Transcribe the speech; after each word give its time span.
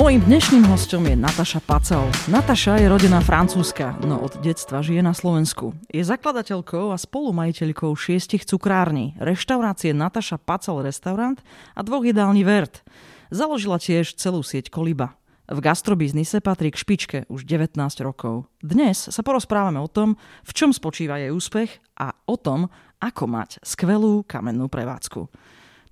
Mojím 0.00 0.24
dnešným 0.32 0.64
hostom 0.72 1.04
je 1.04 1.12
Nataša 1.12 1.60
Pacel. 1.60 2.00
Nataša 2.32 2.80
je 2.80 2.88
rodená 2.88 3.20
francúzska, 3.20 4.00
no 4.00 4.16
od 4.24 4.40
detstva 4.40 4.80
žije 4.80 5.04
na 5.04 5.12
Slovensku. 5.12 5.76
Je 5.92 6.00
zakladateľkou 6.00 6.88
a 6.88 6.96
spolumajiteľkou 6.96 7.92
šiestich 7.92 8.48
cukrární, 8.48 9.12
reštaurácie 9.20 9.92
Nataša 9.92 10.40
Pacel 10.40 10.80
Restaurant 10.80 11.44
a 11.76 11.84
dvoch 11.84 12.00
jedální 12.00 12.48
Vert. 12.48 12.80
Založila 13.28 13.76
tiež 13.76 14.16
celú 14.16 14.40
sieť 14.40 14.72
Koliba. 14.72 15.20
V 15.52 15.60
gastrobiznise 15.60 16.40
patrí 16.40 16.72
k 16.72 16.80
špičke 16.80 17.18
už 17.28 17.44
19 17.44 17.76
rokov. 18.00 18.48
Dnes 18.64 19.04
sa 19.04 19.20
porozprávame 19.20 19.84
o 19.84 19.92
tom, 19.92 20.16
v 20.48 20.52
čom 20.56 20.72
spočíva 20.72 21.20
jej 21.20 21.28
úspech 21.28 21.76
a 22.00 22.16
o 22.24 22.40
tom, 22.40 22.72
ako 23.04 23.28
mať 23.28 23.60
skvelú 23.60 24.24
kamennú 24.24 24.64
prevádzku. 24.72 25.28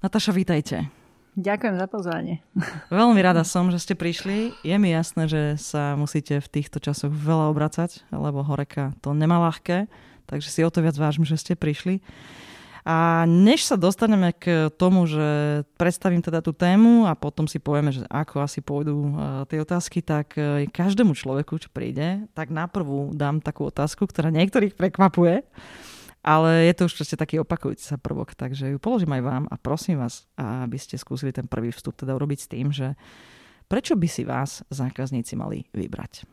Nataša, 0.01 0.33
vítajte. 0.33 0.98
Ďakujem 1.39 1.75
za 1.79 1.87
pozvanie. 1.87 2.43
Veľmi 2.91 3.23
rada 3.23 3.47
som, 3.47 3.71
že 3.71 3.79
ste 3.79 3.95
prišli. 3.95 4.59
Je 4.67 4.75
mi 4.75 4.91
jasné, 4.91 5.31
že 5.31 5.43
sa 5.55 5.95
musíte 5.95 6.43
v 6.43 6.51
týchto 6.51 6.83
časoch 6.83 7.15
veľa 7.15 7.55
obracať, 7.55 8.11
lebo 8.11 8.43
horeka 8.43 8.99
to 8.99 9.15
nemá 9.15 9.39
ľahké, 9.47 9.87
takže 10.27 10.51
si 10.51 10.67
o 10.67 10.71
to 10.75 10.83
viac 10.83 10.99
vážim, 10.99 11.23
že 11.23 11.39
ste 11.39 11.55
prišli. 11.55 12.03
A 12.89 13.29
než 13.29 13.69
sa 13.69 13.79
dostaneme 13.79 14.35
k 14.35 14.73
tomu, 14.75 15.07
že 15.07 15.63
predstavím 15.79 16.25
teda 16.25 16.41
tú 16.43 16.57
tému 16.57 17.07
a 17.07 17.13
potom 17.13 17.45
si 17.45 17.61
povieme, 17.61 17.93
že 17.93 18.03
ako 18.09 18.43
asi 18.43 18.65
pôjdu 18.65 18.97
e, 18.97 19.13
tie 19.45 19.61
otázky, 19.61 20.01
tak 20.01 20.33
e, 20.41 20.65
každému 20.73 21.13
človeku, 21.13 21.61
čo 21.61 21.69
príde, 21.69 22.25
tak 22.33 22.49
naprvu 22.49 23.13
dám 23.13 23.45
takú 23.45 23.69
otázku, 23.69 24.09
ktorá 24.09 24.33
niektorých 24.33 24.73
prekvapuje. 24.73 25.45
Ale 26.23 26.67
je 26.67 26.75
to 26.75 26.91
už 26.91 26.95
proste 26.99 27.17
taký 27.17 27.39
opakujúci 27.39 27.85
sa 27.85 27.97
prvok, 27.97 28.35
takže 28.35 28.75
ju 28.75 28.79
položím 28.83 29.15
aj 29.17 29.23
vám 29.23 29.45
a 29.49 29.55
prosím 29.57 30.03
vás, 30.03 30.27
aby 30.37 30.77
ste 30.77 30.99
skúsili 30.99 31.31
ten 31.31 31.47
prvý 31.47 31.71
vstup 31.71 31.95
teda 31.95 32.19
urobiť 32.19 32.39
s 32.39 32.51
tým, 32.51 32.69
že 32.75 32.99
prečo 33.71 33.95
by 33.95 34.09
si 34.11 34.27
vás 34.27 34.67
zákazníci 34.69 35.39
mali 35.39 35.71
vybrať? 35.71 36.27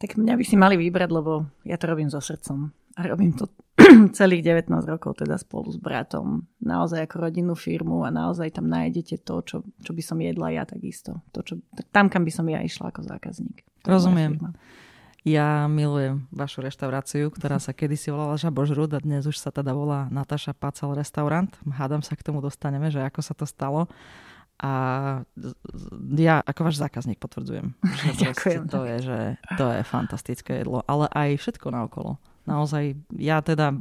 Tak 0.00 0.18
mňa 0.18 0.34
by 0.34 0.44
si 0.44 0.56
mali 0.58 0.74
vybrať, 0.74 1.10
lebo 1.14 1.46
ja 1.62 1.78
to 1.78 1.86
robím 1.86 2.10
so 2.10 2.18
srdcom. 2.18 2.74
A 2.98 3.08
robím 3.08 3.32
to 3.32 3.48
celých 4.18 4.42
19 4.66 4.68
rokov 4.84 5.22
teda 5.22 5.38
spolu 5.38 5.70
s 5.70 5.78
bratom. 5.78 6.44
Naozaj 6.60 7.06
ako 7.06 7.16
rodinnú 7.30 7.54
firmu 7.54 8.04
a 8.04 8.10
naozaj 8.10 8.58
tam 8.58 8.68
nájdete 8.68 9.22
to, 9.22 9.40
čo, 9.46 9.56
čo 9.80 9.90
by 9.94 10.02
som 10.02 10.18
jedla 10.18 10.52
ja 10.52 10.64
takisto. 10.66 11.22
To, 11.32 11.40
čo, 11.40 11.62
tam, 11.94 12.10
kam 12.10 12.26
by 12.26 12.32
som 12.34 12.50
ja 12.50 12.60
išla 12.60 12.90
ako 12.90 13.06
zákazník. 13.06 13.62
Rozumiem. 13.86 14.42
Ja 15.22 15.70
milujem 15.70 16.26
vašu 16.34 16.66
reštauráciu, 16.66 17.30
ktorá 17.30 17.62
sa 17.62 17.70
kedysi 17.70 18.10
volala 18.10 18.34
Žabožrud 18.34 18.90
a 18.90 18.98
dnes 18.98 19.22
už 19.22 19.38
sa 19.38 19.54
teda 19.54 19.70
volá 19.70 20.10
Nataša 20.10 20.50
Pacel 20.50 20.98
Restaurant. 20.98 21.46
Hádam 21.62 22.02
sa 22.02 22.18
k 22.18 22.26
tomu 22.26 22.42
dostaneme, 22.42 22.90
že 22.90 22.98
ako 23.06 23.22
sa 23.22 23.30
to 23.30 23.46
stalo. 23.46 23.86
A 24.58 25.22
ja 26.18 26.42
ako 26.42 26.66
váš 26.66 26.82
zákazník 26.82 27.22
potvrdzujem, 27.22 27.70
že 27.70 28.06
Ďakujem. 28.34 28.62
to 28.66 28.80
je, 28.82 28.96
že 28.98 29.18
to 29.54 29.66
je 29.70 29.82
fantastické 29.86 30.66
jedlo, 30.66 30.82
ale 30.90 31.06
aj 31.14 31.38
všetko 31.38 31.70
naokolo. 31.70 32.18
Naozaj, 32.42 32.98
ja 33.14 33.38
teda 33.46 33.78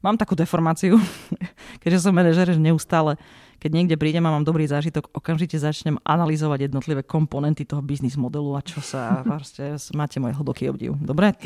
mám 0.00 0.16
takú 0.16 0.32
deformáciu, 0.32 0.96
keďže 1.84 2.08
som 2.08 2.16
manažer, 2.16 2.56
že 2.56 2.56
neustále 2.56 3.20
keď 3.60 3.70
niekde 3.76 3.96
prídem 4.00 4.24
a 4.24 4.32
mám 4.32 4.48
dobrý 4.48 4.64
zážitok, 4.64 5.12
okamžite 5.12 5.60
začnem 5.60 6.00
analyzovať 6.00 6.72
jednotlivé 6.72 7.04
komponenty 7.04 7.68
toho 7.68 7.84
biznis 7.84 8.16
modelu 8.16 8.56
a 8.56 8.64
čo 8.64 8.80
sa 8.80 9.20
vlastne, 9.28 9.76
máte 9.92 10.16
môj 10.16 10.32
hlboký 10.40 10.72
obdiv. 10.72 10.96
Dobre? 10.96 11.36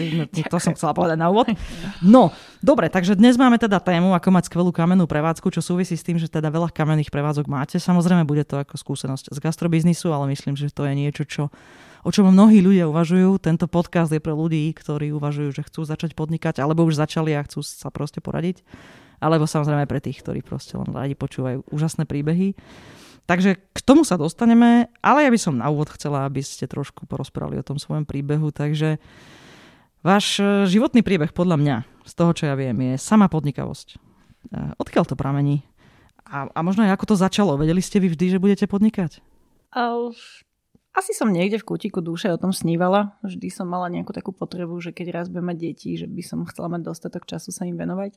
To 0.47 0.63
som 0.63 0.79
chcela 0.79 0.95
povedať 0.95 1.19
na 1.19 1.29
úvod. 1.29 1.51
No, 1.99 2.31
dobre, 2.63 2.87
takže 2.87 3.19
dnes 3.19 3.35
máme 3.35 3.59
teda 3.59 3.83
tému, 3.83 4.15
ako 4.15 4.29
mať 4.31 4.47
skvelú 4.47 4.71
kamennú 4.71 5.11
prevádzku, 5.11 5.51
čo 5.51 5.59
súvisí 5.59 5.99
s 5.99 6.07
tým, 6.07 6.23
že 6.23 6.31
teda 6.31 6.55
veľa 6.55 6.71
kamenných 6.71 7.11
prevádzok 7.11 7.51
máte. 7.51 7.83
Samozrejme, 7.83 8.23
bude 8.23 8.47
to 8.47 8.63
ako 8.63 8.79
skúsenosť 8.79 9.35
z 9.35 9.39
gastrobiznisu, 9.43 10.15
ale 10.15 10.31
myslím, 10.31 10.55
že 10.55 10.71
to 10.71 10.87
je 10.87 10.95
niečo, 10.95 11.27
čo 11.27 11.43
o 12.05 12.13
čom 12.13 12.29
mnohí 12.29 12.61
ľudia 12.61 12.85
uvažujú. 12.87 13.41
Tento 13.41 13.65
podcast 13.65 14.13
je 14.13 14.21
pre 14.21 14.37
ľudí, 14.37 14.69
ktorí 14.77 15.11
uvažujú, 15.17 15.57
že 15.57 15.67
chcú 15.67 15.89
začať 15.89 16.13
podnikať, 16.13 16.61
alebo 16.61 16.85
už 16.85 17.01
začali 17.01 17.33
a 17.33 17.43
chcú 17.43 17.65
sa 17.65 17.89
proste 17.89 18.21
poradiť 18.21 18.61
alebo 19.25 19.49
samozrejme 19.49 19.89
pre 19.89 20.05
tých, 20.05 20.21
ktorí 20.21 20.45
proste 20.45 20.77
len 20.77 20.93
radi 20.93 21.17
počúvajú 21.17 21.65
úžasné 21.73 22.05
príbehy. 22.05 22.53
Takže 23.25 23.57
k 23.57 23.79
tomu 23.81 24.05
sa 24.05 24.21
dostaneme, 24.21 24.93
ale 25.01 25.25
ja 25.25 25.31
by 25.33 25.41
som 25.41 25.57
na 25.57 25.73
úvod 25.73 25.89
chcela, 25.97 26.29
aby 26.29 26.45
ste 26.45 26.69
trošku 26.69 27.09
porozprávali 27.09 27.57
o 27.57 27.65
tom 27.65 27.81
svojom 27.81 28.05
príbehu. 28.05 28.53
Takže 28.53 29.01
váš 30.05 30.45
e, 30.45 30.69
životný 30.69 31.01
príbeh 31.01 31.33
podľa 31.33 31.57
mňa, 31.57 31.77
z 32.05 32.13
toho 32.13 32.37
čo 32.37 32.45
ja 32.53 32.55
viem, 32.55 32.77
je 32.77 33.01
sama 33.01 33.33
podnikavosť. 33.33 33.89
E, 33.89 33.97
odkiaľ 34.77 35.09
to 35.09 35.17
pramení? 35.17 35.65
A, 36.29 36.53
a 36.53 36.61
možno 36.61 36.84
aj 36.84 37.01
ako 37.01 37.17
to 37.17 37.17
začalo? 37.17 37.57
Vedeli 37.57 37.81
ste 37.81 37.97
vy 37.97 38.13
vždy, 38.13 38.37
že 38.37 38.43
budete 38.45 38.69
podnikať? 38.69 39.25
Asi 40.94 41.10
som 41.10 41.27
niekde 41.27 41.59
v 41.59 41.66
kútiku 41.75 41.99
duše 41.99 42.31
o 42.31 42.38
tom 42.38 42.55
snívala. 42.55 43.19
Vždy 43.27 43.50
som 43.50 43.66
mala 43.66 43.91
nejakú 43.91 44.15
takú 44.15 44.31
potrebu, 44.31 44.78
že 44.78 44.94
keď 44.94 45.06
raz 45.10 45.27
budem 45.27 45.50
mať 45.50 45.59
deti, 45.59 45.99
že 45.99 46.06
by 46.06 46.22
som 46.22 46.47
chcela 46.47 46.71
mať 46.71 46.87
dostatok 46.87 47.27
času 47.27 47.50
sa 47.50 47.66
im 47.66 47.75
venovať. 47.75 48.15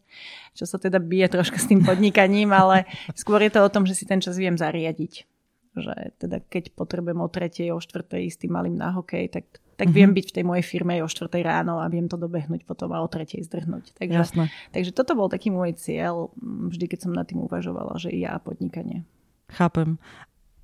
Čo 0.53 0.69
sa 0.69 0.77
teda 0.77 1.01
bije 1.01 1.25
troška 1.25 1.57
s 1.57 1.65
tým 1.65 1.81
podnikaním, 1.81 2.53
ale 2.53 2.85
skôr 3.17 3.41
je 3.41 3.49
to 3.49 3.65
o 3.65 3.73
tom, 3.73 3.89
že 3.89 3.97
si 3.97 4.05
ten 4.05 4.21
čas 4.21 4.37
viem 4.37 4.53
zariadiť. 4.53 5.25
Že 5.73 6.21
teda 6.21 6.37
keď 6.45 6.77
potrebujem 6.77 7.17
o 7.17 7.25
tretej, 7.25 7.73
o 7.73 7.81
štvrtej 7.81 8.29
s 8.29 8.37
tým 8.37 8.53
malým 8.53 8.77
na 8.77 8.93
hokej, 8.93 9.25
tak, 9.33 9.57
tak 9.73 9.89
mm-hmm. 9.89 9.97
viem 9.97 10.11
byť 10.13 10.25
v 10.29 10.35
tej 10.37 10.45
mojej 10.45 10.65
firme 10.69 11.01
o 11.01 11.09
štvrtej 11.09 11.41
ráno 11.41 11.81
a 11.81 11.89
viem 11.89 12.05
to 12.05 12.13
dobehnúť 12.13 12.61
potom 12.61 12.93
a 12.93 13.01
o 13.01 13.09
tretej 13.09 13.41
zdrhnúť. 13.41 13.97
Takže, 13.97 14.21
Jasné. 14.21 14.53
takže 14.69 14.93
toto 14.93 15.17
bol 15.17 15.33
taký 15.33 15.49
môj 15.49 15.73
cieľ, 15.81 16.29
vždy 16.41 16.85
keď 16.93 17.09
som 17.09 17.17
nad 17.17 17.25
tým 17.25 17.41
uvažovala, 17.41 17.97
že 17.97 18.13
ja 18.13 18.37
a 18.37 18.41
podnikanie. 18.41 19.01
Chápem. 19.47 19.97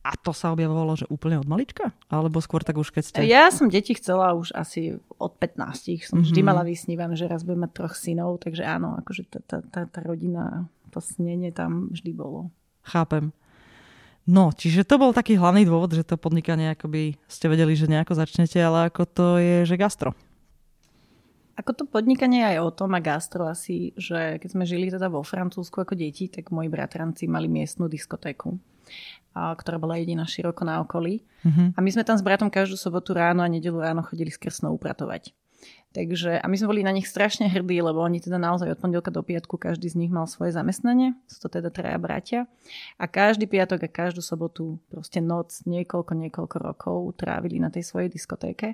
A 0.04 0.20
to 0.20 0.36
sa 0.36 0.52
objavovalo, 0.52 1.00
že 1.00 1.08
úplne 1.08 1.40
od 1.40 1.48
malička? 1.48 1.96
Alebo 2.12 2.44
skôr 2.44 2.60
tak 2.60 2.76
už 2.76 2.92
keď 2.92 3.04
ste... 3.08 3.20
Ja 3.24 3.48
som 3.56 3.72
deti 3.72 3.96
chcela 3.96 4.36
už 4.36 4.52
asi 4.52 5.00
od 5.16 5.32
15. 5.40 5.64
Som 6.04 6.20
mm-hmm. 6.20 6.28
vždy 6.28 6.42
mala 6.44 6.68
vysnívané, 6.68 7.16
že 7.16 7.32
raz 7.32 7.48
budem 7.48 7.64
mať 7.64 7.72
troch 7.72 7.96
synov, 7.96 8.44
takže 8.44 8.68
áno, 8.68 9.00
akože 9.00 9.24
tá, 9.32 9.40
tá, 9.48 9.58
tá, 9.64 9.82
tá 9.88 10.00
rodina, 10.04 10.68
to 10.92 11.00
snenie 11.00 11.56
tam 11.56 11.88
vždy 11.96 12.12
bolo. 12.12 12.52
Chápem. 12.84 13.32
No, 14.28 14.52
čiže 14.52 14.84
to 14.84 15.00
bol 15.00 15.16
taký 15.16 15.40
hlavný 15.40 15.64
dôvod, 15.64 15.96
že 15.96 16.04
to 16.04 16.20
podnikanie 16.20 16.76
akoby 16.76 17.16
ste 17.32 17.48
vedeli, 17.48 17.72
že 17.72 17.88
nejako 17.88 18.20
začnete, 18.20 18.60
ale 18.60 18.92
ako 18.92 19.04
to 19.08 19.28
je, 19.40 19.64
že 19.64 19.80
gastro. 19.80 20.12
Ako 21.56 21.72
to 21.72 21.84
podnikanie 21.88 22.44
aj 22.44 22.58
o 22.60 22.70
tom 22.76 22.92
a 22.92 23.00
gastro 23.00 23.48
asi, 23.48 23.96
že 23.96 24.36
keď 24.44 24.50
sme 24.52 24.68
žili 24.68 24.92
teda 24.92 25.08
vo 25.08 25.24
Francúzsku 25.24 25.80
ako 25.80 25.96
deti, 25.96 26.28
tak 26.28 26.52
moji 26.52 26.68
bratranci 26.68 27.32
mali 27.32 27.48
miestnu 27.48 27.88
diskotéku 27.88 28.60
ktorá 29.34 29.82
bola 29.82 29.98
jediná 29.98 30.30
široko 30.30 30.62
na 30.62 30.80
okolí. 30.86 31.26
Mm-hmm. 31.42 31.68
A 31.74 31.80
my 31.82 31.90
sme 31.90 32.04
tam 32.06 32.18
s 32.18 32.24
bratom 32.24 32.54
každú 32.54 32.78
sobotu 32.78 33.18
ráno 33.18 33.42
a 33.42 33.50
nedelu 33.50 33.82
ráno 33.82 34.06
chodili 34.06 34.30
s 34.30 34.38
krsnou 34.38 34.78
upratovať. 34.78 35.34
Takže, 35.94 36.42
a 36.42 36.46
my 36.50 36.58
sme 36.58 36.74
boli 36.74 36.82
na 36.82 36.90
nich 36.90 37.06
strašne 37.06 37.46
hrdí, 37.46 37.78
lebo 37.78 38.02
oni 38.02 38.18
teda 38.18 38.42
naozaj 38.42 38.66
od 38.66 38.82
pondelka 38.82 39.14
do 39.14 39.22
piatku 39.22 39.62
každý 39.62 39.94
z 39.94 40.02
nich 40.02 40.10
mal 40.10 40.26
svoje 40.26 40.50
zamestnanie, 40.50 41.14
sú 41.30 41.46
to 41.46 41.62
teda 41.62 41.70
traja 41.70 42.02
bratia. 42.02 42.42
A 42.98 43.06
každý 43.06 43.46
piatok 43.46 43.86
a 43.86 43.90
každú 43.94 44.26
sobotu, 44.26 44.82
proste 44.90 45.22
noc, 45.22 45.54
niekoľko, 45.70 46.18
niekoľko 46.18 46.58
rokov 46.58 46.98
trávili 47.22 47.62
na 47.62 47.70
tej 47.70 47.86
svojej 47.86 48.10
diskotéke. 48.10 48.74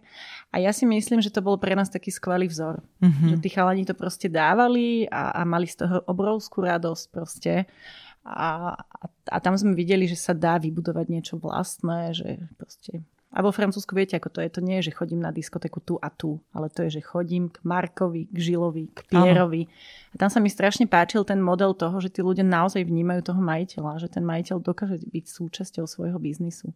A 0.55 0.63
ja 0.63 0.71
si 0.71 0.87
myslím, 0.87 1.19
že 1.19 1.27
to 1.27 1.43
bol 1.43 1.59
pre 1.59 1.75
nás 1.75 1.91
taký 1.91 2.07
skvelý 2.07 2.47
vzor. 2.47 2.79
Mm-hmm. 3.03 3.29
Že 3.35 3.37
tí 3.43 3.49
chalani 3.51 3.83
to 3.83 3.99
proste 3.99 4.31
dávali 4.31 5.03
a, 5.11 5.35
a 5.35 5.41
mali 5.43 5.67
z 5.67 5.83
toho 5.83 5.99
obrovskú 6.07 6.63
radosť 6.63 7.05
proste. 7.11 7.53
A, 7.67 8.08
a, 8.29 8.77
a 9.25 9.37
tam 9.41 9.57
sme 9.57 9.73
videli, 9.73 10.05
že 10.05 10.13
sa 10.13 10.37
dá 10.37 10.61
vybudovať 10.61 11.05
niečo 11.09 11.35
vlastné, 11.41 12.13
že 12.13 12.45
proste... 12.61 13.01
A 13.29 13.45
vo 13.45 13.53
Francúzsku 13.53 13.93
viete, 13.93 14.17
ako 14.17 14.33
to 14.33 14.39
je. 14.41 14.49
To 14.57 14.61
nie 14.65 14.81
je, 14.81 14.89
že 14.89 14.97
chodím 14.97 15.21
na 15.21 15.29
diskotéku 15.29 15.85
tu 15.85 16.01
a 16.01 16.09
tu, 16.09 16.41
ale 16.49 16.65
to 16.73 16.81
je, 16.89 16.97
že 16.97 17.05
chodím 17.05 17.53
k 17.53 17.61
Markovi, 17.61 18.25
k 18.25 18.37
Žilovi, 18.37 18.89
k 18.89 19.05
Pierovi. 19.05 19.69
A 20.13 20.15
tam 20.17 20.33
sa 20.33 20.41
mi 20.41 20.49
strašne 20.49 20.89
páčil 20.89 21.21
ten 21.21 21.37
model 21.37 21.77
toho, 21.77 22.01
že 22.01 22.09
tí 22.09 22.25
ľudia 22.25 22.41
naozaj 22.41 22.81
vnímajú 22.81 23.29
toho 23.29 23.37
majiteľa, 23.37 24.01
že 24.01 24.09
ten 24.09 24.25
majiteľ 24.25 24.57
dokáže 24.65 25.05
byť 25.05 25.25
súčasťou 25.29 25.85
svojho 25.85 26.17
biznisu. 26.17 26.73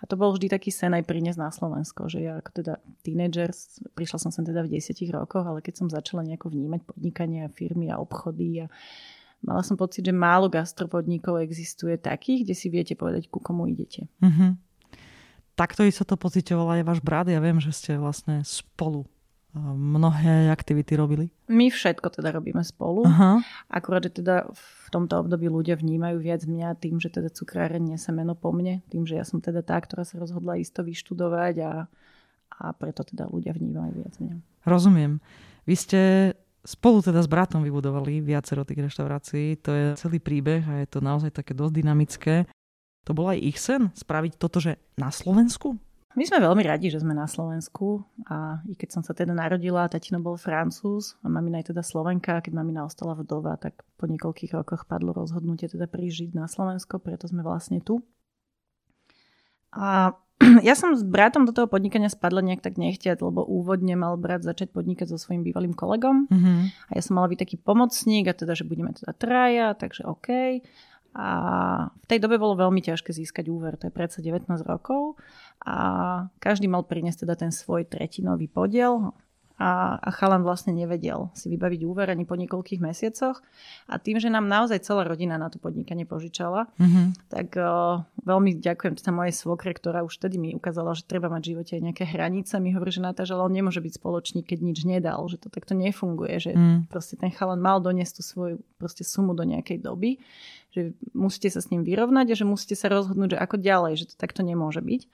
A 0.00 0.08
to 0.08 0.16
bol 0.16 0.32
vždy 0.32 0.48
taký 0.48 0.72
sen 0.72 0.96
aj 0.96 1.04
priniesť 1.04 1.42
na 1.42 1.50
Slovensko, 1.52 2.08
že 2.08 2.24
ja 2.24 2.40
ako 2.40 2.50
teda 2.56 2.80
tínedžer, 3.04 3.52
prišla 3.92 4.16
som 4.16 4.30
sem 4.32 4.48
teda 4.48 4.64
v 4.64 4.72
desiatich 4.78 5.12
rokoch, 5.12 5.44
ale 5.44 5.60
keď 5.60 5.74
som 5.76 5.92
začala 5.92 6.24
nejako 6.24 6.54
vnímať 6.54 6.80
podnikanie 6.88 7.44
a 7.44 7.52
firmy 7.52 7.92
a 7.92 8.00
obchody 8.00 8.64
a 8.64 8.66
mala 9.40 9.64
som 9.64 9.76
pocit, 9.76 10.04
že 10.04 10.14
málo 10.14 10.52
gastropodnikov 10.52 11.40
existuje 11.40 11.96
takých, 11.96 12.44
kde 12.48 12.54
si 12.56 12.66
viete 12.68 12.94
povedať, 12.96 13.28
ku 13.32 13.40
komu 13.40 13.68
idete. 13.68 14.08
Mm-hmm. 14.20 14.50
Takto 15.56 15.84
sa 15.92 16.04
to 16.08 16.16
pocitoval 16.16 16.80
aj 16.80 16.88
váš 16.88 17.00
brat. 17.04 17.28
Ja 17.28 17.40
viem, 17.40 17.60
že 17.60 17.72
ste 17.72 18.00
vlastne 18.00 18.40
spolu 18.44 19.04
mnohé 19.58 20.46
aktivity 20.46 20.94
robili? 20.94 21.26
My 21.50 21.74
všetko 21.74 22.06
teda 22.14 22.30
robíme 22.30 22.62
spolu. 22.62 23.02
Aha. 23.02 23.42
Akurát, 23.66 24.06
že 24.06 24.22
teda 24.22 24.46
v 24.46 24.88
tomto 24.94 25.26
období 25.26 25.50
ľudia 25.50 25.74
vnímajú 25.74 26.22
viac 26.22 26.46
mňa 26.46 26.78
tým, 26.78 27.02
že 27.02 27.10
teda 27.10 27.34
cukráreň 27.34 27.98
nese 27.98 28.14
meno 28.14 28.38
po 28.38 28.54
mne, 28.54 28.86
tým, 28.86 29.02
že 29.10 29.18
ja 29.18 29.26
som 29.26 29.42
teda 29.42 29.66
tá, 29.66 29.82
ktorá 29.82 30.06
sa 30.06 30.22
rozhodla 30.22 30.54
isto 30.54 30.86
vyštudovať 30.86 31.54
a, 31.66 31.72
a 32.62 32.64
preto 32.78 33.02
teda 33.02 33.26
ľudia 33.26 33.50
vnímajú 33.50 33.92
viac 33.98 34.14
mňa. 34.22 34.34
Rozumiem. 34.70 35.18
Vy 35.66 35.74
ste 35.74 36.00
spolu 36.64 37.00
teda 37.00 37.20
s 37.24 37.28
bratom 37.28 37.64
vybudovali 37.64 38.20
viacero 38.20 38.64
tých 38.64 38.90
reštaurácií. 38.90 39.60
To 39.64 39.70
je 39.72 39.84
celý 39.96 40.18
príbeh 40.20 40.62
a 40.64 40.74
je 40.84 40.88
to 40.88 41.00
naozaj 41.00 41.32
také 41.32 41.56
dosť 41.56 41.72
dynamické. 41.72 42.34
To 43.08 43.16
bol 43.16 43.32
aj 43.32 43.38
ich 43.40 43.58
sen 43.58 43.88
spraviť 43.96 44.36
toto, 44.36 44.60
že 44.60 44.76
na 45.00 45.08
Slovensku? 45.08 45.76
My 46.18 46.26
sme 46.26 46.42
veľmi 46.42 46.66
radi, 46.66 46.90
že 46.90 46.98
sme 46.98 47.14
na 47.14 47.30
Slovensku 47.30 48.02
a 48.26 48.58
i 48.66 48.74
keď 48.74 48.98
som 48.98 49.02
sa 49.06 49.14
teda 49.14 49.30
narodila, 49.30 49.86
tatino 49.86 50.18
bol 50.18 50.34
francúz 50.34 51.14
a 51.22 51.30
mamina 51.30 51.62
je 51.62 51.70
teda 51.70 51.86
Slovenka, 51.86 52.42
keď 52.42 52.50
mamina 52.50 52.82
ostala 52.82 53.14
vdova, 53.14 53.54
tak 53.54 53.86
po 53.94 54.10
niekoľkých 54.10 54.58
rokoch 54.58 54.90
padlo 54.90 55.14
rozhodnutie 55.14 55.70
teda 55.70 55.86
prížiť 55.86 56.34
na 56.34 56.50
Slovensko, 56.50 56.98
preto 56.98 57.30
sme 57.30 57.46
vlastne 57.46 57.78
tu. 57.78 58.02
A 59.70 60.18
ja 60.68 60.72
som 60.72 60.96
s 60.96 61.04
bratom 61.04 61.44
do 61.44 61.52
toho 61.52 61.68
podnikania 61.68 62.08
spadla 62.08 62.40
nejak 62.40 62.64
tak 62.64 62.80
nechtiať, 62.80 63.20
lebo 63.20 63.44
úvodne 63.44 63.92
mal 63.94 64.16
brat 64.16 64.40
začať 64.40 64.72
podnikať 64.72 65.12
so 65.12 65.20
svojím 65.20 65.44
bývalým 65.44 65.76
kolegom 65.76 66.26
mm-hmm. 66.32 66.58
a 66.88 66.92
ja 66.96 67.02
som 67.04 67.20
mala 67.20 67.28
byť 67.28 67.38
taký 67.44 67.56
pomocník 67.60 68.24
a 68.26 68.34
teda, 68.34 68.56
že 68.56 68.64
budeme 68.64 68.96
teda 68.96 69.12
traja, 69.12 69.76
takže 69.76 70.08
OK. 70.08 70.28
A 71.10 71.28
v 71.90 72.06
tej 72.06 72.22
dobe 72.22 72.38
bolo 72.38 72.54
veľmi 72.54 72.80
ťažké 72.86 73.10
získať 73.10 73.50
úver, 73.50 73.74
to 73.74 73.90
je 73.90 73.92
predsa 73.94 74.22
19 74.22 74.46
rokov 74.62 75.18
a 75.66 75.76
každý 76.38 76.70
mal 76.70 76.86
priniesť 76.86 77.26
teda 77.26 77.34
ten 77.34 77.50
svoj 77.50 77.84
tretinový 77.84 78.46
podiel 78.46 79.10
a, 79.60 80.00
a 80.00 80.08
chalan 80.08 80.40
vlastne 80.40 80.72
nevedel 80.72 81.28
si 81.36 81.52
vybaviť 81.52 81.80
úver 81.84 82.08
ani 82.08 82.24
po 82.24 82.32
niekoľkých 82.32 82.80
mesiacoch. 82.80 83.44
A 83.92 84.00
tým, 84.00 84.16
že 84.16 84.32
nám 84.32 84.48
naozaj 84.48 84.80
celá 84.80 85.04
rodina 85.04 85.36
na 85.36 85.52
to 85.52 85.60
podnikanie 85.60 86.08
požičala, 86.08 86.72
mm-hmm. 86.80 87.28
tak 87.28 87.60
uh, 87.60 88.00
veľmi 88.24 88.56
ďakujem 88.56 88.96
teda 88.96 89.12
mojej 89.12 89.36
svokre, 89.36 89.76
ktorá 89.76 90.00
už 90.00 90.16
vtedy 90.16 90.40
mi 90.40 90.56
ukázala, 90.56 90.96
že 90.96 91.04
treba 91.04 91.28
mať 91.28 91.42
v 91.44 91.50
živote 91.52 91.72
aj 91.76 91.82
nejaké 91.92 92.04
hranice. 92.08 92.56
Mi 92.56 92.72
hovorí, 92.72 92.88
že 92.88 93.04
Natáža, 93.04 93.36
on 93.36 93.52
nemôže 93.52 93.84
byť 93.84 94.00
spoločník, 94.00 94.48
keď 94.48 94.58
nič 94.64 94.78
nedal, 94.88 95.20
že 95.28 95.36
to 95.36 95.52
takto 95.52 95.76
nefunguje, 95.76 96.40
že 96.40 96.56
mm. 96.56 96.88
proste 96.88 97.20
ten 97.20 97.28
chalan 97.28 97.60
mal 97.60 97.84
doniesť 97.84 98.16
tú 98.16 98.22
svoju 98.24 98.56
proste 98.80 99.04
sumu 99.04 99.36
do 99.36 99.44
nejakej 99.44 99.84
doby, 99.84 100.24
že 100.72 100.96
musíte 101.12 101.52
sa 101.52 101.60
s 101.60 101.68
ním 101.68 101.84
vyrovnať 101.84 102.32
a 102.32 102.38
že 102.38 102.48
musíte 102.48 102.80
sa 102.80 102.88
rozhodnúť, 102.88 103.36
že 103.36 103.38
ako 103.44 103.60
ďalej, 103.60 103.92
že 104.00 104.08
to 104.08 104.14
takto 104.16 104.40
nemôže 104.40 104.80
byť. 104.80 105.04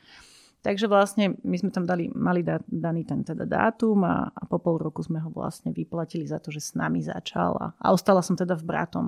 Takže 0.67 0.91
vlastne 0.91 1.39
my 1.47 1.57
sme 1.63 1.71
tam 1.71 1.87
dali, 1.87 2.11
mali 2.11 2.43
da, 2.43 2.59
daný 2.67 3.07
ten 3.07 3.23
teda 3.23 3.47
dátum 3.47 4.03
a, 4.03 4.35
a 4.35 4.43
po 4.51 4.59
pol 4.59 4.83
roku 4.83 4.99
sme 4.99 5.23
ho 5.23 5.31
vlastne 5.31 5.71
vyplatili 5.71 6.27
za 6.27 6.43
to, 6.43 6.51
že 6.51 6.59
s 6.59 6.71
nami 6.75 6.99
začal 7.07 7.55
a, 7.55 7.67
a 7.79 7.95
ostala 7.95 8.19
som 8.19 8.35
teda 8.35 8.59
v 8.59 8.67
bratom 8.67 9.07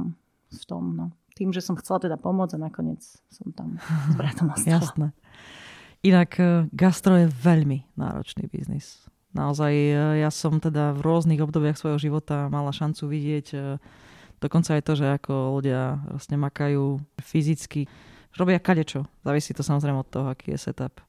v 0.55 0.65
tom. 0.71 0.95
No. 0.95 1.11
Tým, 1.35 1.51
že 1.51 1.59
som 1.59 1.75
chcela 1.75 1.99
teda 1.99 2.15
pomôcť 2.15 2.55
a 2.55 2.71
nakoniec 2.71 3.03
som 3.35 3.51
tam 3.51 3.75
s 3.83 4.15
bratom 4.15 4.51
ostala. 4.55 4.71
Jasné. 4.71 5.07
Inak 6.07 6.39
e, 6.39 6.71
gastro 6.71 7.19
je 7.19 7.27
veľmi 7.27 7.91
náročný 7.99 8.47
biznis. 8.47 9.11
Naozaj 9.35 9.75
e, 9.75 10.23
ja 10.23 10.31
som 10.31 10.63
teda 10.63 10.95
v 10.95 11.03
rôznych 11.03 11.43
obdobiach 11.43 11.75
svojho 11.75 11.99
života 11.99 12.47
mala 12.55 12.71
šancu 12.71 13.11
vidieť 13.11 13.47
e, 13.51 13.59
dokonca 14.39 14.79
aj 14.79 14.83
to, 14.87 14.95
že 14.95 15.11
ako 15.11 15.59
ľudia 15.59 16.07
vlastne 16.07 16.39
makajú 16.39 17.03
fyzicky. 17.19 17.91
Robia 18.39 18.63
kadečo. 18.63 19.11
Závisí 19.27 19.51
to 19.59 19.67
samozrejme 19.67 19.99
od 19.99 20.07
toho, 20.07 20.31
aký 20.31 20.55
je 20.55 20.71
setup. 20.71 21.03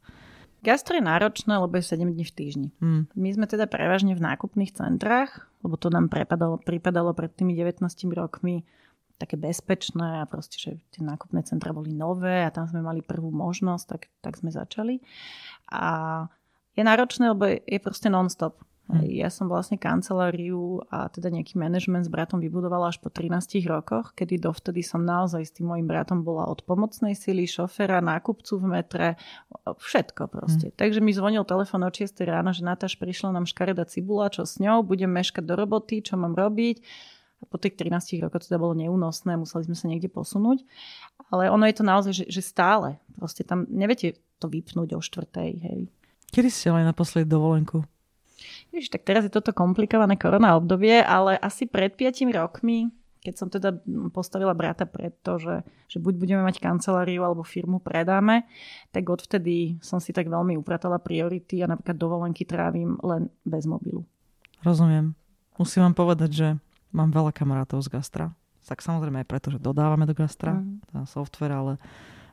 Gastro 0.59 0.99
je 0.99 1.03
náročné, 1.03 1.55
lebo 1.55 1.71
je 1.79 1.87
7 1.87 2.03
dní 2.03 2.25
v 2.27 2.35
týždni. 2.35 2.69
Hmm. 2.83 3.07
My 3.15 3.31
sme 3.31 3.47
teda 3.47 3.63
prevažne 3.65 4.11
v 4.11 4.21
nákupných 4.23 4.75
centrách, 4.75 5.47
lebo 5.63 5.79
to 5.79 5.87
nám 5.87 6.11
prepadalo, 6.11 6.59
pripadalo 6.59 7.15
pred 7.15 7.31
tými 7.31 7.55
19 7.55 7.83
rokmi 8.11 8.67
také 9.19 9.35
bezpečné 9.35 10.23
a 10.23 10.29
proste, 10.29 10.55
že 10.55 10.71
tie 10.95 11.03
nákupné 11.03 11.43
centra 11.43 11.75
boli 11.75 11.91
nové 11.91 12.47
a 12.47 12.53
tam 12.55 12.63
sme 12.71 12.79
mali 12.79 13.03
prvú 13.03 13.27
možnosť, 13.35 13.85
tak, 13.85 14.01
tak 14.23 14.33
sme 14.39 14.47
začali. 14.47 15.03
A 15.75 16.25
je 16.79 16.83
náročné, 16.87 17.35
lebo 17.35 17.43
je 17.51 17.79
proste 17.83 18.07
non-stop. 18.07 18.63
Hmm. 18.89 19.05
Ja 19.05 19.29
som 19.29 19.45
vlastne 19.45 19.77
kanceláriu 19.77 20.81
a 20.89 21.13
teda 21.13 21.29
nejaký 21.29 21.61
manažment 21.61 22.09
s 22.09 22.11
bratom 22.11 22.41
vybudovala 22.41 22.89
až 22.89 22.97
po 22.97 23.13
13 23.13 23.61
rokoch, 23.69 24.17
kedy 24.17 24.41
dovtedy 24.41 24.81
som 24.81 25.05
naozaj 25.05 25.45
s 25.45 25.53
tým 25.53 25.69
mojim 25.69 25.85
bratom 25.85 26.25
bola 26.25 26.49
od 26.49 26.65
pomocnej 26.65 27.13
sily, 27.13 27.45
šoféra, 27.45 28.01
nákupcu 28.01 28.57
v 28.57 28.65
metre, 28.65 29.07
všetko 29.77 30.33
proste. 30.33 30.73
Hmm. 30.73 30.77
Takže 30.81 31.05
mi 31.05 31.13
zvonil 31.13 31.45
telefon 31.45 31.85
o 31.85 31.93
6 31.93 32.17
ráno, 32.25 32.49
že 32.49 32.65
Natáš 32.65 32.97
prišla 32.97 33.29
nám 33.29 33.45
škareda 33.45 33.85
cibula, 33.85 34.33
čo 34.33 34.49
s 34.49 34.57
ňou, 34.57 34.81
budem 34.81 35.13
meškať 35.13 35.45
do 35.45 35.53
roboty, 35.53 36.01
čo 36.01 36.17
mám 36.17 36.33
robiť. 36.33 36.81
A 37.39 37.47
po 37.47 37.61
tých 37.61 37.77
13 37.77 38.25
rokoch 38.25 38.41
to 38.41 38.51
teda 38.51 38.57
bolo 38.57 38.73
neúnosné, 38.73 39.37
museli 39.37 39.69
sme 39.69 39.77
sa 39.77 39.85
niekde 39.85 40.09
posunúť. 40.09 40.65
Ale 41.29 41.53
ono 41.53 41.69
je 41.69 41.77
to 41.77 41.85
naozaj, 41.85 42.11
že, 42.11 42.25
že 42.25 42.41
stále. 42.41 42.97
Proste 43.15 43.45
tam 43.45 43.69
neviete 43.69 44.17
to 44.41 44.49
vypnúť 44.49 44.97
o 44.97 44.99
štvrtej, 44.99 45.51
hej. 45.61 45.79
Kedy 46.33 46.49
ste 46.49 46.73
mali 46.73 46.89
naposledy 46.89 47.29
dovolenku? 47.29 47.85
Víš, 48.69 48.93
tak 48.93 49.01
teraz 49.01 49.25
je 49.25 49.33
toto 49.33 49.49
komplikované 49.49 50.13
korona 50.15 50.53
obdobie, 50.53 51.01
ale 51.01 51.35
asi 51.41 51.65
pred 51.65 51.93
5 51.97 52.29
rokmi, 52.29 52.93
keď 53.19 53.33
som 53.35 53.47
teda 53.51 53.75
postavila 54.13 54.55
brata 54.55 54.87
pred 54.87 55.11
to, 55.25 55.41
že, 55.41 55.55
že 55.91 55.97
buď 55.99 56.13
budeme 56.15 56.43
mať 56.45 56.61
kanceláriu 56.63 57.25
alebo 57.25 57.43
firmu 57.43 57.81
predáme, 57.83 58.47
tak 58.93 59.09
odvtedy 59.09 59.81
som 59.83 59.97
si 59.99 60.15
tak 60.15 60.31
veľmi 60.31 60.55
upratala 60.55 61.01
priority 61.01 61.59
a 61.65 61.67
napríklad 61.67 61.97
dovolenky 61.97 62.47
trávim 62.47 62.95
len 63.03 63.27
bez 63.43 63.67
mobilu. 63.67 64.05
Rozumiem. 64.63 65.17
Musím 65.59 65.89
vám 65.89 65.95
povedať, 65.97 66.31
že 66.31 66.47
mám 66.95 67.11
veľa 67.11 67.35
kamarátov 67.35 67.83
z 67.83 67.91
gastra. 67.91 68.25
Tak 68.63 68.85
samozrejme 68.85 69.25
aj 69.25 69.27
preto, 69.27 69.49
že 69.49 69.57
dodávame 69.57 70.05
do 70.05 70.13
gastra 70.13 70.61
mm. 70.61 71.09
software, 71.09 71.57
ale 71.57 71.73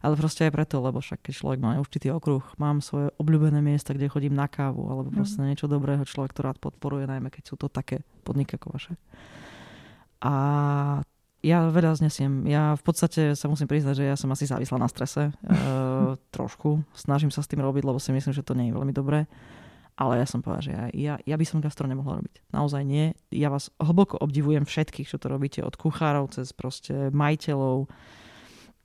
ale 0.02 0.14
proste 0.16 0.48
aj 0.48 0.52
preto, 0.52 0.81
lebo 0.81 1.00
však 1.00 1.25
keď 1.25 1.34
človek 1.34 1.58
má 1.60 1.76
určitý 1.81 2.12
okruh, 2.12 2.43
mám 2.60 2.84
svoje 2.84 3.12
obľúbené 3.16 3.60
miesta, 3.64 3.96
kde 3.96 4.12
chodím 4.12 4.37
na 4.37 4.48
kávu, 4.48 4.88
alebo 4.88 5.08
mhm. 5.12 5.16
proste 5.16 5.40
mm. 5.40 5.46
niečo 5.48 5.66
dobrého 5.70 6.04
človek 6.04 6.32
to 6.37 6.44
rád 6.44 6.58
podporuje, 6.60 7.08
najmä 7.08 7.32
keď 7.32 7.43
sú 7.48 7.54
to 7.56 7.70
také 7.70 8.04
podniky 8.26 8.56
ako 8.56 8.69
vaše. 8.75 8.94
A 10.25 10.34
ja 11.46 11.70
veľa 11.70 11.94
znesiem. 12.02 12.43
Ja 12.50 12.75
v 12.75 12.82
podstate 12.82 13.38
sa 13.38 13.46
musím 13.46 13.70
priznať, 13.70 14.02
že 14.02 14.04
ja 14.10 14.16
som 14.19 14.32
asi 14.34 14.50
závislá 14.50 14.82
na 14.82 14.90
strese. 14.90 15.31
e, 15.31 15.32
trošku. 16.34 16.82
Snažím 16.96 17.31
sa 17.31 17.44
s 17.44 17.50
tým 17.50 17.62
robiť, 17.62 17.87
lebo 17.87 18.02
si 18.02 18.10
myslím, 18.10 18.34
že 18.34 18.42
to 18.42 18.58
nie 18.58 18.72
je 18.72 18.76
veľmi 18.76 18.90
dobré. 18.90 19.30
Ale 19.97 20.21
ja 20.21 20.28
som 20.28 20.44
povedal, 20.44 20.61
že 20.61 20.73
ja, 20.76 20.85
ja, 20.92 21.14
ja 21.25 21.37
by 21.40 21.44
som 21.49 21.64
gastro 21.64 21.88
nemohla 21.88 22.21
robiť. 22.21 22.52
Naozaj 22.52 22.82
nie. 22.85 23.16
Ja 23.32 23.49
vás 23.49 23.73
hlboko 23.80 24.21
obdivujem 24.21 24.68
všetkých, 24.68 25.09
čo 25.09 25.16
to 25.16 25.32
robíte. 25.32 25.64
Od 25.64 25.73
kuchárov 25.73 26.28
cez 26.37 26.52
proste 26.52 27.09
majiteľov, 27.16 27.88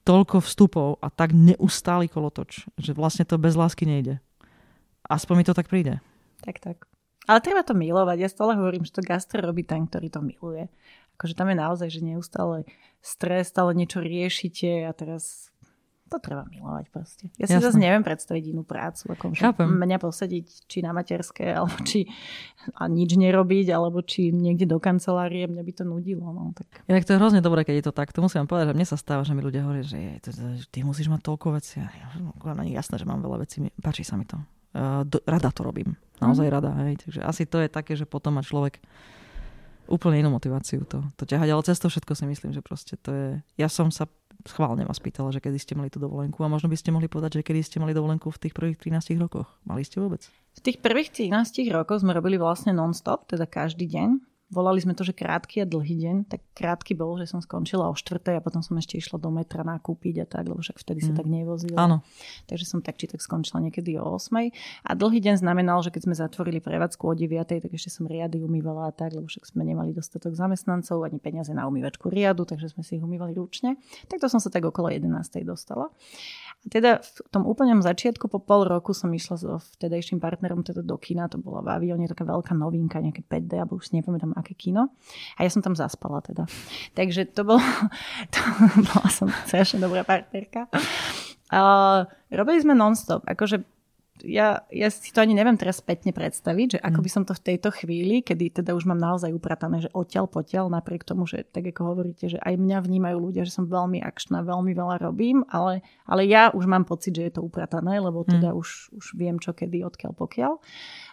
toľko 0.02 0.42
vstupov 0.42 0.98
a 1.02 1.14
tak 1.14 1.34
neustály 1.36 2.10
kolotoč, 2.10 2.66
že 2.78 2.98
vlastne 2.98 3.28
to 3.28 3.38
bez 3.38 3.54
lásky 3.54 3.86
nejde. 3.86 4.18
Aspoň 5.06 5.36
mi 5.42 5.46
to 5.46 5.58
tak 5.58 5.70
príde. 5.70 6.02
Tak, 6.42 6.58
tak. 6.58 6.78
Ale 7.30 7.44
treba 7.44 7.62
to 7.62 7.78
milovať. 7.78 8.18
Ja 8.18 8.30
stále 8.30 8.58
hovorím, 8.58 8.82
že 8.82 8.98
to 8.98 9.06
gastro 9.06 9.46
robí 9.46 9.62
ten, 9.62 9.86
ktorý 9.86 10.10
to 10.10 10.22
miluje. 10.26 10.72
Akože 11.22 11.38
tam 11.38 11.54
je 11.54 11.58
naozaj, 11.62 11.90
že 11.94 12.02
neustále 12.02 12.66
stres, 12.98 13.54
stále 13.54 13.78
niečo 13.78 14.02
riešite 14.02 14.90
a 14.90 14.92
teraz 14.98 15.51
to 16.12 16.20
treba 16.20 16.44
milovať 16.52 16.86
proste. 16.92 17.32
Ja 17.40 17.48
si 17.48 17.56
Jasne. 17.56 17.72
zase 17.72 17.78
neviem 17.80 18.04
predstaviť 18.04 18.44
inú 18.52 18.68
prácu, 18.68 19.16
ako 19.16 19.32
mňa 19.64 19.98
posadiť 20.04 20.68
či 20.68 20.84
na 20.84 20.92
materské, 20.92 21.56
alebo 21.56 21.80
či 21.88 22.12
a 22.76 22.92
nič 22.92 23.16
nerobiť, 23.16 23.72
alebo 23.72 24.04
či 24.04 24.36
niekde 24.36 24.68
do 24.68 24.84
kancelárie, 24.84 25.48
mňa 25.48 25.64
by 25.64 25.74
to 25.74 25.84
nudilo. 25.88 26.28
No, 26.36 26.52
tak. 26.52 26.84
Inak 26.92 27.08
to 27.08 27.16
je 27.16 27.20
hrozne 27.24 27.40
dobré, 27.40 27.64
keď 27.64 27.76
je 27.80 27.86
to 27.88 27.94
tak. 27.96 28.12
To 28.12 28.20
musím 28.20 28.44
vám 28.44 28.52
povedať, 28.52 28.76
že 28.76 28.76
mne 28.76 28.88
sa 28.92 28.98
stáva, 29.00 29.24
že 29.24 29.32
mi 29.32 29.40
ľudia 29.40 29.64
hovoria, 29.64 29.88
že 29.88 29.98
je, 29.98 30.14
to, 30.20 30.30
to, 30.36 30.44
ty 30.68 30.84
musíš 30.84 31.08
mať 31.08 31.24
toľko 31.24 31.48
vecí. 31.56 31.80
Ja, 31.80 32.12
no, 32.20 32.36
jasné, 32.68 33.00
že 33.00 33.08
mám 33.08 33.24
veľa 33.24 33.48
vecí. 33.48 33.64
Páči 33.80 34.04
sa 34.04 34.20
mi 34.20 34.28
to. 34.28 34.36
Uh, 34.72 35.08
do, 35.08 35.24
rada 35.24 35.52
to 35.52 35.64
robím. 35.64 35.96
Naozaj 36.20 36.48
mm. 36.48 36.54
rada. 36.54 36.72
Hej. 36.84 37.08
Takže 37.08 37.20
asi 37.24 37.44
to 37.48 37.64
je 37.64 37.68
také, 37.72 37.96
že 37.96 38.04
potom 38.04 38.36
má 38.36 38.44
človek 38.44 38.84
úplne 39.92 40.24
inú 40.24 40.32
motiváciu 40.32 40.88
to, 40.88 41.04
to 41.20 41.24
ťahať. 41.28 41.50
Ale 41.52 41.62
cez 41.68 41.76
to 41.80 41.92
všetko 41.92 42.14
si 42.16 42.24
myslím, 42.28 42.52
že 42.56 42.64
proste 42.64 42.96
to 42.96 43.12
je... 43.12 43.30
Ja 43.60 43.68
som 43.68 43.92
sa 43.92 44.08
schválne 44.48 44.88
vás 44.88 45.02
pýtala, 45.04 45.30
že 45.30 45.44
kedy 45.44 45.58
ste 45.60 45.74
mali 45.78 45.92
tú 45.92 46.00
dovolenku 46.00 46.42
a 46.42 46.50
možno 46.50 46.72
by 46.72 46.78
ste 46.80 46.94
mohli 46.94 47.12
povedať, 47.12 47.42
že 47.42 47.46
kedy 47.46 47.60
ste 47.62 47.78
mali 47.78 47.92
dovolenku 47.92 48.32
v 48.32 48.42
tých 48.42 48.54
prvých 48.56 48.78
13 48.80 49.20
rokoch. 49.20 49.50
Mali 49.68 49.84
ste 49.84 50.00
vôbec? 50.00 50.26
V 50.58 50.62
tých 50.64 50.80
prvých 50.80 51.12
13 51.12 51.70
rokoch 51.76 52.02
sme 52.02 52.16
robili 52.16 52.40
vlastne 52.40 52.72
non-stop, 52.72 53.28
teda 53.28 53.46
každý 53.46 53.86
deň. 53.92 54.31
Volali 54.52 54.84
sme 54.84 54.92
to, 54.92 55.08
že 55.08 55.16
krátky 55.16 55.64
a 55.64 55.66
dlhý 55.66 55.96
deň. 56.04 56.16
Tak 56.28 56.44
krátky 56.52 56.92
bol, 56.92 57.16
že 57.16 57.24
som 57.24 57.40
skončila 57.40 57.88
o 57.88 57.96
4. 57.96 58.20
a 58.36 58.44
potom 58.44 58.60
som 58.60 58.76
ešte 58.76 59.00
išla 59.00 59.16
do 59.16 59.32
metra 59.32 59.64
nakúpiť 59.64 60.16
a 60.22 60.26
tak, 60.28 60.52
lebo 60.52 60.60
však 60.60 60.76
vtedy 60.76 61.00
mm. 61.00 61.08
sa 61.08 61.14
tak 61.16 61.28
nevozilo. 61.32 61.80
Áno. 61.80 62.04
Takže 62.52 62.68
som 62.68 62.84
tak 62.84 63.00
či 63.00 63.08
tak 63.08 63.24
skončila 63.24 63.64
niekedy 63.64 63.96
o 63.96 64.20
8. 64.20 64.52
A 64.84 64.92
dlhý 64.92 65.24
deň 65.24 65.40
znamenal, 65.40 65.80
že 65.80 65.96
keď 65.96 66.02
sme 66.04 66.16
zatvorili 66.20 66.60
prevádzku 66.60 67.00
o 67.00 67.16
9. 67.16 67.48
tak 67.48 67.72
ešte 67.72 67.88
som 67.88 68.04
riady 68.04 68.44
umývala 68.44 68.92
a 68.92 68.94
tak, 68.94 69.16
lebo 69.16 69.32
však 69.32 69.48
sme 69.48 69.64
nemali 69.64 69.96
dostatok 69.96 70.36
zamestnancov 70.36 71.00
ani 71.08 71.24
peniaze 71.24 71.56
na 71.56 71.64
umývačku 71.72 72.12
riadu, 72.12 72.44
takže 72.44 72.76
sme 72.76 72.84
si 72.84 73.00
ich 73.00 73.04
umývali 73.04 73.32
ručne. 73.32 73.80
Tak 74.12 74.20
to 74.20 74.28
som 74.28 74.44
sa 74.44 74.52
tak 74.52 74.68
okolo 74.68 74.92
11. 74.92 75.08
dostala. 75.48 75.88
A 76.62 76.68
teda 76.70 77.02
v 77.02 77.10
tom 77.34 77.50
úplnom 77.50 77.82
začiatku 77.82 78.30
po 78.30 78.38
pol 78.38 78.70
roku 78.70 78.94
som 78.94 79.10
išla 79.10 79.36
so 79.38 79.58
vtedajším 79.78 80.22
partnerom 80.22 80.62
teda 80.62 80.86
do 80.86 80.94
kina, 81.02 81.26
to 81.26 81.42
bola 81.42 81.66
v 81.66 81.74
avióne 81.74 82.06
taká 82.06 82.22
veľká 82.22 82.54
novinka, 82.54 83.02
nejaké 83.02 83.26
5D, 83.26 83.58
alebo 83.58 83.82
už 83.82 83.90
si 83.90 83.98
nepamätám, 83.98 84.38
aké 84.38 84.54
kino. 84.54 84.94
A 85.42 85.46
ja 85.46 85.50
som 85.50 85.66
tam 85.66 85.74
zaspala 85.74 86.22
teda. 86.22 86.46
Takže 86.94 87.34
to 87.34 87.42
bolo, 87.42 87.62
to 88.34 88.40
bola 88.78 89.10
som 89.10 89.34
strašne 89.50 89.82
dobrá 89.82 90.06
partnerka. 90.06 90.70
Uh, 91.52 92.06
robili 92.30 92.62
sme 92.62 92.78
non-stop, 92.78 93.26
akože 93.26 93.66
ja, 94.26 94.64
ja 94.70 94.88
si 94.90 95.14
to 95.14 95.22
ani 95.22 95.34
neviem 95.34 95.58
teraz 95.58 95.82
spätne 95.82 96.14
predstaviť, 96.14 96.68
že 96.78 96.80
ako 96.80 97.00
mm. 97.02 97.06
by 97.06 97.10
som 97.10 97.24
to 97.26 97.34
v 97.34 97.46
tejto 97.54 97.70
chvíli, 97.74 98.22
kedy 98.22 98.62
teda 98.62 98.74
už 98.78 98.86
mám 98.90 98.98
naozaj 98.98 99.34
upratané, 99.34 99.84
že 99.84 99.90
odtiaľ 99.94 100.30
potiaľ, 100.30 100.70
napriek 100.70 101.06
tomu, 101.06 101.26
že 101.26 101.46
tak 101.48 101.70
ako 101.70 101.94
hovoríte, 101.94 102.32
že 102.32 102.38
aj 102.42 102.58
mňa 102.58 102.78
vnímajú 102.86 103.18
ľudia, 103.18 103.44
že 103.46 103.54
som 103.54 103.66
veľmi 103.70 104.02
akčná, 104.02 104.46
veľmi 104.46 104.72
veľa 104.74 105.02
robím, 105.02 105.44
ale, 105.50 105.86
ale 106.06 106.26
ja 106.30 106.50
už 106.54 106.66
mám 106.66 106.86
pocit, 106.86 107.18
že 107.18 107.30
je 107.30 107.34
to 107.38 107.46
upratané, 107.46 107.98
lebo 107.98 108.22
teda 108.24 108.54
mm. 108.54 108.58
už, 108.58 108.70
už 108.96 109.06
viem 109.18 109.38
čo 109.42 109.54
kedy, 109.54 109.86
odkiaľ 109.86 110.14
pokiaľ. 110.14 110.54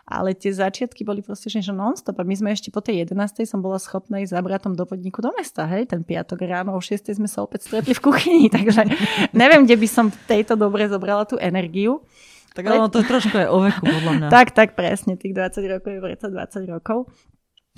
Ale 0.08 0.32
tie 0.32 0.48
začiatky 0.48 1.04
boli 1.04 1.20
proste, 1.20 1.52
že 1.52 1.68
non-stop. 1.68 2.16
A 2.16 2.24
my 2.24 2.32
sme 2.32 2.48
ešte 2.56 2.72
po 2.72 2.80
tej 2.80 3.04
11. 3.04 3.44
som 3.44 3.60
bola 3.60 3.76
schopná 3.76 4.24
ísť 4.24 4.32
za 4.32 4.40
bratom 4.40 4.72
do 4.72 4.88
podniku 4.88 5.20
do 5.20 5.28
mesta, 5.36 5.68
hej, 5.68 5.84
ten 5.84 6.00
piatok 6.00 6.48
ráno, 6.48 6.72
o 6.72 6.80
6. 6.80 7.12
sme 7.12 7.28
sa 7.28 7.44
opäť 7.44 7.68
stretli 7.68 7.92
v 7.92 8.00
kuchyni, 8.00 8.48
takže 8.56 8.88
neviem, 9.36 9.68
kde 9.68 9.76
by 9.76 9.88
som 9.88 10.08
v 10.08 10.16
tejto 10.24 10.56
dobre 10.56 10.88
zobrala 10.88 11.28
tú 11.28 11.36
energiu. 11.36 12.00
Tak 12.54 12.64
ale 12.64 12.88
to 12.90 13.00
je 13.00 13.06
trošku 13.06 13.34
aj 13.36 13.48
o 13.48 13.58
veku, 13.62 13.82
podľa 13.84 14.12
mňa. 14.18 14.28
tak, 14.32 14.56
tak, 14.56 14.74
presne. 14.74 15.14
Tých 15.18 15.34
20 15.36 15.74
rokov 15.78 15.90
je 15.94 16.00
predsa 16.00 16.26
20 16.30 16.74
rokov. 16.74 16.98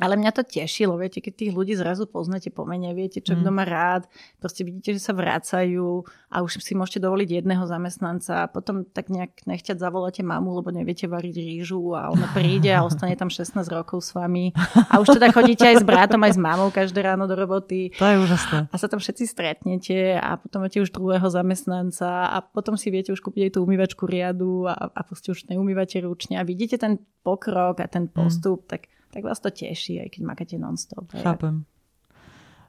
Ale 0.00 0.16
mňa 0.16 0.32
to 0.32 0.42
tešilo, 0.42 0.96
viete, 0.96 1.20
keď 1.20 1.32
tých 1.36 1.52
ľudí 1.52 1.76
zrazu 1.76 2.08
poznáte 2.08 2.48
po 2.48 2.64
mene, 2.64 2.96
viete, 2.96 3.20
čo 3.20 3.36
mm. 3.36 3.44
kto 3.44 3.50
má 3.52 3.64
rád, 3.68 4.08
proste 4.40 4.64
vidíte, 4.64 4.96
že 4.96 5.00
sa 5.04 5.12
vracajú 5.12 6.08
a 6.32 6.36
už 6.40 6.64
si 6.64 6.72
môžete 6.72 7.04
dovoliť 7.04 7.44
jedného 7.44 7.68
zamestnanca 7.68 8.46
a 8.46 8.50
potom 8.50 8.88
tak 8.88 9.12
nejak 9.12 9.44
nechťať 9.44 9.76
zavoláte 9.76 10.24
mamu, 10.24 10.56
lebo 10.64 10.72
neviete 10.72 11.04
variť 11.04 11.36
rýžu 11.36 11.92
a 11.92 12.08
ona 12.08 12.32
príde 12.32 12.72
a 12.72 12.80
ostane 12.80 13.12
tam 13.14 13.28
16 13.28 13.60
rokov 13.68 14.00
s 14.00 14.16
vami 14.16 14.56
a 14.88 14.98
už 15.02 15.20
teda 15.20 15.28
chodíte 15.36 15.68
aj 15.68 15.82
s 15.82 15.84
bratom, 15.84 16.24
aj 16.24 16.34
s 16.34 16.40
mamou 16.40 16.72
každé 16.72 17.04
ráno 17.04 17.28
do 17.28 17.36
roboty. 17.36 17.92
To 18.00 18.06
je 18.08 18.16
úžasné. 18.24 18.72
A 18.72 18.76
sa 18.80 18.88
tam 18.88 19.04
všetci 19.04 19.24
stretnete 19.28 20.16
a 20.16 20.40
potom 20.40 20.64
máte 20.64 20.80
už 20.80 20.88
druhého 20.94 21.28
zamestnanca 21.28 22.32
a 22.32 22.40
potom 22.40 22.80
si 22.80 22.88
viete 22.88 23.12
už 23.12 23.20
kúpiť 23.20 23.50
aj 23.50 23.52
tú 23.52 23.58
umývačku 23.68 24.08
riadu 24.08 24.64
a, 24.64 24.88
a 24.88 25.00
proste 25.04 25.34
už 25.34 25.52
neumývate 25.52 26.00
ručne 26.00 26.40
a 26.40 26.46
vidíte 26.46 26.80
ten 26.80 26.96
pokrok 27.20 27.84
a 27.84 27.86
ten 27.90 28.08
postup, 28.08 28.64
mm. 28.64 28.70
tak 28.70 28.88
tak 29.10 29.22
vás 29.26 29.42
to 29.42 29.50
teší, 29.50 30.02
aj 30.06 30.08
keď 30.14 30.22
makáte 30.22 30.56
non-stop. 30.56 31.10
Chápem. 31.18 31.66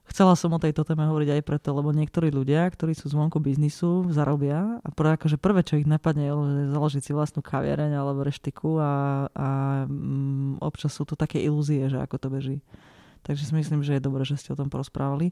Chcela 0.09 0.35
som 0.35 0.51
o 0.51 0.59
tejto 0.59 0.83
téme 0.83 1.07
hovoriť 1.07 1.39
aj 1.39 1.41
preto, 1.47 1.71
lebo 1.71 1.95
niektorí 1.95 2.35
ľudia, 2.35 2.67
ktorí 2.67 2.91
sú 2.91 3.07
zvonku 3.07 3.39
biznisu, 3.39 4.11
zarobia 4.11 4.81
a 4.83 4.89
prvé, 4.91 5.15
akože 5.15 5.39
prvé, 5.39 5.63
čo 5.63 5.79
ich 5.79 5.87
napadne, 5.87 6.27
je 6.27 6.67
založiť 6.67 7.01
si 7.05 7.11
vlastnú 7.15 7.39
kaviareň 7.39 7.95
alebo 7.95 8.27
reštiku 8.27 8.75
a, 8.75 8.93
a 9.31 9.47
mm, 9.87 10.59
občas 10.59 10.91
sú 10.91 11.07
to 11.07 11.15
také 11.15 11.39
ilúzie, 11.39 11.87
že 11.87 12.01
ako 12.01 12.15
to 12.19 12.27
beží. 12.27 12.57
Takže 13.23 13.47
si 13.47 13.53
myslím, 13.55 13.87
že 13.87 14.01
je 14.01 14.03
dobré, 14.03 14.27
že 14.27 14.35
ste 14.35 14.51
o 14.51 14.59
tom 14.59 14.67
porozprávali. 14.67 15.31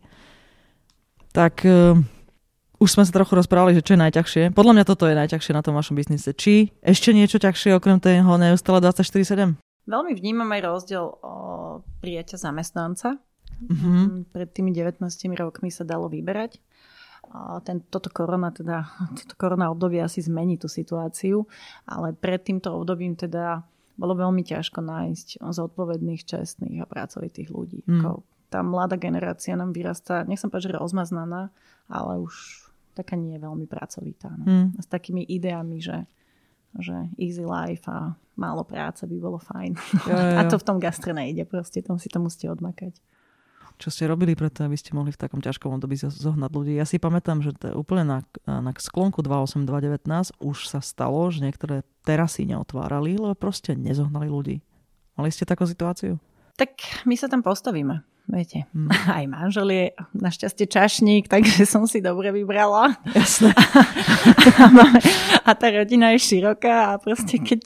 Tak 1.36 1.66
uh, 1.68 2.00
už 2.80 2.90
sme 2.96 3.04
sa 3.04 3.12
trochu 3.12 3.36
rozprávali, 3.36 3.76
že 3.76 3.84
čo 3.84 4.00
je 4.00 4.04
najťažšie. 4.08 4.44
Podľa 4.56 4.74
mňa 4.80 4.86
toto 4.88 5.12
je 5.12 5.20
najťažšie 5.20 5.54
na 5.58 5.66
tom 5.66 5.76
vašom 5.76 6.00
biznise. 6.00 6.32
Či 6.32 6.72
ešte 6.80 7.12
niečo 7.12 7.36
ťažšie 7.36 7.76
okrem 7.76 8.00
toho 8.00 8.40
neustále 8.40 8.80
24-7? 8.80 9.60
Veľmi 9.90 10.14
vnímam 10.14 10.50
aj 10.54 10.62
rozdiel 10.62 11.06
o 11.26 11.34
prijaťa 12.06 12.38
zamestnanca. 12.38 13.18
Mm-hmm. 13.60 14.30
Pred 14.30 14.50
tými 14.54 14.72
19 14.72 15.02
rokmi 15.34 15.74
sa 15.74 15.82
dalo 15.82 16.08
vyberať. 16.08 16.62
A 17.30 17.62
ten, 17.62 17.82
toto 17.90 18.14
korona 18.14 18.54
teda, 18.54 18.86
toto 19.20 19.34
korona 19.34 19.74
obdobie 19.74 20.02
asi 20.02 20.22
zmení 20.22 20.62
tú 20.62 20.70
situáciu, 20.70 21.50
ale 21.90 22.14
pred 22.14 22.42
týmto 22.42 22.74
obdobím 22.74 23.18
teda 23.18 23.66
bolo 24.00 24.16
veľmi 24.16 24.46
ťažko 24.48 24.80
nájsť 24.80 25.44
zodpovedných, 25.44 26.24
čestných 26.24 26.80
a 26.80 26.88
pracovitých 26.88 27.52
ľudí. 27.52 27.84
Mm. 27.84 28.24
Tá 28.48 28.64
mladá 28.64 28.96
generácia 28.96 29.60
nám 29.60 29.76
vyrastá, 29.76 30.24
nech 30.24 30.40
som 30.40 30.48
povedať, 30.48 30.72
že 30.72 30.80
rozmaznaná, 30.80 31.52
ale 31.92 32.24
už 32.24 32.66
taká 32.96 33.20
nie 33.20 33.36
je 33.36 33.44
veľmi 33.44 33.68
pracovitá. 33.68 34.32
No. 34.40 34.46
Mm. 34.48 34.68
S 34.80 34.88
takými 34.88 35.28
ideami, 35.28 35.84
že 35.84 36.08
že 36.78 36.94
easy 37.18 37.42
life 37.42 37.88
a 37.90 38.14
málo 38.38 38.62
práce 38.64 39.04
by 39.04 39.18
bolo 39.18 39.42
fajn. 39.42 39.74
Jo, 40.06 40.16
jo, 40.16 40.28
jo. 40.34 40.38
A 40.38 40.42
to 40.46 40.56
v 40.62 40.68
tom 40.68 40.78
gastre 40.78 41.12
nejde, 41.12 41.44
proste 41.50 41.82
tam 41.82 41.98
si 41.98 42.08
to 42.08 42.22
musíte 42.22 42.48
odmakať. 42.52 42.94
Čo 43.80 43.96
ste 43.96 44.12
robili 44.12 44.36
preto, 44.36 44.68
aby 44.68 44.76
ste 44.76 44.92
mohli 44.92 45.16
v 45.16 45.22
takom 45.24 45.40
ťažkom 45.40 45.80
období 45.80 45.96
zohnať 45.96 46.52
ľudí? 46.52 46.76
Ja 46.76 46.84
si 46.84 47.00
pamätám, 47.00 47.40
že 47.40 47.56
to 47.56 47.72
úplne 47.80 48.04
na, 48.04 48.20
na 48.44 48.76
sklonku 48.76 49.24
28219 49.24 50.36
už 50.44 50.58
sa 50.68 50.84
stalo, 50.84 51.32
že 51.32 51.48
niektoré 51.48 51.88
terasy 52.04 52.44
neotvárali, 52.44 53.16
lebo 53.16 53.40
proste 53.40 53.80
nezohnali 53.80 54.28
ľudí. 54.28 54.60
Mali 55.16 55.32
ste 55.32 55.48
takú 55.48 55.64
situáciu? 55.64 56.20
Tak 56.60 57.08
my 57.08 57.16
sa 57.16 57.32
tam 57.32 57.40
postavíme 57.40 58.04
viete, 58.30 58.70
mm. 58.72 58.90
aj 59.20 59.26
manžel 59.26 59.68
je 59.74 59.86
našťastie 60.14 60.66
čašník, 60.70 61.26
takže 61.26 61.66
som 61.66 61.90
si 61.90 62.00
dobre 62.00 62.30
vybrala. 62.30 62.96
Jasné. 63.12 63.52
a 65.48 65.52
tá 65.58 65.68
rodina 65.74 66.14
je 66.14 66.20
široká 66.22 66.94
a 66.94 67.02
proste 67.02 67.42
keď, 67.42 67.62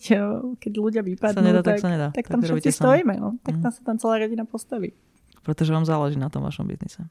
keď 0.58 0.74
ľudia 0.74 1.02
vypadnú, 1.04 1.44
nedá, 1.44 1.62
tak, 1.62 1.78
tak, 1.78 1.84
sa 1.84 1.90
nedá. 1.92 2.08
tak 2.16 2.26
tam 2.32 2.40
tak 2.40 2.48
všetci 2.50 2.72
stojíme. 2.72 3.16
No. 3.20 3.36
Tak 3.44 3.60
mm. 3.60 3.62
tam 3.62 3.72
sa 3.72 3.82
tam 3.84 3.96
celá 4.00 4.16
rodina 4.24 4.48
postaví. 4.48 4.96
Pretože 5.44 5.76
vám 5.76 5.84
záleží 5.84 6.16
na 6.16 6.32
tom 6.32 6.48
vašom 6.48 6.64
biznise. 6.64 7.04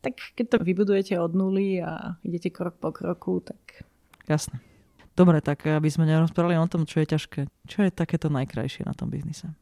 Tak 0.00 0.16
keď 0.32 0.56
to 0.56 0.64
vybudujete 0.64 1.12
od 1.20 1.36
nuly 1.36 1.84
a 1.84 2.16
idete 2.24 2.48
krok 2.48 2.80
po 2.80 2.88
kroku, 2.88 3.44
tak... 3.44 3.84
Jasné. 4.24 4.64
Dobre, 5.12 5.44
tak 5.44 5.68
aby 5.68 5.92
sme 5.92 6.08
nerozprávali 6.08 6.56
o 6.56 6.64
tom, 6.64 6.88
čo 6.88 7.04
je 7.04 7.12
ťažké. 7.12 7.40
Čo 7.68 7.84
je 7.84 7.90
takéto 7.92 8.32
najkrajšie 8.32 8.88
na 8.88 8.96
tom 8.96 9.12
biznise? 9.12 9.52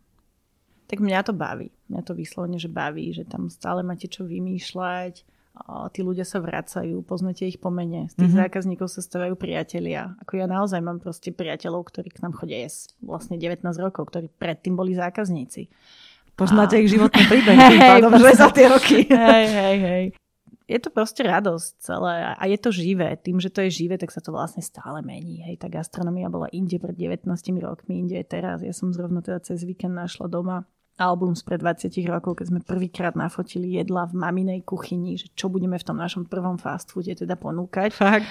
Tak 0.88 1.04
mňa 1.04 1.20
to 1.28 1.36
baví. 1.36 1.68
Mňa 1.92 2.00
to 2.02 2.16
vyslovene, 2.16 2.56
že 2.56 2.72
baví, 2.72 3.12
že 3.12 3.28
tam 3.28 3.52
stále 3.52 3.84
máte 3.84 4.08
čo 4.08 4.24
vymýšľať, 4.24 5.22
a 5.66 5.90
tí 5.90 6.06
ľudia 6.06 6.22
sa 6.22 6.38
vracajú, 6.38 7.02
poznáte 7.02 7.42
ich 7.42 7.58
po 7.58 7.72
mene, 7.72 8.06
z 8.06 8.14
tých 8.14 8.30
mm-hmm. 8.30 8.42
zákazníkov 8.46 8.86
sa 8.86 9.02
stávajú 9.02 9.34
priatelia. 9.34 10.14
Ako 10.22 10.38
ja 10.38 10.46
naozaj 10.46 10.78
mám 10.78 11.02
proste 11.02 11.34
priateľov, 11.34 11.90
ktorí 11.90 12.14
k 12.14 12.22
nám 12.22 12.38
chodia 12.38 12.62
jes 12.62 12.94
vlastne 13.02 13.34
19 13.34 13.66
rokov, 13.82 14.06
ktorí 14.14 14.30
predtým 14.38 14.78
boli 14.78 14.94
zákazníci. 14.94 15.66
Poznáte 16.38 16.78
a... 16.78 16.80
ich 16.80 16.94
životný 16.94 17.22
príbeh 17.30 17.58
tým 17.58 17.82
pádom, 17.82 18.12
že 18.14 18.38
za 18.38 18.48
tie 18.54 18.70
roky. 18.70 18.98
Hej, 19.10 19.46
hej, 19.50 19.78
hej. 19.82 20.04
Je 20.68 20.76
to 20.76 20.92
proste 20.92 21.24
radosť 21.24 21.80
celé 21.80 22.36
a 22.36 22.44
je 22.44 22.58
to 22.60 22.68
živé. 22.68 23.16
Tým, 23.16 23.40
že 23.40 23.48
to 23.48 23.64
je 23.64 23.72
živé, 23.72 23.96
tak 23.96 24.12
sa 24.12 24.20
to 24.20 24.36
vlastne 24.36 24.60
stále 24.60 25.00
mení. 25.00 25.40
Hej, 25.40 25.64
tá 25.64 25.72
gastronomia 25.72 26.28
bola 26.28 26.44
inde 26.52 26.76
pred 26.76 26.92
19 26.92 27.24
rokmi, 27.64 28.04
inde 28.04 28.20
je 28.20 28.26
teraz. 28.28 28.60
Ja 28.60 28.76
som 28.76 28.92
zrovna 28.92 29.24
teda 29.24 29.40
cez 29.40 29.64
víkend 29.64 29.96
našla 29.96 30.28
doma 30.28 30.68
album 30.98 31.38
spred 31.38 31.62
20 31.62 31.94
rokov, 32.10 32.42
keď 32.42 32.46
sme 32.50 32.60
prvýkrát 32.60 33.14
nafotili 33.14 33.78
jedla 33.78 34.10
v 34.10 34.18
maminej 34.18 34.66
kuchyni, 34.66 35.14
že 35.14 35.30
čo 35.32 35.46
budeme 35.46 35.78
v 35.78 35.86
tom 35.86 35.96
našom 35.96 36.26
prvom 36.26 36.58
fast 36.58 36.90
foode 36.90 37.14
teda 37.14 37.38
ponúkať. 37.38 37.94
Fakt. 37.94 38.26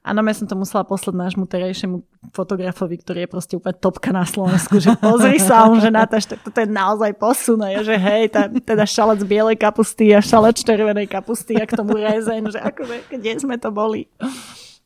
Áno, 0.00 0.24
ja 0.24 0.32
som 0.32 0.48
to 0.48 0.56
musela 0.56 0.80
poslať 0.80 1.12
nášmu 1.12 1.44
terajšiemu 1.44 2.00
fotografovi, 2.32 3.04
ktorý 3.04 3.18
je 3.24 3.28
proste 3.28 3.54
úplne 3.60 3.76
topka 3.76 4.08
na 4.16 4.24
Slovensku, 4.24 4.80
že 4.80 4.96
pozri 4.96 5.36
sa, 5.36 5.68
on, 5.68 5.76
že 5.76 5.92
Natáš, 5.92 6.24
tak 6.24 6.40
toto 6.40 6.56
je 6.56 6.72
naozaj 6.72 7.12
posun, 7.20 7.60
že 7.84 8.00
hej, 8.00 8.32
tá, 8.32 8.48
teda 8.48 8.88
šalec 8.88 9.20
bielej 9.28 9.60
kapusty 9.60 10.16
a 10.16 10.24
šalec 10.24 10.56
červenej 10.56 11.04
kapusty 11.04 11.60
a 11.60 11.68
k 11.68 11.76
tomu 11.76 12.00
rezeň, 12.00 12.48
že 12.48 12.60
akože, 12.64 13.12
kde 13.12 13.32
sme 13.44 13.60
to 13.60 13.68
boli. 13.68 14.08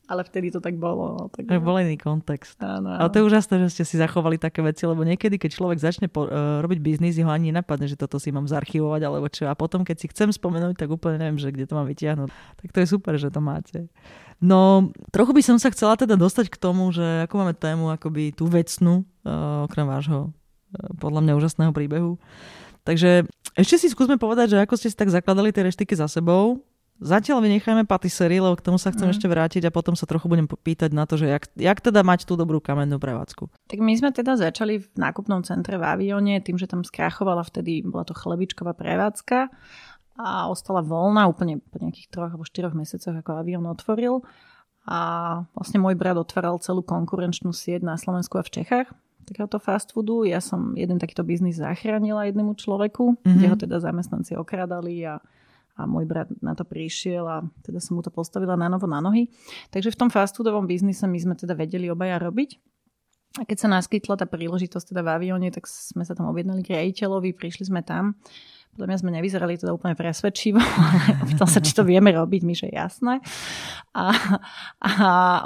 Ale 0.05 0.21
vtedy 0.21 0.53
to 0.53 0.61
tak 0.61 0.77
bolo. 0.77 1.17
No, 1.17 1.23
tak... 1.33 1.49
Bol 1.49 1.81
iný 1.81 1.97
kontext. 1.97 2.61
Áno, 2.61 2.93
áno. 2.93 2.99
Ale 3.01 3.09
to 3.09 3.17
je 3.21 3.25
úžasné, 3.25 3.57
že 3.65 3.73
ste 3.73 3.83
si 3.89 3.95
zachovali 3.97 4.37
také 4.37 4.61
veci, 4.61 4.85
lebo 4.85 5.01
niekedy, 5.01 5.41
keď 5.41 5.57
človek 5.57 5.81
začne 5.81 6.05
po, 6.05 6.29
uh, 6.29 6.61
robiť 6.61 6.77
biznis, 6.77 7.17
ho 7.17 7.31
ani 7.33 7.49
nenapadne, 7.49 7.89
že 7.89 7.97
toto 7.97 8.21
si 8.21 8.29
mám 8.29 8.45
zarchivovať, 8.45 9.01
alebo 9.01 9.25
čo. 9.33 9.49
A 9.49 9.57
potom, 9.57 9.81
keď 9.81 10.05
si 10.05 10.07
chcem 10.13 10.29
spomenúť, 10.29 10.77
tak 10.77 10.93
úplne 10.93 11.17
neviem, 11.17 11.41
že 11.41 11.49
kde 11.49 11.65
to 11.65 11.73
mám 11.73 11.89
vytiahnuť. 11.89 12.29
Tak 12.61 12.69
to 12.69 12.77
je 12.85 12.87
super, 12.87 13.17
že 13.17 13.33
to 13.33 13.41
máte. 13.41 13.89
No, 14.37 14.93
trochu 15.09 15.33
by 15.33 15.41
som 15.41 15.57
sa 15.57 15.73
chcela 15.73 15.97
teda 15.97 16.13
dostať 16.13 16.53
k 16.53 16.61
tomu, 16.61 16.93
že 16.93 17.25
ako 17.25 17.33
máme 17.41 17.53
tému 17.57 17.89
akoby 17.89 18.29
tú 18.29 18.45
vecnú, 18.45 19.09
uh, 19.25 19.65
okrem 19.65 19.89
vášho 19.89 20.29
uh, 20.29 20.91
podľa 21.01 21.25
mňa 21.25 21.33
úžasného 21.33 21.73
príbehu. 21.73 22.21
Takže 22.85 23.25
ešte 23.57 23.81
si 23.81 23.87
skúsme 23.89 24.21
povedať, 24.21 24.53
že 24.53 24.61
ako 24.61 24.77
ste 24.77 24.93
si 24.93 24.97
tak 24.99 25.09
zakladali 25.09 25.49
tie 25.49 25.65
reštiky 25.65 25.97
za 25.97 26.05
sebou, 26.05 26.61
Zatiaľ 26.95 27.43
vynechajme 27.43 27.83
patisserie, 27.83 28.39
lebo 28.39 28.55
k 28.55 28.63
tomu 28.63 28.79
sa 28.79 28.87
chcem 28.95 29.11
mm. 29.11 29.13
ešte 29.19 29.27
vrátiť 29.27 29.63
a 29.67 29.75
potom 29.75 29.99
sa 29.99 30.07
trochu 30.07 30.31
budem 30.31 30.47
pýtať 30.47 30.95
na 30.95 31.03
to, 31.03 31.19
že 31.19 31.27
jak, 31.27 31.43
jak 31.59 31.79
teda 31.83 32.07
mať 32.07 32.23
tú 32.23 32.39
dobrú 32.39 32.63
kamennú 32.63 32.95
prevádzku. 33.03 33.51
Tak 33.67 33.79
my 33.83 33.93
sme 33.99 34.15
teda 34.15 34.39
začali 34.39 34.79
v 34.79 34.87
nákupnom 34.95 35.43
centre 35.43 35.75
v 35.75 35.83
Avione, 35.83 36.39
tým, 36.39 36.55
že 36.55 36.71
tam 36.71 36.87
skrachovala 36.87 37.43
vtedy, 37.43 37.83
bola 37.83 38.07
to 38.07 38.15
chlebičková 38.15 38.71
prevádzka 38.79 39.51
a 40.15 40.47
ostala 40.47 40.79
voľná 40.79 41.27
úplne 41.27 41.59
po 41.59 41.83
nejakých 41.83 42.07
troch 42.07 42.31
alebo 42.31 42.47
štyroch 42.47 42.71
mesiacoch, 42.71 43.19
ako 43.19 43.43
Avion 43.43 43.67
otvoril. 43.67 44.23
A 44.87 44.99
vlastne 45.51 45.83
môj 45.83 45.99
brat 45.99 46.15
otváral 46.15 46.55
celú 46.63 46.79
konkurenčnú 46.79 47.51
sieť 47.51 47.83
na 47.83 47.99
Slovensku 47.99 48.39
a 48.39 48.45
v 48.45 48.63
Čechách 48.63 48.87
takéhoto 49.25 49.57
fast 49.57 49.91
foodu. 49.91 50.23
Ja 50.23 50.39
som 50.39 50.77
jeden 50.77 51.01
takýto 51.01 51.25
biznis 51.25 51.57
zachránila 51.57 52.29
jednému 52.29 52.53
človeku, 52.55 53.17
mm-hmm. 53.17 53.35
kde 53.35 53.47
ho 53.49 53.57
teda 53.57 53.81
zamestnanci 53.81 54.37
okradali 54.37 55.01
a 55.03 55.17
a 55.75 55.83
môj 55.83 56.07
brat 56.07 56.31
na 56.39 56.55
to 56.55 56.63
prišiel 56.63 57.27
a 57.27 57.37
teda 57.67 57.83
som 57.83 57.99
mu 57.99 58.01
to 58.01 58.07
postavila 58.07 58.55
na 58.55 58.71
novo 58.71 58.87
na 58.87 59.03
nohy. 59.03 59.27
Takže 59.75 59.91
v 59.91 59.99
tom 59.99 60.09
fast 60.09 60.39
foodovom 60.39 60.63
biznise 60.63 61.03
my 61.03 61.19
sme 61.19 61.35
teda 61.35 61.51
vedeli 61.51 61.91
obaja 61.91 62.15
robiť. 62.15 62.55
A 63.35 63.43
keď 63.43 63.57
sa 63.59 63.67
naskytla 63.67 64.15
tá 64.15 64.23
príležitosť 64.23 64.95
teda 64.95 65.03
v 65.03 65.09
avióne, 65.19 65.51
tak 65.51 65.67
sme 65.67 66.07
sa 66.07 66.15
tam 66.15 66.31
objednali 66.31 66.63
k 66.63 66.79
rejiteľovi, 66.79 67.35
prišli 67.35 67.67
sme 67.67 67.83
tam. 67.83 68.15
Podľa 68.75 68.91
mňa 68.91 69.01
sme 69.03 69.11
nevyzerali 69.15 69.55
teda 69.55 69.71
úplne 69.71 69.95
presvedčivo. 69.95 70.59
Pýtal 71.31 71.47
sa, 71.47 71.63
či 71.63 71.71
to 71.71 71.87
vieme 71.87 72.11
robiť, 72.11 72.41
my 72.43 72.55
že 72.55 72.67
jasné. 72.71 73.23
A, 73.95 74.11
a 74.83 74.91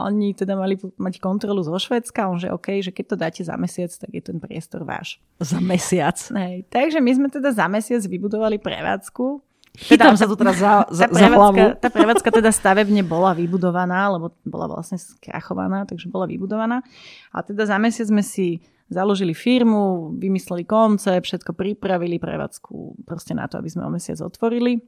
oni 0.05 0.33
teda 0.33 0.57
mali 0.57 0.77
mať 0.77 1.21
kontrolu 1.21 1.61
zo 1.61 1.77
Švedska. 1.77 2.29
On 2.29 2.41
že 2.41 2.49
OK, 2.49 2.81
že 2.81 2.89
keď 2.89 3.05
to 3.05 3.15
dáte 3.17 3.41
za 3.45 3.53
mesiac, 3.57 3.93
tak 3.93 4.09
je 4.13 4.21
ten 4.21 4.37
priestor 4.41 4.81
váš. 4.81 5.21
Za 5.41 5.61
mesiac? 5.61 6.17
Hej, 6.17 6.65
takže 6.73 7.01
my 7.01 7.11
sme 7.21 7.27
teda 7.29 7.53
za 7.53 7.69
mesiac 7.69 8.01
vybudovali 8.01 8.57
prevádzku. 8.57 9.48
Chytám 9.79 10.15
teda, 10.15 10.19
sa 10.19 10.27
tu 10.27 10.35
teraz 10.35 10.55
za, 10.59 10.83
za, 10.99 11.05
tá 11.07 11.15
za 11.15 11.27
hlavu. 11.31 11.63
Tá 11.79 11.87
prevádzka 11.87 12.29
teda 12.35 12.51
stavebne 12.51 12.99
bola 12.99 13.31
vybudovaná, 13.31 14.11
lebo 14.11 14.35
bola 14.43 14.67
vlastne 14.67 14.99
skrachovaná, 14.99 15.87
takže 15.87 16.11
bola 16.11 16.27
vybudovaná. 16.27 16.83
A 17.31 17.39
teda 17.39 17.63
za 17.63 17.79
mesiac 17.79 18.11
sme 18.11 18.19
si 18.19 18.59
založili 18.91 19.31
firmu, 19.37 20.17
vymysleli 20.17 20.65
koncept, 20.65 21.29
všetko 21.29 21.55
pripravili, 21.55 22.19
prevádzku 22.19 23.05
proste 23.05 23.37
na 23.37 23.45
to, 23.47 23.61
aby 23.61 23.69
sme 23.69 23.85
o 23.87 23.93
mesiac 23.93 24.19
otvorili. 24.19 24.81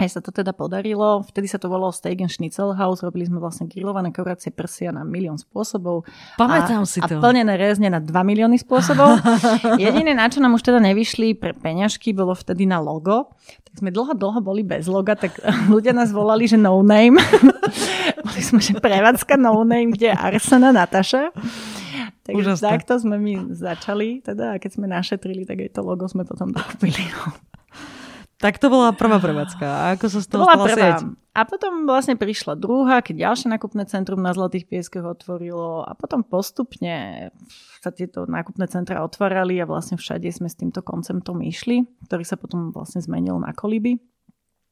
Aj 0.00 0.08
sa 0.08 0.24
to 0.24 0.32
teda 0.32 0.56
podarilo. 0.56 1.20
Vtedy 1.28 1.44
sa 1.44 1.60
to 1.60 1.68
volalo 1.68 1.92
Steak 1.92 2.24
and 2.24 2.32
Schnitzel 2.32 2.72
House. 2.72 3.04
Robili 3.04 3.28
sme 3.28 3.36
vlastne 3.36 3.68
grillované 3.68 4.08
koracie 4.16 4.48
prsia 4.48 4.96
na 4.96 5.04
milión 5.04 5.36
spôsobov. 5.36 6.08
Pamätám 6.40 6.82
a, 6.82 6.88
si 6.88 7.04
to. 7.04 7.20
A 7.20 7.20
plnené 7.20 7.60
rezne 7.60 7.92
na 7.92 8.00
2 8.00 8.08
milióny 8.08 8.56
spôsobov. 8.64 9.20
Jediné, 9.76 10.16
na 10.16 10.32
čo 10.32 10.40
nám 10.40 10.56
už 10.56 10.64
teda 10.64 10.80
nevyšli 10.80 11.36
pre 11.36 11.52
peňažky, 11.52 12.16
bolo 12.16 12.32
vtedy 12.32 12.64
na 12.64 12.80
logo. 12.80 13.36
Tak 13.68 13.84
sme 13.84 13.92
dlho, 13.92 14.16
dlho 14.16 14.40
boli 14.40 14.64
bez 14.64 14.88
loga, 14.88 15.12
tak 15.20 15.36
ľudia 15.74 15.92
nás 15.92 16.08
volali, 16.16 16.48
že 16.48 16.56
no 16.56 16.80
name. 16.80 17.20
boli 18.24 18.40
sme, 18.40 18.64
že 18.64 18.80
prevádzka 18.80 19.36
no 19.36 19.68
name, 19.68 19.92
kde 19.92 20.10
je 20.10 20.16
Arsena 20.16 20.72
Nataša. 20.72 21.28
Takže 22.24 22.56
Úžasné. 22.56 22.68
takto 22.72 22.96
sme 22.96 23.20
my 23.20 23.52
začali, 23.52 24.24
teda, 24.24 24.56
a 24.56 24.60
keď 24.62 24.70
sme 24.80 24.86
našetrili, 24.88 25.44
tak 25.44 25.60
aj 25.60 25.76
to 25.76 25.84
logo 25.84 26.08
sme 26.08 26.24
potom 26.24 26.56
dokúpili. 26.56 27.04
Tak 28.40 28.56
to 28.56 28.72
bola 28.72 28.96
prvá 28.96 29.20
prevádzka. 29.20 29.66
A 29.68 29.84
ako 30.00 30.06
sa 30.08 30.18
z 30.24 30.26
toho 30.32 30.42
to 30.42 30.48
bola 30.48 30.64
prvá. 30.64 30.96
Sieť? 30.96 31.00
A 31.30 31.46
potom 31.46 31.86
vlastne 31.86 32.16
prišla 32.18 32.58
druhá, 32.58 33.04
keď 33.04 33.30
ďalšie 33.30 33.52
nákupné 33.52 33.86
centrum 33.86 34.18
na 34.18 34.34
Zlatých 34.34 34.66
pieskoch 34.66 35.06
otvorilo 35.06 35.86
a 35.86 35.92
potom 35.94 36.24
postupne 36.26 37.28
sa 37.78 37.92
tieto 37.94 38.26
nákupné 38.26 38.66
centra 38.66 39.04
otvárali 39.04 39.60
a 39.62 39.68
vlastne 39.68 40.00
všade 40.00 40.26
sme 40.32 40.48
s 40.50 40.58
týmto 40.58 40.82
konceptom 40.82 41.38
išli, 41.44 41.86
ktorý 42.08 42.24
sa 42.26 42.34
potom 42.34 42.72
vlastne 42.74 43.04
zmenil 43.04 43.38
na 43.38 43.54
koliby. 43.54 44.00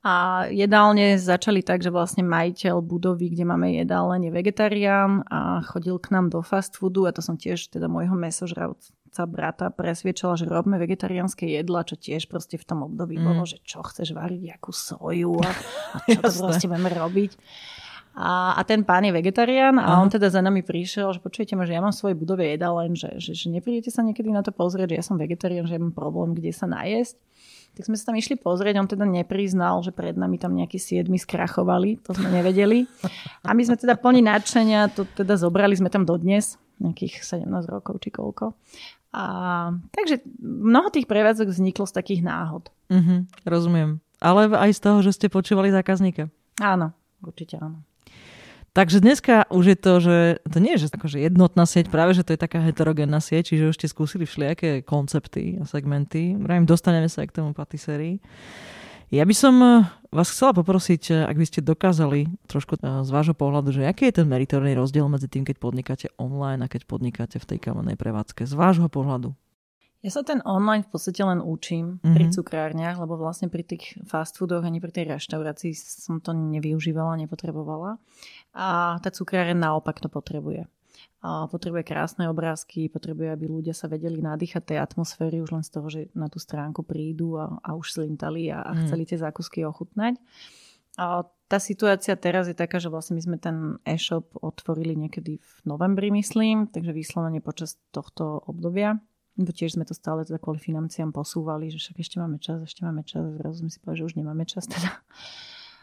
A 0.06 0.46
jedálne 0.46 1.18
začali 1.18 1.58
tak, 1.66 1.82
že 1.82 1.90
vlastne 1.90 2.22
majiteľ 2.22 2.78
budovy, 2.86 3.34
kde 3.34 3.42
máme 3.42 3.82
jedálne, 3.82 4.30
je 4.30 4.30
vegetarián 4.30 5.26
a 5.26 5.58
chodil 5.66 5.98
k 5.98 6.14
nám 6.14 6.30
do 6.30 6.38
fast 6.38 6.78
foodu 6.78 7.10
a 7.10 7.14
to 7.14 7.18
som 7.18 7.34
tiež 7.34 7.66
teda 7.74 7.90
môjho 7.90 8.14
mesožravca 8.14 9.24
brata 9.26 9.74
presviečala, 9.74 10.38
že 10.38 10.46
robíme 10.46 10.78
vegetariánske 10.78 11.50
jedla, 11.50 11.82
čo 11.82 11.98
tiež 11.98 12.30
proste 12.30 12.62
v 12.62 12.64
tom 12.68 12.86
období 12.86 13.18
mm. 13.18 13.24
bolo, 13.26 13.42
že 13.42 13.58
čo 13.66 13.82
chceš 13.82 14.14
variť, 14.14 14.54
akú 14.54 14.70
soju 14.70 15.42
a, 15.42 15.50
a 15.50 15.96
čo 16.14 16.20
to 16.22 16.30
proste 16.46 16.70
budeme 16.70 16.94
robiť. 16.94 17.32
A, 18.18 18.54
a 18.54 18.60
ten 18.66 18.82
pán 18.82 19.06
je 19.06 19.14
vegetarián 19.14 19.78
a 19.78 19.94
Aha. 19.94 20.02
on 20.02 20.10
teda 20.10 20.26
za 20.26 20.42
nami 20.42 20.66
prišiel, 20.66 21.14
že 21.14 21.22
počujete 21.22 21.54
ma, 21.54 21.66
že 21.66 21.74
ja 21.74 21.82
mám 21.82 21.94
svoje 21.94 22.18
budove 22.18 22.42
jedál, 22.42 22.74
len 22.82 22.98
že, 22.98 23.14
že, 23.18 23.34
že 23.34 23.46
neprídete 23.46 23.94
sa 23.94 24.02
niekedy 24.02 24.30
na 24.30 24.42
to 24.42 24.50
pozrieť, 24.50 24.90
že 24.90 24.98
ja 24.98 25.04
som 25.06 25.18
vegetarián, 25.18 25.66
že 25.70 25.78
ja 25.78 25.82
mám 25.82 25.94
problém, 25.94 26.34
kde 26.34 26.50
sa 26.50 26.66
najesť. 26.66 27.14
Tak 27.78 27.86
sme 27.86 27.94
sa 27.94 28.10
tam 28.10 28.18
išli 28.18 28.34
pozrieť, 28.34 28.74
on 28.82 28.90
teda 28.90 29.06
nepriznal, 29.06 29.78
že 29.86 29.94
pred 29.94 30.18
nami 30.18 30.34
tam 30.34 30.58
nejakí 30.58 30.82
siedmi 30.82 31.14
skrachovali, 31.14 32.02
to 32.02 32.10
sme 32.10 32.26
nevedeli. 32.34 32.90
A 33.46 33.54
my 33.54 33.62
sme 33.62 33.78
teda 33.78 33.94
plní 33.94 34.26
nadšenia, 34.26 34.90
to 34.90 35.06
teda 35.14 35.38
zobrali 35.38 35.78
sme 35.78 35.86
tam 35.86 36.02
dodnes, 36.02 36.58
nejakých 36.82 37.22
17 37.22 37.46
rokov 37.70 38.02
či 38.02 38.10
koľko. 38.10 38.58
A, 39.14 39.24
takže 39.94 40.26
mnoho 40.42 40.90
tých 40.90 41.06
prevádzok 41.06 41.54
vzniklo 41.54 41.86
z 41.86 41.96
takých 41.96 42.26
náhod. 42.26 42.68
Mm-hmm, 42.90 43.46
rozumiem. 43.46 44.02
Ale 44.18 44.50
aj 44.50 44.74
z 44.74 44.80
toho, 44.82 44.98
že 45.00 45.14
ste 45.14 45.30
počúvali 45.30 45.70
zákazníka. 45.70 46.26
Áno, 46.58 46.90
určite 47.22 47.62
áno. 47.62 47.87
Takže 48.76 49.00
dneska 49.00 49.48
už 49.48 49.64
je 49.74 49.78
to, 49.80 49.92
že 49.98 50.16
to 50.44 50.58
nie 50.60 50.76
je 50.76 50.86
že 50.86 50.94
akože 50.94 51.18
jednotná 51.18 51.64
sieť, 51.64 51.88
práve 51.88 52.14
že 52.14 52.22
to 52.22 52.36
je 52.36 52.40
taká 52.40 52.60
heterogénna 52.62 53.18
sieť, 53.18 53.54
čiže 53.54 53.72
už 53.72 53.76
ste 53.80 53.88
skúsili 53.88 54.28
všelijaké 54.28 54.84
koncepty 54.84 55.58
a 55.58 55.64
segmenty. 55.64 56.36
Vrajím, 56.36 56.68
dostaneme 56.68 57.08
sa 57.08 57.24
aj 57.24 57.28
k 57.32 57.36
tomu 57.42 57.50
patisérii. 57.56 58.20
Ja 59.08 59.24
by 59.24 59.32
som 59.32 59.54
eh, 59.64 59.88
vás 60.12 60.28
chcela 60.28 60.52
poprosiť, 60.52 61.02
eh, 61.08 61.24
ak 61.24 61.36
by 61.40 61.46
ste 61.48 61.64
dokázali 61.64 62.28
trošku 62.44 62.76
eh, 62.76 62.84
z 62.84 63.08
vášho 63.08 63.32
pohľadu, 63.32 63.72
že 63.72 63.88
aký 63.88 64.12
je 64.12 64.20
ten 64.20 64.28
meritorný 64.28 64.76
rozdiel 64.76 65.08
medzi 65.08 65.32
tým, 65.32 65.48
keď 65.48 65.56
podnikáte 65.56 66.06
online 66.20 66.60
a 66.60 66.68
keď 66.68 66.84
podnikáte 66.84 67.40
v 67.40 67.48
tej 67.48 67.58
kamennej 67.72 67.96
prevádzke. 67.96 68.44
Z 68.44 68.52
vášho 68.52 68.92
pohľadu. 68.92 69.32
Ja 69.98 70.14
sa 70.14 70.22
ten 70.22 70.38
online 70.46 70.86
v 70.86 70.94
podstate 70.94 71.26
len 71.26 71.42
učím 71.42 71.98
mm-hmm. 71.98 72.14
pri 72.14 72.24
mhm. 72.30 72.32
cukrárniach, 72.38 72.96
lebo 73.02 73.18
vlastne 73.18 73.50
pri 73.50 73.66
tých 73.66 73.98
fast 74.06 74.38
foodoch 74.38 74.62
ani 74.62 74.78
pri 74.78 74.94
tej 74.94 75.10
reštaurácii 75.10 75.74
som 75.74 76.22
to 76.22 76.30
nevyužívala, 76.36 77.18
nepotrebovala. 77.18 77.98
A 78.54 78.98
tá 79.02 79.10
cukráreň 79.12 79.58
naopak 79.58 80.00
to 80.00 80.08
potrebuje. 80.08 80.66
A 81.18 81.50
potrebuje 81.50 81.82
krásne 81.82 82.30
obrázky, 82.30 82.86
potrebuje, 82.86 83.34
aby 83.34 83.44
ľudia 83.50 83.74
sa 83.74 83.90
vedeli 83.90 84.22
nadýchať 84.22 84.74
tej 84.74 84.78
atmosféry 84.78 85.42
už 85.42 85.50
len 85.50 85.64
z 85.66 85.70
toho, 85.74 85.86
že 85.90 86.00
na 86.14 86.30
tú 86.30 86.38
stránku 86.38 86.86
prídu 86.86 87.38
a, 87.38 87.58
a 87.58 87.74
už 87.74 87.98
slintali 87.98 88.54
a, 88.54 88.62
a 88.62 88.70
mm. 88.74 88.78
chceli 88.86 89.02
tie 89.02 89.18
zákusky 89.18 89.66
ochutnať. 89.66 90.14
A 90.98 91.26
tá 91.46 91.58
situácia 91.62 92.14
teraz 92.18 92.50
je 92.50 92.54
taká, 92.58 92.82
že 92.82 92.90
vlastne 92.90 93.18
my 93.18 93.22
sme 93.22 93.38
ten 93.38 93.78
e-shop 93.86 94.30
otvorili 94.42 94.98
niekedy 94.98 95.38
v 95.38 95.54
novembri, 95.66 96.10
myslím, 96.10 96.70
takže 96.70 96.94
vyslovene 96.94 97.42
počas 97.42 97.78
tohto 97.90 98.42
obdobia 98.46 98.98
lebo 99.38 99.54
tiež 99.54 99.78
sme 99.78 99.86
to 99.86 99.94
stále 99.94 100.26
teda 100.26 100.42
kvôli 100.42 100.58
financiám 100.58 101.14
posúvali, 101.14 101.70
že 101.70 101.78
však 101.78 101.96
ešte 102.02 102.16
máme 102.18 102.42
čas, 102.42 102.58
ešte 102.58 102.82
máme 102.82 103.06
čas. 103.06 103.22
Zrazu 103.38 103.62
sme 103.62 103.70
si 103.70 103.78
povedali, 103.78 103.98
že 104.02 104.08
už 104.10 104.14
nemáme 104.18 104.44
čas 104.44 104.66
teda. 104.66 104.98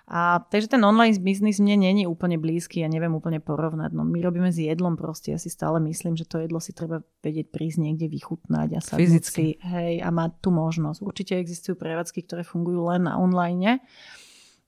A, 0.05 0.37
takže 0.37 0.69
ten 0.69 0.85
online 0.85 1.17
biznis 1.17 1.57
mne 1.57 1.81
není 1.81 2.05
úplne 2.05 2.37
blízky, 2.37 2.85
ja 2.85 2.89
neviem 2.89 3.17
úplne 3.17 3.41
porovnať. 3.41 3.89
No, 3.89 4.05
my 4.05 4.21
robíme 4.21 4.53
s 4.53 4.61
jedlom 4.61 4.93
proste, 4.93 5.33
ja 5.33 5.41
si 5.41 5.49
stále 5.49 5.81
myslím, 5.81 6.13
že 6.13 6.29
to 6.29 6.37
jedlo 6.45 6.61
si 6.61 6.77
treba 6.77 7.01
vedieť 7.25 7.49
prísť 7.49 7.81
niekde 7.81 8.05
vychutnať 8.13 8.69
a 8.77 8.79
sa 8.85 9.01
si, 9.01 9.57
hej, 9.57 10.05
a 10.05 10.09
mať 10.13 10.45
tú 10.45 10.53
možnosť. 10.53 11.01
Určite 11.01 11.41
existujú 11.41 11.73
prevádzky, 11.81 12.21
ktoré 12.21 12.45
fungujú 12.45 12.85
len 12.85 13.09
na 13.09 13.17
online, 13.17 13.81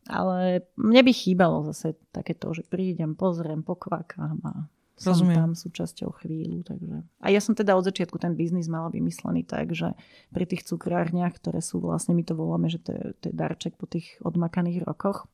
ale 0.10 0.65
mne 0.73 1.02
by 1.06 1.13
chýbalo 1.13 1.69
zase 1.69 1.93
takéto, 2.10 2.50
že 2.58 2.65
prídem, 2.65 3.13
pozriem, 3.13 3.62
pokvakám 3.62 4.41
a 4.41 4.54
som 4.97 5.13
Rozumiem. 5.13 5.38
tam 5.38 5.51
súčasťou 5.53 6.10
chvíľu. 6.17 6.65
Takže. 6.65 7.05
A 7.21 7.27
ja 7.29 7.38
som 7.38 7.53
teda 7.53 7.77
od 7.77 7.86
začiatku 7.86 8.17
ten 8.17 8.33
biznis 8.33 8.65
mala 8.65 8.89
vymyslený 8.89 9.45
tak, 9.45 9.77
že 9.77 9.93
pri 10.33 10.49
tých 10.49 10.65
cukrárniach, 10.65 11.38
ktoré 11.38 11.62
sú 11.62 11.77
vlastne, 11.77 12.17
my 12.17 12.25
to 12.25 12.33
voláme, 12.33 12.65
že 12.67 12.81
to 12.81 12.91
je, 12.97 13.03
to 13.21 13.23
je 13.29 13.36
darček 13.38 13.77
po 13.77 13.86
tých 13.86 14.17
odmakaných 14.25 14.81
rokoch, 14.81 15.29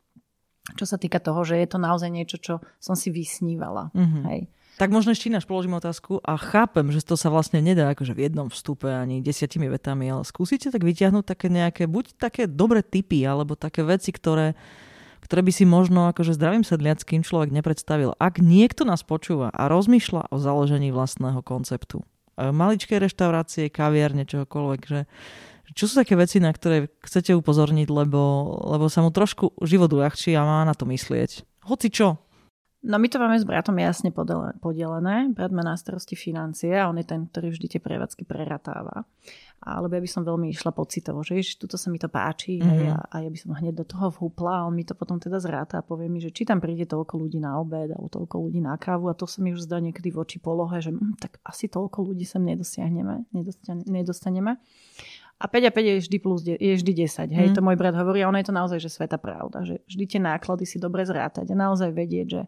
čo 0.76 0.84
sa 0.84 1.00
týka 1.00 1.24
toho, 1.24 1.48
že 1.48 1.60
je 1.60 1.68
to 1.68 1.80
naozaj 1.80 2.12
niečo, 2.12 2.38
čo 2.40 2.54
som 2.84 2.96
si 3.00 3.08
vysnívala. 3.12 3.96
Mm-hmm. 3.96 4.24
Hej. 4.28 4.42
Tak 4.74 4.90
možno 4.90 5.14
ešte 5.14 5.30
ináč 5.30 5.46
položím 5.46 5.78
otázku 5.78 6.18
a 6.26 6.34
chápem, 6.34 6.90
že 6.90 7.06
to 7.06 7.14
sa 7.14 7.30
vlastne 7.30 7.62
nedá 7.62 7.94
akože 7.94 8.18
v 8.18 8.26
jednom 8.26 8.50
vstupe 8.50 8.90
ani 8.90 9.22
desiatimi 9.22 9.70
vetami, 9.70 10.10
ale 10.10 10.26
skúsite 10.26 10.74
tak 10.74 10.82
vyťahnuť 10.82 11.24
také 11.30 11.48
nejaké, 11.54 11.86
buď 11.86 12.18
také 12.18 12.50
dobré 12.50 12.82
typy, 12.82 13.22
alebo 13.22 13.54
také 13.54 13.86
veci, 13.86 14.10
ktoré 14.10 14.58
ktoré 15.24 15.42
by 15.42 15.52
si 15.56 15.64
možno 15.64 16.12
akože 16.12 16.36
zdravým 16.36 16.68
sedliackým 16.68 17.24
človek 17.24 17.56
nepredstavil. 17.56 18.14
Ak 18.20 18.44
niekto 18.44 18.84
nás 18.84 19.08
počúva 19.08 19.48
a 19.56 19.72
rozmýšľa 19.72 20.30
o 20.30 20.38
založení 20.38 20.92
vlastného 20.92 21.40
konceptu, 21.40 22.04
e, 22.36 22.52
maličké 22.52 23.00
reštaurácie, 23.00 23.72
kaviarne, 23.72 24.28
čohokoľvek, 24.28 24.82
že 24.84 25.08
čo 25.74 25.90
sú 25.90 25.98
také 25.98 26.14
veci, 26.14 26.38
na 26.38 26.54
ktoré 26.54 26.92
chcete 27.02 27.34
upozorniť, 27.34 27.88
lebo, 27.88 28.22
lebo 28.68 28.92
sa 28.92 29.02
mu 29.02 29.10
trošku 29.10 29.58
život 29.64 29.90
uľahčí 29.90 30.36
a 30.36 30.46
má 30.46 30.62
na 30.68 30.76
to 30.78 30.86
myslieť. 30.86 31.48
Hoci 31.66 31.88
čo, 31.90 32.20
No 32.84 33.00
my 33.00 33.08
to 33.08 33.16
máme 33.16 33.40
s 33.40 33.48
bratom 33.48 33.80
jasne 33.80 34.12
podelené. 34.60 35.32
Brat 35.32 35.56
má 35.56 35.64
na 35.64 35.80
starosti 35.80 36.20
financie 36.20 36.76
a 36.76 36.92
on 36.92 37.00
je 37.00 37.08
ten, 37.08 37.32
ktorý 37.32 37.56
vždy 37.56 37.68
tie 37.72 37.80
prevádzky 37.80 38.28
preratáva. 38.28 39.08
Alebo 39.64 39.96
ja 39.96 40.04
by 40.04 40.10
som 40.12 40.28
veľmi 40.28 40.52
išla 40.52 40.76
pocitovo, 40.76 41.24
že 41.24 41.40
ježiš, 41.40 41.56
tuto 41.64 41.80
sa 41.80 41.88
mi 41.88 41.96
to 41.96 42.12
páči 42.12 42.60
mm-hmm. 42.60 42.84
mhm. 42.84 42.88
a, 42.92 43.00
a 43.08 43.16
ja 43.24 43.30
by 43.32 43.38
som 43.40 43.56
hneď 43.56 43.74
do 43.80 43.86
toho 43.88 44.12
vhúpla 44.12 44.64
a 44.64 44.66
on 44.68 44.76
mi 44.76 44.84
to 44.84 44.92
potom 44.94 45.18
teda 45.18 45.40
zráta 45.40 45.80
a 45.80 45.84
povie 45.84 46.12
mi, 46.12 46.20
že 46.20 46.36
či 46.36 46.44
tam 46.44 46.60
príde 46.60 46.84
toľko 46.84 47.16
ľudí 47.16 47.40
na 47.40 47.56
obed 47.58 47.90
alebo 47.90 48.12
toľko 48.12 48.36
ľudí 48.44 48.60
na 48.60 48.76
kávu 48.76 49.08
a 49.08 49.16
to 49.16 49.24
sa 49.24 49.40
mi 49.40 49.56
už 49.56 49.64
zdá 49.64 49.80
niekedy 49.80 50.12
v 50.12 50.20
oči 50.20 50.38
polohe, 50.44 50.84
že 50.84 50.92
hm, 50.92 51.16
tak 51.18 51.40
asi 51.48 51.72
toľko 51.72 52.12
ľudí 52.12 52.28
sem 52.28 52.44
nedosiahneme, 52.44 53.32
nedostaneme. 53.88 54.60
A 55.44 55.50
5 55.52 55.68
a 55.68 55.72
5 55.76 55.84
je 55.84 55.94
vždy, 56.08 56.18
plus, 56.24 56.40
je 56.46 56.56
vždy 56.56 56.92
10. 57.04 57.28
Hej, 57.36 57.48
mm. 57.52 57.56
to 57.58 57.60
môj 57.60 57.76
brat 57.76 57.98
hovorí 57.98 58.24
a 58.24 58.32
ono 58.32 58.40
je 58.40 58.48
to 58.48 58.56
naozaj, 58.56 58.80
že 58.80 58.88
sveta 58.88 59.20
pravda. 59.20 59.68
Že 59.68 59.84
vždy 59.92 60.04
tie 60.08 60.20
náklady 60.24 60.64
si 60.64 60.80
dobre 60.80 61.04
zrátať 61.04 61.52
a 61.52 61.56
naozaj 61.58 61.92
vedieť, 61.92 62.28
že 62.32 62.42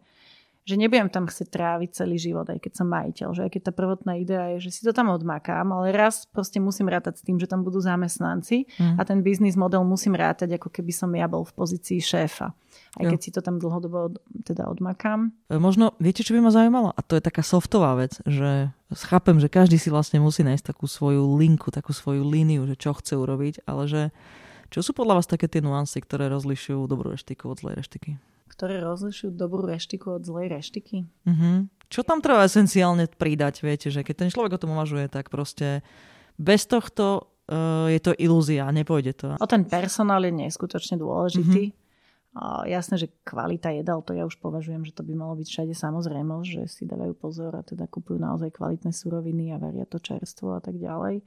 že 0.65 0.82
nebudem 0.82 1.13
tam 1.13 1.30
chcieť 1.30 1.54
tráviť 1.54 1.89
celý 1.93 2.17
život, 2.17 2.49
aj 2.49 2.58
keď 2.58 2.73
som 2.73 2.89
majiteľ. 2.89 3.38
Že 3.38 3.41
aj 3.45 3.51
keď 3.54 3.62
tá 3.69 3.73
prvotná 3.78 4.17
idea 4.17 4.58
je, 4.58 4.65
že 4.65 4.73
si 4.73 4.82
to 4.82 4.97
tam 4.97 5.13
odmakám, 5.13 5.69
ale 5.69 5.93
raz 5.93 6.25
proste 6.25 6.58
musím 6.58 6.89
rátať 6.89 7.21
s 7.21 7.23
tým, 7.23 7.38
že 7.38 7.45
tam 7.45 7.62
budú 7.62 7.78
zamestnanci 7.78 8.65
mm. 8.65 8.97
a 8.97 9.01
ten 9.06 9.21
biznis 9.21 9.54
model 9.54 9.86
musím 9.86 10.17
rátať, 10.17 10.58
ako 10.58 10.73
keby 10.73 10.89
som 10.89 11.13
ja 11.13 11.30
bol 11.30 11.45
v 11.45 11.54
pozícii 11.54 12.01
šéfa. 12.01 12.49
Aj 12.97 13.06
jo. 13.06 13.13
keď 13.13 13.19
si 13.21 13.30
to 13.30 13.45
tam 13.45 13.62
dlhodobo 13.62 13.97
od, 14.10 14.13
teda 14.41 14.65
odmakám. 14.65 15.30
E, 15.54 15.62
možno, 15.62 15.93
viete, 16.01 16.25
čo 16.25 16.34
by 16.34 16.49
ma 16.49 16.51
zaujímalo? 16.51 16.97
A 16.97 16.99
to 17.06 17.13
je 17.13 17.21
taká 17.21 17.45
softová 17.45 17.93
vec, 17.93 18.17
že 18.25 18.73
chápem, 19.06 19.38
že 19.38 19.54
každý 19.54 19.78
si 19.78 19.93
vlastne 19.93 20.17
musí 20.17 20.41
nájsť 20.41 20.73
takú 20.73 20.89
svoju 20.89 21.38
linku, 21.38 21.69
takú 21.69 21.93
svoju 21.93 22.25
líniu, 22.25 22.65
že 22.65 22.73
čo 22.73 22.97
chce 22.97 23.13
urobiť, 23.13 23.69
ale 23.69 23.86
že 23.86 24.01
čo 24.73 24.82
sú 24.82 24.97
podľa 24.97 25.21
vás 25.21 25.30
také 25.30 25.45
tie 25.45 25.62
nuancy, 25.62 26.01
ktoré 26.01 26.25
rozlišujú 26.34 26.89
dobrú 26.89 27.13
reštiku 27.13 27.54
od 27.54 27.62
zlej 27.62 27.86
reštiky? 27.86 28.17
Ktoré 28.56 28.80
rozlišujú 28.80 29.36
dobrú 29.36 29.68
reštiku 29.68 30.15
od 30.15 30.24
zlej 30.24 30.48
reštiky. 30.48 31.04
Uh-huh. 31.28 31.68
Čo 31.91 32.08
tam 32.08 32.24
treba 32.24 32.48
esenciálne 32.48 33.12
pridať, 33.12 33.62
viete, 33.62 33.91
že 33.91 34.02
keď 34.02 34.15
ten 34.26 34.30
človek 34.32 34.56
o 34.56 34.62
tom 34.63 34.74
uvažuje, 34.74 35.12
tak 35.12 35.28
proste 35.28 35.84
bez 36.39 36.63
tohto 36.63 37.36
uh, 37.52 37.91
je 37.91 38.00
to 38.00 38.15
ilúzia, 38.15 38.72
nepôjde 38.72 39.13
to. 39.20 39.30
O 39.38 39.48
ten 39.48 39.68
personál 39.68 40.24
je 40.24 40.32
neskutočne 40.32 40.96
dôležitý. 40.96 41.76
Uh-huh. 41.76 41.84
Uh, 42.36 42.68
jasné, 42.68 43.00
že 43.00 43.08
kvalita 43.24 43.72
jedal, 43.72 44.04
to 44.04 44.12
ja 44.12 44.28
už 44.28 44.36
považujem, 44.44 44.84
že 44.84 44.91
to 44.91 45.08
by 45.08 45.15
malo 45.15 45.39
byť 45.39 45.48
všade 45.48 45.72
samozrejme, 45.72 46.44
že 46.44 46.68
si 46.68 46.84
dávajú 46.84 47.15
pozor 47.15 47.56
a 47.56 47.63
teda 47.63 47.88
kupujú 47.88 48.20
naozaj 48.20 48.52
kvalitné 48.56 48.91
suroviny 48.91 49.56
a 49.56 49.60
varia 49.60 49.88
to 49.88 50.04
čerstvo 50.04 50.56
a 50.56 50.60
tak 50.60 50.76
ďalej. 50.76 51.24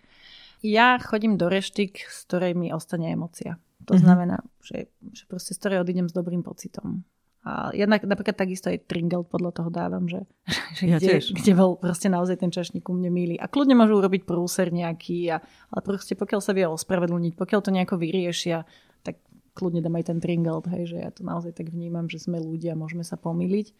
Ja 0.60 1.00
chodím 1.00 1.40
do 1.40 1.48
reštik, 1.48 2.04
z 2.04 2.18
ktorej 2.28 2.52
mi 2.52 2.74
ostane 2.76 3.08
emocia. 3.08 3.56
To 3.88 3.96
uh-huh. 3.96 4.04
znamená, 4.04 4.44
že, 4.60 4.92
že 5.16 5.24
proste 5.24 5.56
z 5.56 5.64
ktorej 5.64 5.80
odídem 5.80 6.10
s 6.10 6.16
dobrým 6.16 6.44
pocitom. 6.44 7.08
A 7.48 7.72
ja 7.72 7.88
napríklad 7.88 8.36
takisto 8.36 8.68
aj 8.68 8.84
tringel 8.84 9.24
podľa 9.24 9.56
toho 9.56 9.70
dávam, 9.72 10.04
že, 10.04 10.28
že 10.76 10.84
ja 10.84 11.00
kde, 11.00 11.24
kde 11.24 11.52
bol 11.56 11.80
proste 11.80 12.12
naozaj 12.12 12.44
ten 12.44 12.52
čašník 12.52 12.84
u 12.84 12.92
mne 12.92 13.08
milý. 13.08 13.40
A 13.40 13.48
kľudne 13.48 13.72
môžu 13.72 13.96
urobiť 13.96 14.28
prúser 14.28 14.68
nejaký, 14.68 15.32
a, 15.32 15.40
ale 15.72 15.80
proste 15.80 16.12
pokiaľ 16.12 16.40
sa 16.44 16.52
vie 16.52 16.68
ospravedlniť, 16.68 17.32
pokiaľ 17.40 17.60
to 17.64 17.72
nejako 17.72 17.96
vyriešia, 17.96 18.68
tak 19.00 19.24
kľudne 19.56 19.80
dám 19.80 19.96
aj 19.96 20.12
ten 20.12 20.18
tringel, 20.20 20.60
hej, 20.68 20.92
že 20.92 20.96
ja 21.00 21.08
to 21.08 21.24
naozaj 21.24 21.56
tak 21.56 21.72
vnímam, 21.72 22.12
že 22.12 22.20
sme 22.20 22.36
ľudia, 22.36 22.76
môžeme 22.76 23.00
sa 23.00 23.16
pomýliť. 23.16 23.72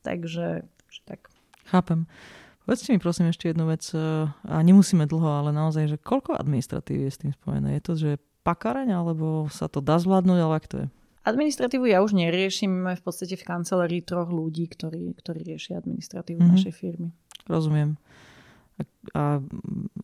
Takže, 0.00 0.64
takže 0.64 1.00
tak. 1.04 1.28
Chápem. 1.68 2.08
Povedzte 2.64 2.90
mi 2.90 2.98
prosím 2.98 3.30
ešte 3.30 3.52
jednu 3.52 3.68
vec, 3.68 3.84
e, 3.92 4.26
a 4.26 4.56
nemusíme 4.64 5.04
dlho, 5.06 5.44
ale 5.44 5.50
naozaj, 5.54 5.84
že 5.86 6.02
koľko 6.02 6.34
administratívy 6.34 7.06
je 7.06 7.12
s 7.12 7.20
tým 7.22 7.32
spojené? 7.36 7.78
Je 7.78 7.82
to, 7.84 7.92
že 7.94 8.10
pakareň, 8.42 8.96
alebo 8.96 9.46
sa 9.52 9.70
to 9.70 9.78
dá 9.78 10.00
zvládnuť, 10.02 10.38
ale 10.40 10.54
ak 10.58 10.66
to 10.66 10.76
je? 10.82 10.86
Administratívu 11.26 11.90
ja 11.90 12.06
už 12.06 12.14
neriešim. 12.14 12.70
Máme 12.70 12.94
v 12.94 13.02
podstate 13.02 13.34
v 13.34 13.42
kancelárii 13.42 14.06
troch 14.06 14.30
ľudí, 14.30 14.70
ktorí, 14.70 15.18
ktorí 15.18 15.42
riešia 15.42 15.82
administratívu 15.82 16.38
mm-hmm. 16.38 16.54
našej 16.54 16.74
firmy. 16.78 17.10
Rozumiem. 17.50 17.98
A, 18.78 18.82
a 19.16 19.22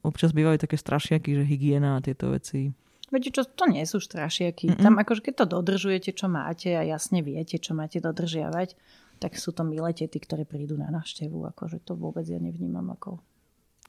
občas 0.02 0.34
bývajú 0.34 0.58
také 0.58 0.74
strašiaky, 0.74 1.38
že 1.38 1.44
hygiena 1.46 1.98
a 1.98 2.02
tieto 2.02 2.34
veci. 2.34 2.74
Viete 3.12 3.30
čo, 3.30 3.46
to 3.46 3.70
nie 3.70 3.84
sú 3.86 4.02
strašiaky. 4.02 4.74
Mm-mm. 4.74 4.82
Tam 4.82 4.98
akože 4.98 5.22
keď 5.22 5.44
to 5.44 5.46
dodržujete, 5.60 6.10
čo 6.16 6.26
máte 6.26 6.74
a 6.74 6.82
jasne 6.82 7.22
viete, 7.22 7.60
čo 7.60 7.76
máte 7.76 8.02
dodržiavať, 8.02 8.74
tak 9.22 9.38
sú 9.38 9.54
to 9.54 9.62
milé 9.62 9.94
tety, 9.94 10.18
ktoré 10.18 10.42
prídu 10.42 10.74
na 10.74 10.90
návštevu. 10.90 11.46
Akože 11.54 11.84
to 11.86 11.94
vôbec 11.94 12.26
ja 12.26 12.42
nevnímam 12.42 12.88
ako 12.90 13.22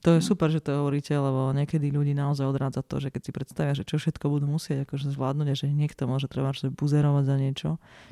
to 0.04 0.20
je 0.20 0.22
super, 0.22 0.52
že 0.52 0.60
to 0.60 0.84
hovoríte, 0.84 1.16
lebo 1.16 1.56
niekedy 1.56 1.88
ľudí 1.88 2.12
naozaj 2.12 2.44
odrádza 2.44 2.84
to, 2.84 3.00
že 3.00 3.08
keď 3.08 3.22
si 3.24 3.32
predstavia, 3.32 3.72
že 3.72 3.88
čo 3.88 3.96
všetko 3.96 4.28
budú 4.28 4.52
musieť 4.52 4.84
akože 4.84 5.08
zvládnuť 5.16 5.48
a 5.48 5.56
že 5.56 5.72
niekto 5.72 6.12
môže 6.12 6.28
treba 6.28 6.52
že 6.52 6.68
buzerovať 6.68 7.24
za 7.24 7.36
niečo. 7.40 7.70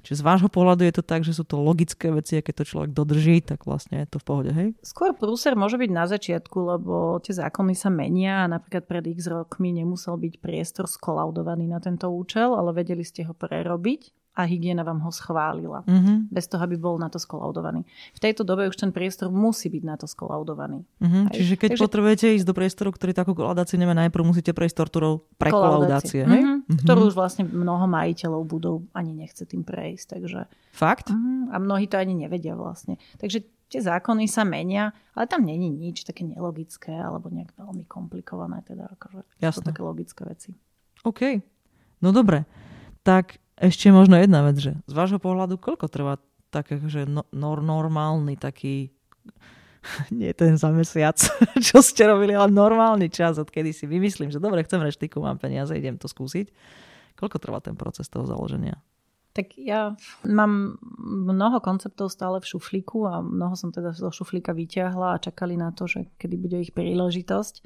Čiže 0.07 0.23
z 0.23 0.23
vášho 0.23 0.47
pohľadu 0.47 0.87
je 0.87 0.95
to 0.95 1.03
tak, 1.03 1.27
že 1.27 1.35
sú 1.35 1.43
to 1.43 1.59
logické 1.59 2.07
veci 2.15 2.39
a 2.39 2.45
keď 2.45 2.63
to 2.63 2.69
človek 2.71 2.91
dodrží, 2.95 3.43
tak 3.43 3.67
vlastne 3.67 4.07
je 4.07 4.07
to 4.07 4.23
v 4.23 4.25
pohode, 4.25 4.51
hej? 4.55 4.71
Skôr 4.79 5.11
prúser 5.11 5.59
môže 5.59 5.75
byť 5.75 5.91
na 5.91 6.07
začiatku, 6.07 6.57
lebo 6.63 7.19
tie 7.19 7.35
zákony 7.35 7.75
sa 7.75 7.91
menia 7.91 8.47
a 8.47 8.51
napríklad 8.51 8.87
pred 8.87 9.11
x 9.11 9.27
rokmi 9.27 9.75
nemusel 9.75 10.15
byť 10.15 10.39
priestor 10.39 10.87
skolaudovaný 10.87 11.67
na 11.67 11.83
tento 11.83 12.07
účel, 12.07 12.55
ale 12.55 12.71
vedeli 12.71 13.03
ste 13.03 13.27
ho 13.27 13.35
prerobiť 13.35 14.20
a 14.31 14.47
hygiena 14.47 14.87
vám 14.87 15.03
ho 15.03 15.11
schválila. 15.11 15.83
Mm-hmm. 15.83 16.31
Bez 16.31 16.47
toho, 16.47 16.63
aby 16.63 16.79
bol 16.79 16.95
na 16.95 17.11
to 17.11 17.19
skolaudovaný. 17.19 17.83
V 18.15 18.19
tejto 18.23 18.47
dobe 18.47 18.63
už 18.71 18.79
ten 18.79 18.95
priestor 18.95 19.27
musí 19.27 19.67
byť 19.67 19.83
na 19.83 19.99
to 19.99 20.07
skolaudovaný. 20.07 20.87
Mm-hmm. 21.03 21.23
Čiže 21.35 21.53
keď 21.59 21.69
Takže... 21.75 21.83
potrebujete 21.83 22.25
ísť 22.39 22.47
do 22.47 22.55
priestoru, 22.55 22.89
ktorý 22.95 23.11
takú 23.11 23.35
kolaudáciu 23.35 23.75
nemá, 23.75 23.91
najprv 23.91 24.23
musíte 24.23 24.55
prejsť 24.55 24.75
tortúrou 24.79 25.27
pre 25.35 25.51
kolaudácie. 25.51 26.23
Mm-hmm. 26.23 26.63
Mm-hmm. 26.63 26.79
Ktorú 26.87 27.11
už 27.11 27.15
vlastne 27.19 27.43
mnoho 27.43 27.83
majiteľov 27.91 28.41
budov 28.47 28.75
ani 28.95 29.11
nechce 29.11 29.43
tým 29.43 29.67
prejsť. 29.67 30.15
Takže... 30.15 30.47
Fakt? 30.71 31.11
Mm-hmm. 31.11 31.51
A 31.51 31.55
mnohí 31.59 31.91
to 31.91 31.99
ani 31.99 32.15
nevedia 32.15 32.55
vlastne. 32.55 32.95
Takže 33.19 33.43
tie 33.67 33.83
zákony 33.83 34.31
sa 34.31 34.47
menia, 34.47 34.95
ale 35.11 35.27
tam 35.27 35.43
není 35.43 35.67
nič 35.67 36.07
také 36.07 36.23
nelogické 36.23 36.95
alebo 36.95 37.27
nejak 37.27 37.51
veľmi 37.59 37.83
komplikované. 37.83 38.63
Teda 38.63 38.87
akože 38.95 39.27
Jasne. 39.43 39.55
sú 39.55 39.59
také 39.63 39.83
logické 39.83 40.23
veci. 40.23 40.55
OK. 41.03 41.39
No 41.99 42.15
dobre. 42.15 42.47
Tak 43.03 43.39
ešte 43.61 43.93
možno 43.93 44.17
jedna 44.17 44.41
vec, 44.41 44.57
že 44.57 44.73
z 44.89 44.93
vášho 44.93 45.21
pohľadu 45.21 45.61
koľko 45.61 45.85
trvá 45.85 46.17
tak 46.51 46.67
akože 46.67 47.07
no, 47.07 47.23
normálny 47.31 48.35
taký 48.35 48.91
nie 50.13 50.33
ten 50.33 50.57
za 50.57 50.69
mesiac, 50.69 51.17
čo 51.67 51.81
ste 51.81 52.05
robili, 52.05 52.35
ale 52.35 52.53
normálny 52.53 53.09
čas, 53.09 53.41
odkedy 53.41 53.73
si 53.73 53.85
vymyslím, 53.89 54.29
že 54.29 54.41
dobre, 54.41 54.61
chcem 54.65 54.81
reštiku, 54.81 55.21
mám 55.21 55.41
peniaze, 55.41 55.73
idem 55.73 55.97
to 55.97 56.05
skúsiť. 56.05 56.51
Koľko 57.17 57.37
trvá 57.37 57.59
ten 57.61 57.77
proces 57.77 58.09
toho 58.09 58.25
založenia? 58.25 58.81
Tak 59.31 59.55
ja 59.55 59.95
mám 60.27 60.75
mnoho 60.99 61.63
konceptov 61.63 62.11
stále 62.11 62.43
v 62.43 62.49
šuflíku 62.51 63.07
a 63.07 63.23
mnoho 63.23 63.55
som 63.55 63.71
teda 63.71 63.95
zo 63.95 64.11
šuflíka 64.11 64.51
vyťahla 64.51 65.15
a 65.15 65.21
čakali 65.23 65.55
na 65.55 65.71
to, 65.71 65.87
že 65.87 66.11
kedy 66.19 66.35
bude 66.35 66.57
ich 66.59 66.75
príležitosť. 66.75 67.63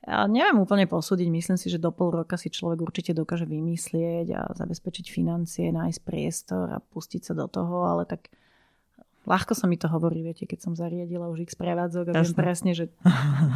Ja 0.00 0.24
neviem 0.24 0.56
úplne 0.56 0.88
posúdiť, 0.88 1.28
myslím 1.28 1.60
si, 1.60 1.68
že 1.68 1.76
do 1.76 1.92
pol 1.92 2.08
roka 2.08 2.40
si 2.40 2.48
človek 2.48 2.80
určite 2.80 3.12
dokáže 3.12 3.44
vymyslieť 3.44 4.26
a 4.32 4.40
zabezpečiť 4.56 5.06
financie, 5.12 5.68
nájsť 5.68 6.00
priestor 6.00 6.72
a 6.72 6.80
pustiť 6.80 7.28
sa 7.28 7.34
do 7.36 7.44
toho, 7.44 7.84
ale 7.84 8.08
tak 8.08 8.32
ľahko 9.28 9.52
sa 9.52 9.68
mi 9.68 9.76
to 9.76 9.92
hovorí, 9.92 10.24
viete, 10.24 10.48
keď 10.48 10.58
som 10.64 10.72
zariadila 10.72 11.28
už 11.28 11.44
x 11.44 11.52
prevádzok 11.52 12.10
a 12.10 12.12
viem 12.16 12.32
presne, 12.32 12.72
že 12.72 12.88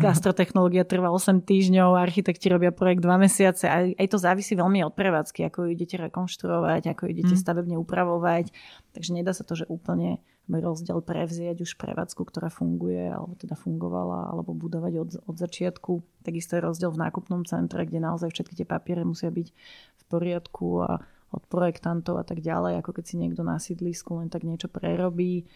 gastrotechnológia 0.04 0.85
trvá 0.85 1.09
8 1.09 1.40
týždňov, 1.40 1.96
architekti 1.96 2.52
robia 2.52 2.76
projekt 2.76 3.00
2 3.00 3.24
mesiace 3.24 3.64
a 3.64 3.88
aj 3.88 4.09
to 4.12 4.20
závisí 4.20 4.52
veľmi 4.52 4.85
od 4.85 4.92
prevádzky, 4.92 5.48
ako 5.48 5.64
ju 5.64 5.68
idete 5.72 5.96
rekonštruovať, 5.96 6.92
ako 6.92 7.09
ju 7.09 7.11
idete 7.16 7.35
mm. 7.35 7.40
stavebne 7.40 7.76
upravovať, 7.80 8.52
takže 8.92 9.11
nedá 9.16 9.33
sa 9.33 9.48
to, 9.48 9.57
že 9.57 9.64
úplne 9.72 10.20
rozdiel 10.48 11.00
prevziať 11.00 11.64
už 11.64 11.80
prevádzku, 11.80 12.20
ktorá 12.28 12.52
funguje, 12.52 13.09
alebo 13.09 13.33
teda 13.40 13.57
fungovala, 13.57 14.28
alebo 14.28 14.52
budovať 14.52 14.94
od, 15.00 15.11
od 15.24 15.37
začiatku. 15.40 16.04
Takisto 16.20 16.61
je 16.61 16.66
rozdiel 16.68 16.92
v 16.92 17.00
nákupnom 17.00 17.48
centre, 17.48 17.80
kde 17.88 18.04
naozaj 18.04 18.28
všetky 18.28 18.54
tie 18.61 18.66
papiere 18.68 19.09
musia 19.09 19.33
byť 19.33 19.48
v 19.96 20.02
poriadku 20.12 20.85
a 20.85 21.00
od 21.35 21.42
projektantov 21.50 22.20
a 22.20 22.24
tak 22.24 22.44
ďalej, 22.44 22.78
ako 22.78 23.00
keď 23.00 23.04
si 23.09 23.16
niekto 23.18 23.42
na 23.42 23.59
sídlisku 23.59 24.20
len 24.20 24.28
tak 24.30 24.46
niečo 24.46 24.70
prerobí. 24.70 25.48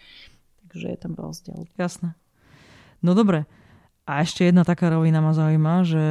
Takže 0.67 0.87
je 0.91 0.99
tam 0.99 1.13
rozdiel. 1.15 1.69
Jasné. 1.77 2.17
No 3.05 3.15
dobre. 3.15 3.47
A 4.09 4.25
ešte 4.25 4.49
jedna 4.49 4.65
taká 4.65 4.89
rovina 4.89 5.21
ma 5.21 5.37
zaujíma, 5.37 5.85
že 5.85 6.05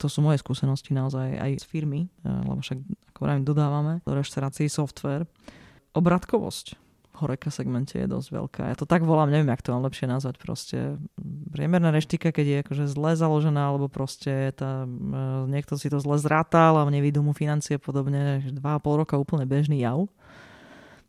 to 0.00 0.08
sú 0.08 0.24
moje 0.24 0.40
skúsenosti 0.40 0.96
naozaj 0.96 1.36
aj 1.36 1.60
z 1.60 1.64
firmy, 1.68 2.08
eh, 2.08 2.32
lebo 2.48 2.64
však 2.64 2.80
ako 3.12 3.20
vravím, 3.20 3.44
dodávame 3.44 3.92
do 4.08 4.16
reštaurácií 4.16 4.72
software. 4.72 5.28
Obratkovosť 5.92 6.89
horeka 7.20 7.52
segmente 7.52 8.00
je 8.00 8.08
dosť 8.08 8.28
veľká. 8.32 8.62
Ja 8.72 8.76
to 8.76 8.88
tak 8.88 9.04
volám, 9.04 9.28
neviem, 9.28 9.52
jak 9.52 9.60
to 9.60 9.76
mám 9.76 9.84
lepšie 9.84 10.08
nazvať. 10.08 10.40
Proste 10.40 10.96
priemerná 11.52 11.92
reštika, 11.92 12.32
keď 12.32 12.46
je 12.46 12.56
akože 12.64 12.84
zle 12.88 13.12
založená, 13.14 13.70
alebo 13.70 13.92
proste 13.92 14.56
tá, 14.56 14.88
niekto 15.46 15.76
si 15.76 15.92
to 15.92 16.00
zle 16.00 16.16
zrátal 16.16 16.80
a 16.80 16.88
nevidú 16.88 17.20
mu 17.20 17.36
financie 17.36 17.76
podobne, 17.76 18.40
2,5 18.48 19.00
roka 19.04 19.14
úplne 19.20 19.44
bežný 19.44 19.84
jav. 19.84 20.08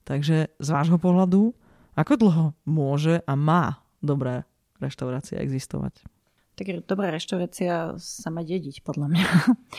Takže 0.03 0.51
z 0.59 0.67
vášho 0.67 0.99
pohľadu, 0.99 1.55
ako 1.95 2.13
dlho 2.19 2.45
môže 2.67 3.23
a 3.23 3.33
má 3.39 3.79
dobrá 4.03 4.43
reštaurácia 4.81 5.39
existovať? 5.39 6.03
Tak 6.59 6.83
dobrá 6.85 7.09
reštaurácia 7.09 7.95
sa 7.97 8.29
má 8.29 8.43
dediť, 8.43 8.83
podľa 8.83 9.07
mňa. 9.07 9.27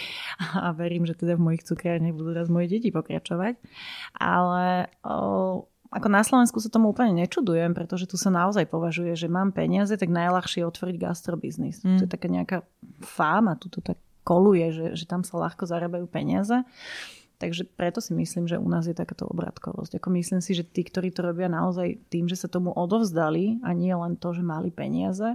A 0.66 0.72
verím, 0.72 1.04
že 1.04 1.14
teda 1.14 1.36
v 1.36 1.44
mojich 1.52 1.62
cukrárniach 1.68 2.16
budú 2.16 2.32
raz 2.32 2.48
moje 2.48 2.72
deti 2.72 2.88
pokračovať. 2.88 3.60
Ale 4.16 4.88
o, 5.04 5.68
ako 5.92 6.08
na 6.08 6.24
Slovensku 6.24 6.56
sa 6.56 6.72
tomu 6.72 6.88
úplne 6.88 7.12
nečudujem, 7.12 7.76
pretože 7.76 8.08
tu 8.08 8.16
sa 8.16 8.32
naozaj 8.32 8.64
považuje, 8.64 9.12
že 9.12 9.28
mám 9.28 9.52
peniaze, 9.52 9.92
tak 9.92 10.08
najľahšie 10.08 10.64
otvoriť 10.64 10.96
gastrobiznis. 10.96 11.84
Mm. 11.84 12.00
To 12.00 12.02
je 12.08 12.10
taká 12.10 12.28
nejaká 12.32 12.58
fáma, 13.04 13.60
tu 13.60 13.68
to 13.68 13.84
tak 13.84 14.00
koluje, 14.24 14.72
že, 14.72 14.86
že 14.96 15.04
tam 15.04 15.20
sa 15.20 15.36
ľahko 15.36 15.68
zarábajú 15.68 16.08
peniaze. 16.08 16.64
Takže 17.36 17.66
preto 17.66 17.98
si 17.98 18.14
myslím, 18.14 18.46
že 18.46 18.56
u 18.56 18.64
nás 18.70 18.86
je 18.86 18.94
takáto 18.94 19.26
obratkovosť. 19.26 19.98
Ako 19.98 20.14
myslím 20.14 20.38
si, 20.38 20.54
že 20.54 20.62
tí, 20.62 20.86
ktorí 20.86 21.10
to 21.10 21.26
robia 21.26 21.50
naozaj 21.50 21.98
tým, 22.06 22.30
že 22.30 22.38
sa 22.38 22.46
tomu 22.46 22.70
odovzdali 22.70 23.58
a 23.66 23.74
nie 23.74 23.90
len 23.90 24.14
to, 24.14 24.30
že 24.30 24.46
mali 24.46 24.70
peniaze, 24.70 25.34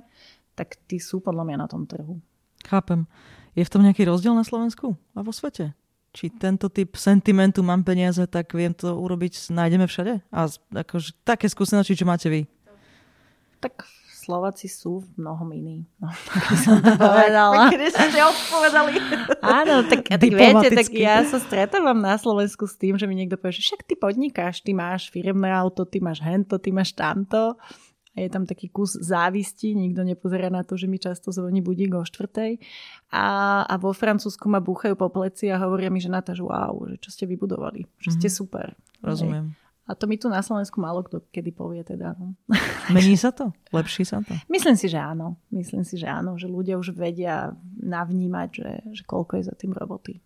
tak 0.56 0.80
tí 0.88 0.98
sú 1.04 1.20
podľa 1.20 1.44
mňa 1.44 1.58
na 1.60 1.68
tom 1.68 1.84
trhu. 1.84 2.24
Chápem. 2.64 3.06
Je 3.54 3.68
v 3.68 3.72
tom 3.72 3.84
nejaký 3.84 4.08
rozdiel 4.08 4.34
na 4.34 4.48
Slovensku 4.48 4.96
a 5.14 5.20
vo 5.20 5.36
svete? 5.36 5.76
Či 6.18 6.34
tento 6.34 6.66
typ 6.74 6.98
sentimentu 6.98 7.62
mám 7.62 7.86
peniaze, 7.86 8.26
tak 8.26 8.50
viem 8.58 8.74
to 8.74 8.98
urobiť, 8.98 9.54
nájdeme 9.54 9.86
všade? 9.86 10.26
A 10.34 10.50
akože 10.50 11.14
také 11.22 11.46
skúsenosti, 11.46 11.94
čo 11.94 12.10
máte 12.10 12.26
vy? 12.26 12.50
Tak 13.62 13.86
Slováci 14.28 14.68
sú 14.68 15.08
v 15.08 15.24
mnohom 15.24 15.48
iní. 15.56 15.88
No, 16.02 16.10
som 16.66 16.82
to 16.82 16.98
povedala. 17.00 17.70
Kedy 17.72 17.88
ste 17.94 18.20
odpovedali? 18.20 18.92
Áno, 19.62 19.88
tak, 19.88 20.10
tak 20.10 20.20
viete, 20.20 20.68
tak 20.74 20.90
ja 20.92 21.22
sa 21.24 21.40
stretávam 21.40 21.96
na 21.96 22.20
Slovensku 22.20 22.66
s 22.68 22.76
tým, 22.76 23.00
že 23.00 23.08
mi 23.08 23.16
niekto 23.16 23.40
povie, 23.40 23.62
že 23.62 23.72
však 23.72 23.88
ty 23.88 23.94
podnikáš, 23.96 24.66
ty 24.66 24.76
máš 24.76 25.14
firmné 25.14 25.54
auto, 25.54 25.88
ty 25.88 26.04
máš 26.04 26.20
hento, 26.20 26.60
ty 26.60 26.76
máš 26.76 26.92
tamto 26.92 27.56
a 28.18 28.26
je 28.26 28.30
tam 28.34 28.50
taký 28.50 28.74
kus 28.74 28.98
závisti, 28.98 29.78
nikto 29.78 30.02
nepozerá 30.02 30.50
na 30.50 30.66
to, 30.66 30.74
že 30.74 30.90
mi 30.90 30.98
často 30.98 31.30
zvoní 31.30 31.62
budík 31.62 31.94
o 31.94 32.02
štvrtej. 32.02 32.58
A, 33.14 33.62
a 33.62 33.74
vo 33.78 33.94
Francúzsku 33.94 34.50
ma 34.50 34.58
búchajú 34.58 34.98
po 34.98 35.14
pleci 35.14 35.54
a 35.54 35.62
hovoria 35.62 35.94
mi, 35.94 36.02
že 36.02 36.10
Natáž, 36.10 36.42
wow, 36.42 36.74
že 36.90 36.98
čo 36.98 37.14
ste 37.14 37.30
vybudovali, 37.30 37.86
že 38.02 38.18
ste 38.18 38.28
mhm. 38.28 38.34
super. 38.34 38.68
Rozumiem. 39.06 39.54
Hej. 39.54 39.66
A 39.88 39.96
to 39.96 40.04
mi 40.04 40.20
tu 40.20 40.28
na 40.28 40.44
Slovensku 40.44 40.84
málo 40.84 41.00
kto 41.00 41.24
kedy 41.32 41.56
povie 41.56 41.80
teda. 41.80 42.12
No. 42.20 42.36
Mení 42.96 43.16
sa 43.16 43.32
to? 43.32 43.56
Lepší 43.72 44.04
sa 44.04 44.20
to? 44.20 44.36
Myslím 44.52 44.76
si, 44.76 44.92
že 44.92 45.00
áno. 45.00 45.40
Myslím 45.48 45.88
si, 45.88 45.96
že 45.96 46.12
áno. 46.12 46.36
Že 46.36 46.52
ľudia 46.52 46.76
už 46.76 46.92
vedia 46.92 47.56
navnímať, 47.80 48.50
že, 48.52 48.72
že 48.92 49.04
koľko 49.08 49.40
je 49.40 49.48
za 49.48 49.56
tým 49.56 49.72
roboty. 49.72 50.20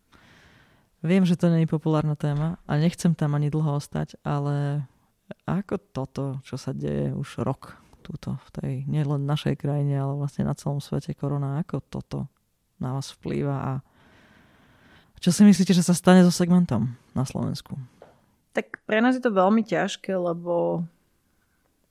Viem, 1.06 1.30
že 1.30 1.38
to 1.38 1.54
nie 1.54 1.66
je 1.66 1.70
populárna 1.70 2.18
téma 2.18 2.58
a 2.66 2.78
nechcem 2.82 3.14
tam 3.14 3.38
ani 3.38 3.54
dlho 3.54 3.78
ostať, 3.78 4.18
ale 4.26 4.86
ako 5.50 5.76
toto, 5.94 6.24
čo 6.46 6.62
sa 6.62 6.74
deje 6.78 7.14
už 7.14 7.42
rok 7.42 7.81
túto 8.12 8.36
v 8.36 8.50
tej 8.52 8.74
nielen 8.92 9.24
našej 9.24 9.56
krajine, 9.56 9.96
ale 9.96 10.20
vlastne 10.20 10.44
na 10.44 10.52
celom 10.52 10.84
svete 10.84 11.16
korona, 11.16 11.64
ako 11.64 11.80
toto 11.88 12.28
na 12.84 12.92
vás 12.92 13.16
vplýva 13.16 13.56
a 13.56 13.72
čo 15.22 15.32
si 15.32 15.48
myslíte, 15.48 15.72
že 15.72 15.86
sa 15.86 15.96
stane 15.96 16.26
so 16.26 16.34
segmentom 16.34 16.92
na 17.16 17.24
Slovensku? 17.24 17.78
Tak 18.52 18.84
pre 18.84 19.00
nás 19.00 19.16
je 19.16 19.24
to 19.24 19.32
veľmi 19.32 19.64
ťažké, 19.64 20.12
lebo 20.12 20.84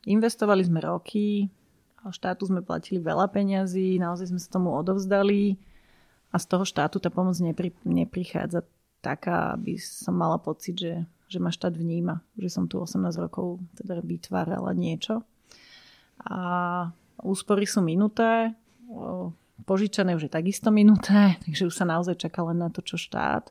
investovali 0.04 0.60
sme 0.66 0.82
roky, 0.82 1.48
štátu 2.10 2.50
sme 2.50 2.60
platili 2.60 3.00
veľa 3.00 3.30
peňazí, 3.30 3.96
naozaj 4.02 4.34
sme 4.34 4.40
sa 4.42 4.50
tomu 4.50 4.74
odovzdali 4.74 5.56
a 6.34 6.36
z 6.36 6.44
toho 6.44 6.66
štátu 6.66 6.98
tá 7.00 7.08
pomoc 7.08 7.38
nepri, 7.38 7.72
neprichádza 7.86 8.66
taká, 9.00 9.56
aby 9.56 9.78
som 9.80 10.12
mala 10.12 10.36
pocit, 10.36 10.76
že 10.76 11.06
že 11.30 11.38
ma 11.38 11.54
štát 11.54 11.78
vníma, 11.78 12.26
že 12.34 12.50
som 12.50 12.66
tu 12.66 12.82
18 12.82 13.14
rokov 13.22 13.62
teda 13.78 14.02
vytvárala 14.02 14.74
niečo. 14.74 15.22
A 16.26 16.42
úspory 17.22 17.64
sú 17.64 17.80
minuté, 17.80 18.52
požičané 19.64 20.16
už 20.16 20.26
je 20.26 20.32
takisto 20.32 20.74
minuté, 20.74 21.34
takže 21.44 21.68
už 21.68 21.74
sa 21.74 21.86
naozaj 21.86 22.18
čaká 22.18 22.42
len 22.42 22.58
na 22.58 22.68
to, 22.72 22.82
čo 22.82 22.98
štát. 22.98 23.48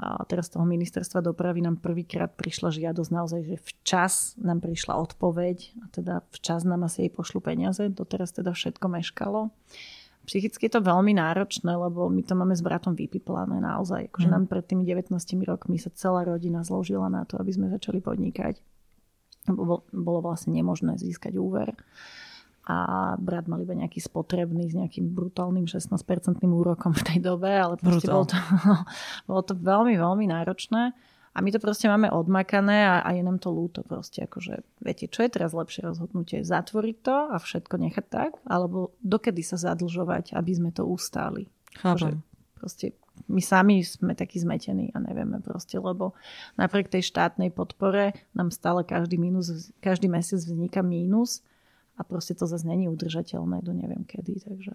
A 0.00 0.24
teraz 0.24 0.48
toho 0.48 0.64
ministerstva 0.64 1.20
dopravy 1.20 1.60
nám 1.60 1.76
prvýkrát 1.76 2.32
prišla 2.32 2.72
žiadosť 2.72 3.10
naozaj, 3.12 3.40
že 3.44 3.56
včas 3.60 4.12
nám 4.40 4.64
prišla 4.64 4.96
odpoveď 4.96 5.84
a 5.84 5.86
teda 5.92 6.14
včas 6.32 6.64
nám 6.64 6.88
asi 6.88 7.04
jej 7.04 7.12
pošlu 7.12 7.44
peniaze. 7.44 7.92
Doteraz 7.92 8.32
teda 8.32 8.56
všetko 8.56 8.88
meškalo. 8.88 9.52
Psychicky 10.24 10.70
je 10.70 10.78
to 10.78 10.86
veľmi 10.86 11.12
náročné, 11.12 11.76
lebo 11.76 12.08
my 12.08 12.24
to 12.24 12.32
máme 12.32 12.56
s 12.56 12.64
bratom 12.64 12.96
vypiplané 12.96 13.60
naozaj. 13.60 14.08
Akože 14.08 14.30
mm. 14.30 14.32
nám 14.32 14.44
pred 14.48 14.64
tými 14.64 14.88
19 14.88 15.12
rokmi 15.44 15.76
sa 15.76 15.92
celá 15.92 16.24
rodina 16.24 16.64
zložila 16.64 17.12
na 17.12 17.28
to, 17.28 17.36
aby 17.36 17.52
sme 17.52 17.68
začali 17.68 18.00
podnikať. 18.00 18.64
Bolo, 19.48 20.20
vlastne 20.22 20.54
nemožné 20.54 20.94
získať 20.98 21.34
úver. 21.38 21.74
A 22.62 23.18
brat 23.18 23.50
mal 23.50 23.58
iba 23.58 23.74
nejaký 23.74 23.98
spotrebný 23.98 24.70
s 24.70 24.78
nejakým 24.78 25.10
brutálnym 25.10 25.66
16-percentným 25.66 26.54
úrokom 26.54 26.94
v 26.94 27.02
tej 27.02 27.18
dobe, 27.18 27.50
ale 27.50 27.74
proste 27.74 28.06
bolo 28.06 28.30
to, 28.30 28.38
bolo 29.30 29.42
to 29.42 29.54
veľmi, 29.58 29.98
veľmi 29.98 30.30
náročné. 30.30 30.94
A 31.32 31.40
my 31.40 31.48
to 31.48 31.58
proste 31.58 31.88
máme 31.88 32.12
odmakané 32.12 32.84
a, 32.84 33.00
a 33.02 33.16
je 33.16 33.24
nám 33.24 33.40
to 33.40 33.48
ľúto 33.48 33.80
proste. 33.82 34.28
Akože, 34.28 34.62
viete, 34.84 35.08
čo 35.08 35.24
je 35.24 35.32
teraz 35.32 35.56
lepšie 35.56 35.88
rozhodnutie? 35.88 36.44
Zatvoriť 36.44 36.96
to 37.00 37.16
a 37.32 37.36
všetko 37.40 37.74
nechať 37.88 38.06
tak? 38.06 38.30
Alebo 38.44 38.92
dokedy 39.00 39.40
sa 39.40 39.56
zadlžovať, 39.56 40.36
aby 40.36 40.52
sme 40.52 40.70
to 40.76 40.84
ustáli? 40.84 41.48
Chápem. 41.80 41.88
Akože, 41.88 42.08
proste 42.60 42.86
my 43.28 43.42
sami 43.44 43.80
sme 43.84 44.12
takí 44.12 44.40
zmetení 44.40 44.92
a 44.92 44.98
nevieme 45.00 45.40
proste, 45.40 45.80
lebo 45.80 46.16
napriek 46.56 46.88
tej 46.92 47.08
štátnej 47.08 47.52
podpore 47.52 48.16
nám 48.36 48.52
stále 48.52 48.84
každý, 48.84 49.16
mínus, 49.16 49.72
každý 49.80 50.08
mesiac 50.08 50.40
vzniká 50.40 50.80
mínus 50.84 51.40
a 51.96 52.04
proste 52.04 52.32
to 52.36 52.48
zase 52.48 52.64
není 52.64 52.88
udržateľné 52.88 53.62
do 53.64 53.72
neviem 53.72 54.04
kedy, 54.04 54.42
takže... 54.42 54.72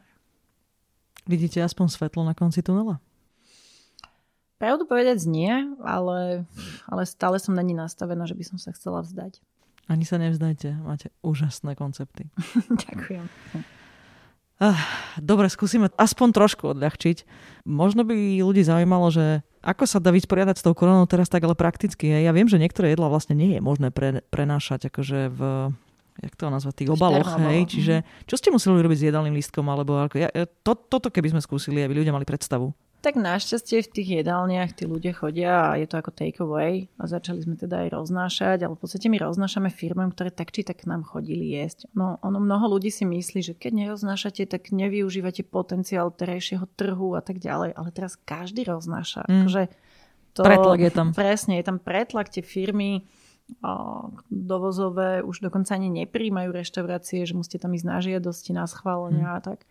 Vidíte 1.27 1.59
aspoň 1.59 1.91
svetlo 1.91 2.23
na 2.23 2.31
konci 2.31 2.63
tunela? 2.63 3.03
Pravdu 4.57 4.89
povedať 4.89 5.27
nie, 5.29 5.53
ale, 5.85 6.49
ale 6.89 7.03
stále 7.05 7.37
som 7.37 7.53
na 7.53 7.61
ní 7.61 7.77
nastavená, 7.77 8.25
že 8.25 8.33
by 8.33 8.43
som 8.47 8.57
sa 8.57 8.73
chcela 8.73 9.05
vzdať. 9.05 9.37
Ani 9.85 10.03
sa 10.03 10.17
nevzdajte, 10.17 10.81
máte 10.81 11.13
úžasné 11.21 11.77
koncepty. 11.77 12.31
Ďakujem. 12.87 13.27
Ah, 14.57 14.81
dobre, 15.21 15.45
skúsime 15.53 15.93
aspoň 16.01 16.33
trošku 16.33 16.73
odľahčiť. 16.73 17.29
Možno 17.69 18.01
by 18.01 18.41
ľudí 18.41 18.65
zaujímalo, 18.65 19.13
že 19.13 19.45
ako 19.61 19.85
sa 19.85 20.01
dá 20.01 20.09
vysporiadať 20.09 20.57
s 20.57 20.65
tou 20.65 20.73
koronou 20.73 21.05
teraz 21.05 21.29
tak 21.29 21.45
ale 21.45 21.53
prakticky. 21.53 22.09
Ja 22.09 22.33
viem, 22.33 22.49
že 22.49 22.57
niektoré 22.57 22.97
jedla 22.97 23.05
vlastne 23.05 23.37
nie 23.37 23.53
je 23.53 23.61
možné 23.61 23.93
pre, 23.93 24.25
prenášať 24.33 24.89
akože 24.89 25.29
v 25.29 25.41
jak 26.17 26.33
to 26.33 26.49
nazvať, 26.49 26.81
tých 26.81 26.93
obaloch, 26.97 27.29
hej, 27.45 27.69
čiže 27.69 27.95
čo 28.25 28.41
ste 28.41 28.49
museli 28.49 28.81
robiť 28.81 28.97
s 28.97 29.07
jedálnym 29.13 29.37
lístkom, 29.37 29.61
alebo 29.69 30.01
ako, 30.01 30.17
ja, 30.17 30.29
to, 30.65 30.73
toto 30.73 31.13
keby 31.13 31.29
sme 31.29 31.45
skúsili, 31.45 31.85
aby 31.85 31.93
ľudia 31.93 32.09
mali 32.09 32.25
predstavu. 32.25 32.73
Tak 32.97 33.13
našťastie 33.13 33.85
v 33.85 33.91
tých 33.93 34.09
jedálniach 34.21 34.73
tí 34.73 34.89
ľudia 34.89 35.13
chodia 35.13 35.69
a 35.69 35.77
je 35.77 35.85
to 35.85 36.01
ako 36.01 36.11
take 36.11 36.41
away 36.41 36.89
a 36.97 37.05
začali 37.05 37.45
sme 37.45 37.53
teda 37.53 37.85
aj 37.85 37.93
roznášať, 37.93 38.65
ale 38.65 38.73
v 38.73 38.81
podstate 38.81 39.05
my 39.05 39.21
roznášame 39.21 39.69
firmám, 39.69 40.17
ktoré 40.17 40.33
tak 40.33 40.49
či 40.49 40.65
tak 40.65 40.81
nám 40.89 41.05
chodili 41.05 41.53
jesť. 41.53 41.93
No, 41.93 42.17
ono 42.25 42.41
mnoho 42.41 42.73
ľudí 42.73 42.89
si 42.89 43.05
myslí, 43.05 43.39
že 43.45 43.53
keď 43.53 43.85
neroznášate, 43.85 44.49
tak 44.49 44.73
nevyužívate 44.73 45.45
potenciál 45.45 46.09
terajšieho 46.09 46.65
trhu 46.73 47.13
a 47.13 47.21
tak 47.21 47.37
ďalej, 47.37 47.77
ale 47.77 47.89
teraz 47.93 48.17
každý 48.17 48.65
roznáša. 48.65 49.29
Mm. 49.29 49.45
Akože 49.45 49.63
to, 50.33 50.41
pretlak 50.41 50.79
je 50.81 50.91
tam. 50.91 51.07
Presne, 51.13 51.53
je 51.61 51.65
tam 51.69 51.77
pretlak, 51.77 52.33
tie 52.33 52.41
firmy 52.41 53.05
dovozové 54.27 55.23
už 55.23 55.39
dokonca 55.39 55.71
ani 55.77 55.87
nepríjmajú 56.03 56.51
reštaurácie, 56.51 57.23
že 57.23 57.31
musíte 57.31 57.63
tam 57.63 57.71
ísť 57.71 57.87
na 57.87 57.97
žiadosti, 58.03 58.51
na 58.51 58.67
schválenia 58.67 59.31
mm. 59.31 59.37
a 59.37 59.39
tak 59.39 59.63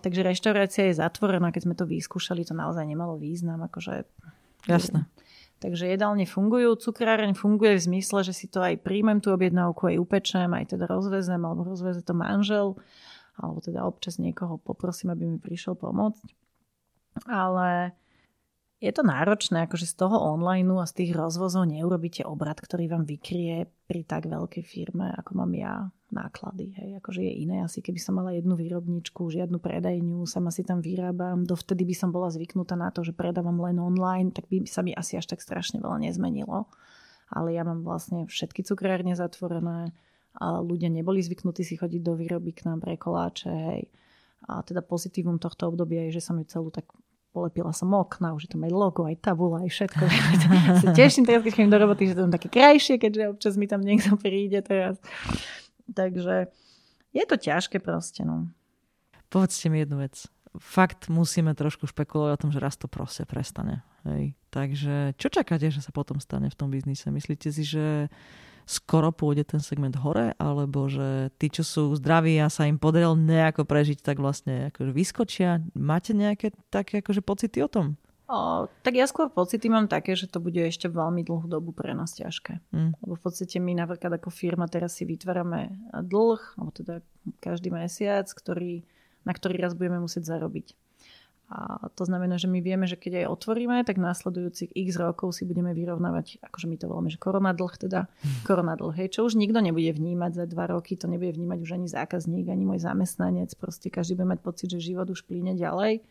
takže 0.00 0.24
reštaurácia 0.24 0.88
je 0.88 1.00
zatvorená, 1.00 1.52
keď 1.52 1.62
sme 1.66 1.74
to 1.76 1.84
vyskúšali, 1.84 2.46
to 2.46 2.56
naozaj 2.56 2.84
nemalo 2.86 3.20
význam. 3.20 3.64
Akože, 3.66 4.08
Jasné. 4.68 5.08
Takže 5.60 5.92
jedálne 5.92 6.24
fungujú, 6.24 6.72
cukráreň 6.72 7.36
funguje 7.36 7.76
v 7.76 7.84
zmysle, 7.84 8.24
že 8.24 8.32
si 8.32 8.48
to 8.48 8.64
aj 8.64 8.80
príjmem 8.80 9.20
tú 9.20 9.36
objednávku, 9.36 9.92
aj 9.92 10.00
upečem, 10.00 10.48
aj 10.56 10.72
teda 10.72 10.88
rozvezem, 10.88 11.40
alebo 11.44 11.68
rozveze 11.68 12.00
to 12.00 12.16
manžel, 12.16 12.80
alebo 13.36 13.60
teda 13.60 13.84
občas 13.84 14.16
niekoho 14.16 14.56
poprosím, 14.56 15.12
aby 15.12 15.28
mi 15.28 15.36
prišiel 15.36 15.76
pomôcť. 15.76 16.32
Ale 17.28 17.92
je 18.80 18.88
to 18.88 19.04
náročné, 19.04 19.68
akože 19.68 19.84
z 19.84 19.94
toho 20.00 20.16
online 20.16 20.72
a 20.80 20.88
z 20.88 21.04
tých 21.04 21.12
rozvozov 21.12 21.68
neurobíte 21.68 22.24
obrad, 22.24 22.56
ktorý 22.56 22.88
vám 22.88 23.04
vykrie 23.04 23.68
pri 23.84 24.00
tak 24.08 24.32
veľkej 24.32 24.64
firme, 24.64 25.12
ako 25.12 25.44
mám 25.44 25.52
ja, 25.52 25.92
náklady. 26.12 26.74
Hej. 26.76 26.90
Akože 27.02 27.22
je 27.22 27.32
iné 27.42 27.62
asi, 27.62 27.80
keby 27.80 27.98
som 28.02 28.18
mala 28.18 28.34
jednu 28.34 28.58
výrobničku, 28.58 29.30
žiadnu 29.30 29.58
predajňu, 29.62 30.26
sama 30.26 30.50
si 30.50 30.66
tam 30.66 30.82
vyrábam. 30.82 31.46
Dovtedy 31.46 31.86
by 31.86 31.94
som 31.94 32.10
bola 32.10 32.28
zvyknutá 32.30 32.74
na 32.74 32.90
to, 32.90 33.06
že 33.06 33.16
predávam 33.16 33.58
len 33.62 33.78
online, 33.78 34.34
tak 34.34 34.50
by 34.50 34.66
sa 34.66 34.82
mi 34.82 34.94
asi 34.94 35.16
až 35.16 35.30
tak 35.30 35.40
strašne 35.40 35.78
veľa 35.78 36.02
nezmenilo. 36.02 36.66
Ale 37.30 37.54
ja 37.54 37.62
mám 37.62 37.86
vlastne 37.86 38.26
všetky 38.26 38.66
cukrárne 38.66 39.14
zatvorené 39.14 39.94
a 40.38 40.58
ľudia 40.62 40.90
neboli 40.90 41.22
zvyknutí 41.22 41.62
si 41.62 41.74
chodiť 41.78 42.02
do 42.02 42.14
výroby 42.18 42.54
k 42.54 42.66
nám 42.66 42.82
pre 42.82 42.98
koláče. 42.98 43.50
Hej. 43.50 43.82
A 44.50 44.62
teda 44.66 44.82
pozitívum 44.82 45.38
tohto 45.38 45.70
obdobia 45.70 46.10
je, 46.10 46.18
že 46.18 46.26
som 46.26 46.38
ju 46.38 46.46
celú 46.46 46.74
tak 46.74 46.90
polepila 47.30 47.70
som 47.70 47.94
okna, 47.94 48.34
už 48.34 48.50
je 48.50 48.50
tam 48.50 48.66
aj 48.66 48.72
logo, 48.74 49.06
aj 49.06 49.22
tabula, 49.22 49.62
aj 49.62 49.70
všetko. 49.70 50.02
sa 50.82 50.90
teším 50.90 51.24
teraz, 51.26 51.46
keď 51.46 51.52
chodím 51.54 51.70
do 51.70 51.78
roboty, 51.78 52.10
že 52.10 52.18
to 52.18 52.26
tam 52.26 52.34
také 52.34 52.50
krajšie, 52.50 52.98
keďže 52.98 53.30
občas 53.30 53.54
mi 53.54 53.70
tam 53.70 53.86
niekto 53.86 54.18
príde 54.18 54.58
teraz. 54.66 54.98
Takže 55.90 56.48
je 57.10 57.24
to 57.26 57.36
ťažké 57.36 57.82
proste, 57.82 58.22
no. 58.22 58.50
Povedzte 59.30 59.70
mi 59.70 59.82
jednu 59.82 60.02
vec. 60.02 60.26
Fakt 60.58 61.06
musíme 61.06 61.54
trošku 61.54 61.86
špekulovať 61.86 62.30
o 62.34 62.40
tom, 62.46 62.50
že 62.50 62.58
raz 62.58 62.74
to 62.74 62.90
proste 62.90 63.22
prestane. 63.22 63.86
Hej. 64.02 64.34
Takže 64.50 65.14
čo 65.14 65.30
čakáte, 65.30 65.70
že 65.70 65.78
sa 65.78 65.94
potom 65.94 66.18
stane 66.18 66.50
v 66.50 66.58
tom 66.58 66.74
biznise? 66.74 67.06
Myslíte 67.14 67.54
si, 67.54 67.62
že 67.62 68.10
skoro 68.66 69.14
pôjde 69.14 69.46
ten 69.46 69.62
segment 69.62 69.94
hore, 69.98 70.34
alebo 70.38 70.90
že 70.90 71.30
tí, 71.38 71.50
čo 71.50 71.62
sú 71.62 71.82
zdraví 71.98 72.38
a 72.42 72.50
sa 72.50 72.66
im 72.66 72.78
podarilo 72.78 73.14
nejako 73.14 73.66
prežiť, 73.66 74.02
tak 74.02 74.18
vlastne 74.18 74.70
akože 74.74 74.90
vyskočia. 74.90 75.62
Máte 75.74 76.14
nejaké 76.14 76.50
také 76.70 77.02
akože 77.02 77.22
pocity 77.22 77.62
o 77.62 77.70
tom? 77.70 77.98
O, 78.30 78.70
tak 78.86 78.94
ja 78.94 79.10
skôr 79.10 79.26
pocity 79.26 79.66
mám 79.66 79.90
také, 79.90 80.14
že 80.14 80.30
to 80.30 80.38
bude 80.38 80.62
ešte 80.62 80.86
veľmi 80.86 81.26
dlhú 81.26 81.50
dobu 81.50 81.74
pre 81.74 81.98
nás 81.98 82.14
ťažké. 82.14 82.62
Mm. 82.70 82.94
Lebo 83.02 83.14
v 83.18 83.22
podstate 83.26 83.58
my 83.58 83.74
napríklad 83.74 84.22
ako 84.22 84.30
firma 84.30 84.70
teraz 84.70 84.94
si 84.94 85.02
vytvárame 85.02 85.74
dlh, 85.90 86.38
alebo 86.54 86.70
teda 86.70 87.02
každý 87.42 87.74
mesiac, 87.74 88.30
ktorý, 88.30 88.86
na 89.26 89.34
ktorý 89.34 89.58
raz 89.58 89.74
budeme 89.74 89.98
musieť 89.98 90.30
zarobiť. 90.30 90.78
A 91.50 91.90
to 91.98 92.06
znamená, 92.06 92.38
že 92.38 92.46
my 92.46 92.62
vieme, 92.62 92.86
že 92.86 92.94
keď 92.94 93.26
aj 93.26 93.34
otvoríme, 93.34 93.82
tak 93.82 93.98
následujúcich 93.98 94.70
x 94.70 94.94
rokov 94.94 95.34
si 95.34 95.42
budeme 95.42 95.74
vyrovnávať, 95.74 96.38
akože 96.46 96.70
my 96.70 96.76
to 96.78 96.86
voláme, 96.86 97.10
že 97.10 97.18
koronadlh, 97.18 97.74
teda 97.74 98.06
hmm. 98.06 98.46
koronadlh, 98.46 98.94
hej, 98.94 99.18
čo 99.18 99.26
už 99.26 99.34
nikto 99.34 99.58
nebude 99.58 99.90
vnímať 99.90 100.38
za 100.38 100.44
dva 100.46 100.70
roky, 100.70 100.94
to 100.94 101.10
nebude 101.10 101.34
vnímať 101.34 101.58
už 101.66 101.74
ani 101.74 101.90
zákazník, 101.90 102.46
ani 102.46 102.62
môj 102.62 102.86
zamestnanec, 102.86 103.50
proste 103.58 103.90
každý 103.90 104.14
bude 104.14 104.38
mať 104.38 104.40
pocit, 104.46 104.70
že 104.70 104.78
život 104.78 105.10
už 105.10 105.26
plíne 105.26 105.58
ďalej. 105.58 106.06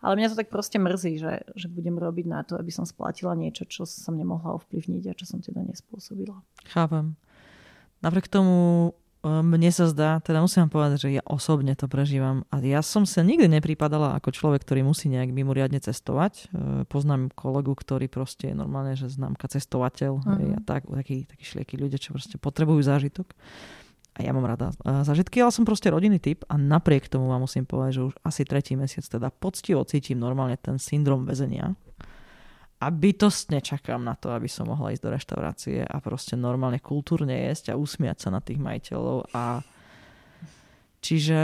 Ale 0.00 0.16
mňa 0.16 0.32
to 0.32 0.40
tak 0.40 0.48
proste 0.48 0.80
mrzí, 0.80 1.20
že, 1.20 1.44
že 1.56 1.68
budem 1.68 2.00
robiť 2.00 2.26
na 2.28 2.40
to, 2.40 2.56
aby 2.56 2.72
som 2.72 2.88
splatila 2.88 3.36
niečo, 3.36 3.68
čo 3.68 3.84
som 3.84 4.16
nemohla 4.16 4.56
ovplyvniť 4.56 5.04
a 5.08 5.16
čo 5.16 5.24
som 5.28 5.44
teda 5.44 5.60
nespôsobila. 5.60 6.40
Chápem. 6.72 7.20
Napriek 8.00 8.32
tomu 8.32 8.92
mne 9.20 9.68
sa 9.68 9.84
zdá, 9.84 10.16
teda 10.24 10.40
musím 10.40 10.64
vám 10.64 10.72
povedať, 10.72 10.98
že 11.04 11.20
ja 11.20 11.24
osobne 11.28 11.76
to 11.76 11.84
prežívam 11.92 12.48
a 12.48 12.56
ja 12.64 12.80
som 12.80 13.04
sa 13.04 13.20
nikdy 13.20 13.52
nepripadala 13.52 14.16
ako 14.16 14.32
človek, 14.32 14.64
ktorý 14.64 14.80
musí 14.80 15.12
nejak 15.12 15.28
mimoriadne 15.36 15.76
cestovať. 15.76 16.32
E, 16.32 16.44
poznám 16.88 17.28
kolegu, 17.36 17.76
ktorý 17.76 18.08
proste 18.08 18.48
je 18.48 18.56
normálne, 18.56 18.96
že 18.96 19.12
známka 19.12 19.44
cestovateľ 19.44 20.24
uh-huh. 20.24 20.56
a 20.56 20.60
tak, 20.64 20.88
takí, 20.88 21.28
takí 21.28 21.44
šliekí 21.44 21.76
ľudia, 21.76 22.00
čo 22.00 22.16
proste 22.16 22.40
potrebujú 22.40 22.80
zážitok. 22.80 23.28
A 24.14 24.26
ja 24.26 24.34
mám 24.34 24.46
rada 24.46 24.74
e, 24.82 25.06
zážitky, 25.06 25.38
ale 25.38 25.54
som 25.54 25.62
proste 25.62 25.90
rodinný 25.92 26.18
typ 26.18 26.42
a 26.50 26.58
napriek 26.58 27.06
tomu 27.06 27.30
vám 27.30 27.46
musím 27.46 27.62
povedať, 27.62 28.02
že 28.02 28.02
už 28.10 28.14
asi 28.26 28.42
tretí 28.42 28.74
mesiac 28.74 29.06
teda 29.06 29.30
poctivo 29.30 29.86
cítim 29.86 30.18
normálne 30.18 30.58
ten 30.58 30.76
syndrom 30.82 31.22
väzenia 31.24 31.78
a 32.80 32.86
bytostne 32.88 33.60
čakám 33.60 34.00
na 34.00 34.16
to, 34.16 34.32
aby 34.32 34.48
som 34.48 34.64
mohla 34.64 34.96
ísť 34.96 35.04
do 35.04 35.10
reštaurácie 35.12 35.78
a 35.84 35.96
proste 36.00 36.32
normálne 36.32 36.80
kultúrne 36.80 37.36
jesť 37.52 37.76
a 37.76 37.78
usmiať 37.78 38.24
sa 38.24 38.28
na 38.32 38.40
tých 38.40 38.56
majiteľov 38.56 39.28
a 39.36 39.60
čiže 41.04 41.40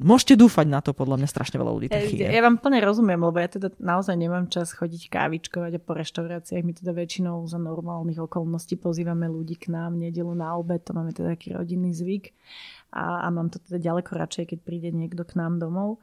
môžete 0.00 0.34
dúfať 0.34 0.66
na 0.66 0.80
to, 0.80 0.96
podľa 0.96 1.20
mňa 1.20 1.28
strašne 1.28 1.60
veľa 1.60 1.72
ľudí 1.76 1.86
ja, 1.92 2.32
ja 2.32 2.42
vám 2.42 2.56
plne 2.56 2.80
rozumiem, 2.80 3.20
lebo 3.20 3.36
ja 3.36 3.46
teda 3.46 3.70
naozaj 3.76 4.16
nemám 4.16 4.48
čas 4.48 4.72
chodiť 4.72 5.12
kávičkovať 5.12 5.76
a 5.76 5.80
po 5.80 5.92
reštauráciách. 5.94 6.64
My 6.64 6.72
teda 6.72 6.96
väčšinou 6.96 7.44
za 7.44 7.60
normálnych 7.60 8.18
okolností 8.18 8.80
pozývame 8.80 9.28
ľudí 9.28 9.60
k 9.60 9.70
nám 9.70 10.00
nedelu 10.00 10.32
na 10.32 10.56
obed, 10.56 10.80
to 10.80 10.96
máme 10.96 11.12
teda 11.12 11.36
taký 11.36 11.52
rodinný 11.52 11.92
zvyk 11.92 12.32
a, 12.96 13.24
a 13.24 13.26
mám 13.28 13.52
to 13.52 13.60
teda 13.60 13.92
ďaleko 13.92 14.10
radšej, 14.16 14.56
keď 14.56 14.58
príde 14.64 14.88
niekto 14.90 15.22
k 15.22 15.36
nám 15.36 15.60
domov 15.60 16.00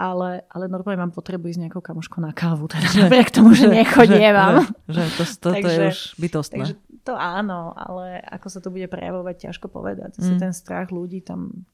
ale, 0.00 0.48
ale 0.48 0.64
normálne 0.72 0.96
mám 0.96 1.12
potrebu 1.12 1.52
ísť 1.52 1.68
nejakou 1.68 1.84
kamoškou 1.84 2.24
na 2.24 2.32
kávu, 2.32 2.64
teda 2.72 3.04
napriek 3.04 3.28
tomu, 3.28 3.52
že 3.52 3.68
nechodievam. 3.68 4.64
Že, 4.88 4.96
že, 4.96 5.02
že 5.06 5.12
to, 5.12 5.24
to, 5.28 5.48
takže, 5.54 5.60
to 5.60 5.70
je 5.70 5.90
už 5.92 6.00
bytostné. 6.16 6.56
Takže 6.56 6.74
to 7.04 7.14
áno, 7.14 7.70
ale 7.76 8.18
ako 8.26 8.46
sa 8.50 8.58
to 8.58 8.74
bude 8.74 8.90
prejavovať, 8.90 9.50
ťažko 9.50 9.70
povedať. 9.70 10.18
Mm. 10.18 10.40
ten 10.40 10.52
strach 10.56 10.90
ľudí 10.90 11.22
tam 11.22 11.68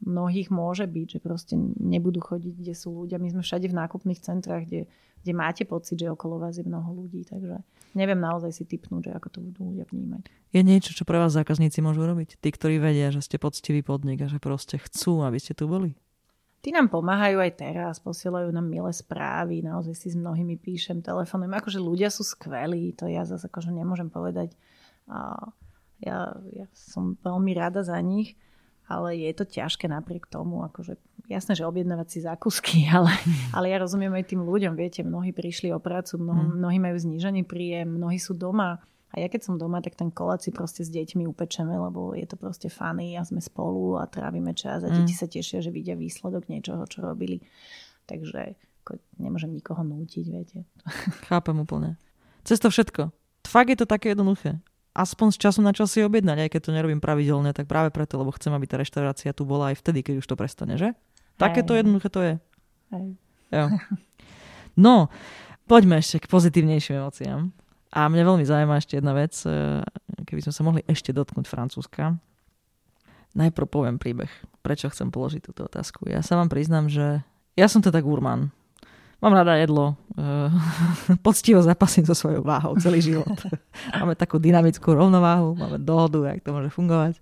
mnohých 0.00 0.48
môže 0.48 0.88
byť, 0.88 1.06
že 1.16 1.18
proste 1.20 1.54
nebudú 1.76 2.24
chodiť, 2.24 2.54
kde 2.56 2.74
sú 2.74 3.04
ľudia. 3.04 3.20
My 3.20 3.28
sme 3.30 3.44
všade 3.44 3.68
v 3.68 3.78
nákupných 3.78 4.20
centrách, 4.20 4.64
kde, 4.64 4.88
kde 5.20 5.32
máte 5.36 5.68
pocit, 5.68 6.00
že 6.00 6.08
okolo 6.08 6.40
vás 6.40 6.56
je 6.56 6.64
mnoho 6.64 7.04
ľudí, 7.04 7.28
takže 7.28 7.60
neviem 7.92 8.16
naozaj 8.16 8.56
si 8.56 8.64
typnúť, 8.64 9.10
že 9.10 9.12
ako 9.12 9.28
to 9.28 9.38
budú 9.44 9.60
ľudia 9.72 9.84
vnímať. 9.92 10.32
Je 10.56 10.60
niečo, 10.64 10.96
čo 10.96 11.04
pre 11.04 11.20
vás 11.20 11.36
zákazníci 11.36 11.84
môžu 11.84 12.08
robiť? 12.08 12.40
Tí, 12.40 12.48
ktorí 12.48 12.80
vedia, 12.80 13.12
že 13.12 13.20
ste 13.20 13.36
poctivý 13.36 13.84
podnik 13.84 14.24
a 14.24 14.30
že 14.32 14.40
proste 14.40 14.80
chcú, 14.80 15.20
aby 15.22 15.36
ste 15.36 15.52
tu 15.52 15.68
boli? 15.68 15.92
Tí 16.60 16.76
nám 16.76 16.92
pomáhajú 16.92 17.40
aj 17.40 17.52
teraz, 17.56 17.96
posielajú 18.04 18.52
nám 18.52 18.68
milé 18.68 18.92
správy, 18.92 19.64
naozaj 19.64 19.96
si 19.96 20.12
s 20.12 20.16
mnohými 20.16 20.60
píšem, 20.60 21.00
telefonujem. 21.00 21.56
Akože 21.56 21.80
ľudia 21.80 22.12
sú 22.12 22.20
skvelí, 22.20 22.92
to 22.92 23.08
ja 23.08 23.24
zase 23.24 23.48
akože 23.48 23.72
nemôžem 23.72 24.12
povedať. 24.12 24.52
Ja, 26.04 26.36
ja 26.52 26.66
som 26.76 27.16
veľmi 27.24 27.56
rada 27.56 27.80
za 27.80 27.96
nich, 28.04 28.36
ale 28.90 29.14
je 29.14 29.30
to 29.30 29.46
ťažké 29.46 29.86
napriek 29.86 30.26
tomu. 30.26 30.66
Akože, 30.66 30.98
jasné, 31.30 31.54
že 31.54 31.62
objednávať 31.62 32.08
si 32.10 32.18
zákusky, 32.26 32.84
ale, 32.96 33.14
ale 33.54 33.70
ja 33.70 33.78
rozumiem 33.78 34.10
aj 34.18 34.34
tým 34.34 34.42
ľuďom. 34.42 34.74
Viete, 34.74 35.06
mnohí 35.06 35.30
prišli 35.30 35.70
o 35.70 35.78
prácu, 35.78 36.18
mnoho, 36.18 36.42
mm. 36.50 36.52
mnohí 36.58 36.78
majú 36.82 36.96
znížený 36.98 37.46
príjem, 37.46 37.94
mnohí 37.94 38.18
sú 38.18 38.34
doma 38.34 38.82
a 39.10 39.14
ja 39.18 39.26
keď 39.26 39.42
som 39.42 39.54
doma, 39.58 39.82
tak 39.82 39.98
ten 39.98 40.14
koláč 40.14 40.46
si 40.46 40.50
proste 40.54 40.86
s 40.86 40.90
deťmi 40.90 41.26
upečeme, 41.26 41.74
lebo 41.74 42.14
je 42.14 42.26
to 42.30 42.38
proste 42.38 42.70
funny 42.70 43.18
a 43.18 43.26
sme 43.26 43.42
spolu 43.42 43.98
a 43.98 44.06
trávime 44.06 44.54
čas 44.54 44.86
a 44.86 44.88
mm. 44.90 45.02
deti 45.02 45.14
sa 45.18 45.26
tešia, 45.26 45.58
že 45.58 45.74
vidia 45.74 45.98
výsledok 45.98 46.46
niečoho, 46.46 46.86
čo 46.86 47.02
robili. 47.02 47.42
Takže 48.06 48.54
ako, 48.86 49.02
nemôžem 49.18 49.50
nikoho 49.50 49.82
nútiť, 49.82 50.24
viete. 50.30 50.58
Chápem 51.26 51.58
úplne. 51.58 51.98
Cez 52.46 52.62
to 52.62 52.70
všetko. 52.70 53.10
Fakt 53.50 53.70
je 53.74 53.78
to 53.82 53.86
také 53.90 54.14
jednoduché. 54.14 54.62
Aspoň 55.00 55.32
z 55.32 55.48
času 55.48 55.64
na 55.64 55.72
čas 55.72 55.88
si 55.88 56.04
objednať, 56.04 56.44
aj 56.44 56.50
keď 56.52 56.60
to 56.60 56.76
nerobím 56.76 57.00
pravidelne, 57.00 57.56
tak 57.56 57.64
práve 57.64 57.88
preto, 57.88 58.20
lebo 58.20 58.36
chcem, 58.36 58.52
aby 58.52 58.68
tá 58.68 58.76
reštaurácia 58.76 59.32
tu 59.32 59.48
bola 59.48 59.72
aj 59.72 59.80
vtedy, 59.80 60.04
keď 60.04 60.14
už 60.20 60.28
to 60.28 60.36
prestane, 60.36 60.76
že? 60.76 60.92
Také 61.40 61.64
to 61.64 61.72
jednoduché 61.72 62.12
to 62.12 62.20
je. 62.20 62.34
Hej. 62.92 63.06
Jo. 63.48 63.64
No, 64.78 65.10
poďme 65.66 65.98
ešte 65.98 66.22
k 66.22 66.30
pozitívnejším 66.30 67.02
emóciám. 67.02 67.50
A 67.90 68.06
mňa 68.06 68.22
veľmi 68.22 68.44
zaujíma 68.46 68.78
ešte 68.78 69.02
jedna 69.02 69.12
vec, 69.18 69.34
e, 69.42 69.82
keby 70.22 70.40
sme 70.46 70.52
sa 70.54 70.62
mohli 70.62 70.80
ešte 70.86 71.10
dotknúť 71.10 71.50
Francúzska. 71.50 72.14
Najprv 73.34 73.66
poviem 73.66 73.98
príbeh, 73.98 74.30
prečo 74.62 74.86
chcem 74.94 75.10
položiť 75.10 75.42
túto 75.50 75.66
otázku. 75.66 76.06
Ja 76.06 76.22
sa 76.22 76.38
vám 76.38 76.46
priznám, 76.46 76.86
že 76.86 77.26
ja 77.58 77.66
som 77.66 77.82
teda 77.82 77.98
gurmán. 77.98 78.54
Mám 79.20 79.36
rada 79.36 79.52
jedlo, 79.60 80.00
e, 80.16 80.24
poctivo 81.26 81.60
zapasím 81.60 82.08
so 82.08 82.16
svojou 82.16 82.40
váhou 82.40 82.76
celý 82.80 83.04
život. 83.04 83.28
máme 84.00 84.16
takú 84.16 84.40
dynamickú 84.40 84.96
rovnováhu, 84.96 85.52
máme 85.56 85.76
dohodu, 85.76 86.32
jak 86.32 86.40
to 86.40 86.56
môže 86.56 86.72
fungovať. 86.72 87.20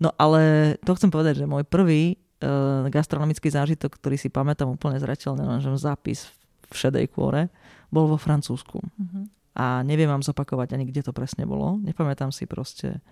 No 0.00 0.16
ale 0.16 0.74
to 0.80 0.96
chcem 0.96 1.12
povedať, 1.12 1.44
že 1.44 1.50
môj 1.50 1.68
prvý 1.68 2.16
uh, 2.40 2.88
gastronomický 2.88 3.52
zážitok, 3.52 4.00
ktorý 4.00 4.16
si 4.16 4.32
pamätám 4.32 4.72
úplne 4.72 4.96
zreteľne, 4.96 5.60
že 5.60 5.68
zápis 5.76 6.24
v 6.72 6.72
šedej 6.72 7.12
kôre, 7.12 7.52
bol 7.92 8.08
vo 8.08 8.16
Francúzsku. 8.16 8.80
Mm-hmm 8.80 9.40
a 9.54 9.82
neviem 9.82 10.06
vám 10.06 10.22
zopakovať 10.22 10.72
ani, 10.72 10.86
kde 10.86 11.02
to 11.02 11.12
presne 11.12 11.42
bolo. 11.44 11.76
Nepamätám 11.82 12.30
si 12.30 12.46
proste. 12.46 13.02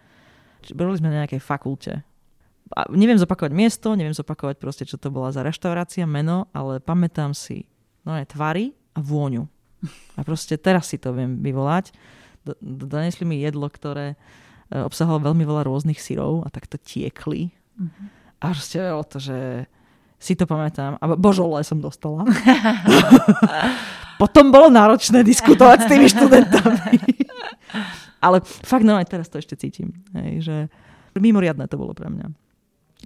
Boli 0.70 0.96
sme 0.96 1.10
na 1.10 1.24
nejakej 1.24 1.42
fakulte. 1.42 2.06
A 2.72 2.84
neviem 2.92 3.20
zopakovať 3.20 3.52
miesto, 3.52 3.96
neviem 3.96 4.16
zopakovať 4.16 4.56
proste, 4.60 4.84
čo 4.84 5.00
to 5.00 5.08
bola 5.08 5.32
za 5.32 5.40
reštaurácia, 5.44 6.04
meno, 6.04 6.46
ale 6.52 6.84
pamätám 6.84 7.32
si 7.32 7.64
no 8.08 8.16
aj 8.16 8.32
tvary 8.32 8.72
a 8.96 9.04
vôňu. 9.04 9.44
A 10.16 10.24
proste 10.24 10.56
teraz 10.56 10.88
si 10.88 10.96
to 10.96 11.12
viem 11.12 11.44
vyvolať. 11.44 11.92
Donesli 12.64 13.28
mi 13.28 13.44
jedlo, 13.44 13.68
ktoré 13.68 14.16
e, 14.72 14.80
obsahovalo 14.80 15.30
veľmi 15.30 15.44
veľa 15.44 15.68
rôznych 15.68 16.00
syrov 16.00 16.42
a 16.42 16.48
tak 16.48 16.64
to 16.64 16.80
tiekli. 16.80 17.52
Mm-hmm. 17.76 18.06
A 18.40 18.44
proste 18.56 18.80
o 18.90 19.04
to, 19.04 19.20
že 19.20 19.68
si 20.18 20.34
to 20.34 20.48
pamätám. 20.48 20.96
A 20.98 21.14
božole 21.14 21.60
som 21.62 21.78
dostala. 21.78 22.26
Potom 24.22 24.50
bolo 24.50 24.66
náročné 24.66 25.22
diskutovať 25.22 25.86
s 25.86 25.86
tými 25.86 26.06
študentami. 26.10 26.98
Ale 28.18 28.42
fakt, 28.42 28.82
no 28.82 28.98
aj 28.98 29.06
teraz 29.06 29.30
to 29.30 29.38
ešte 29.38 29.54
cítim. 29.54 29.94
Hej, 30.10 30.32
že 30.42 30.56
mimoriadné 31.14 31.70
to 31.70 31.78
bolo 31.78 31.94
pre 31.94 32.10
mňa. 32.10 32.34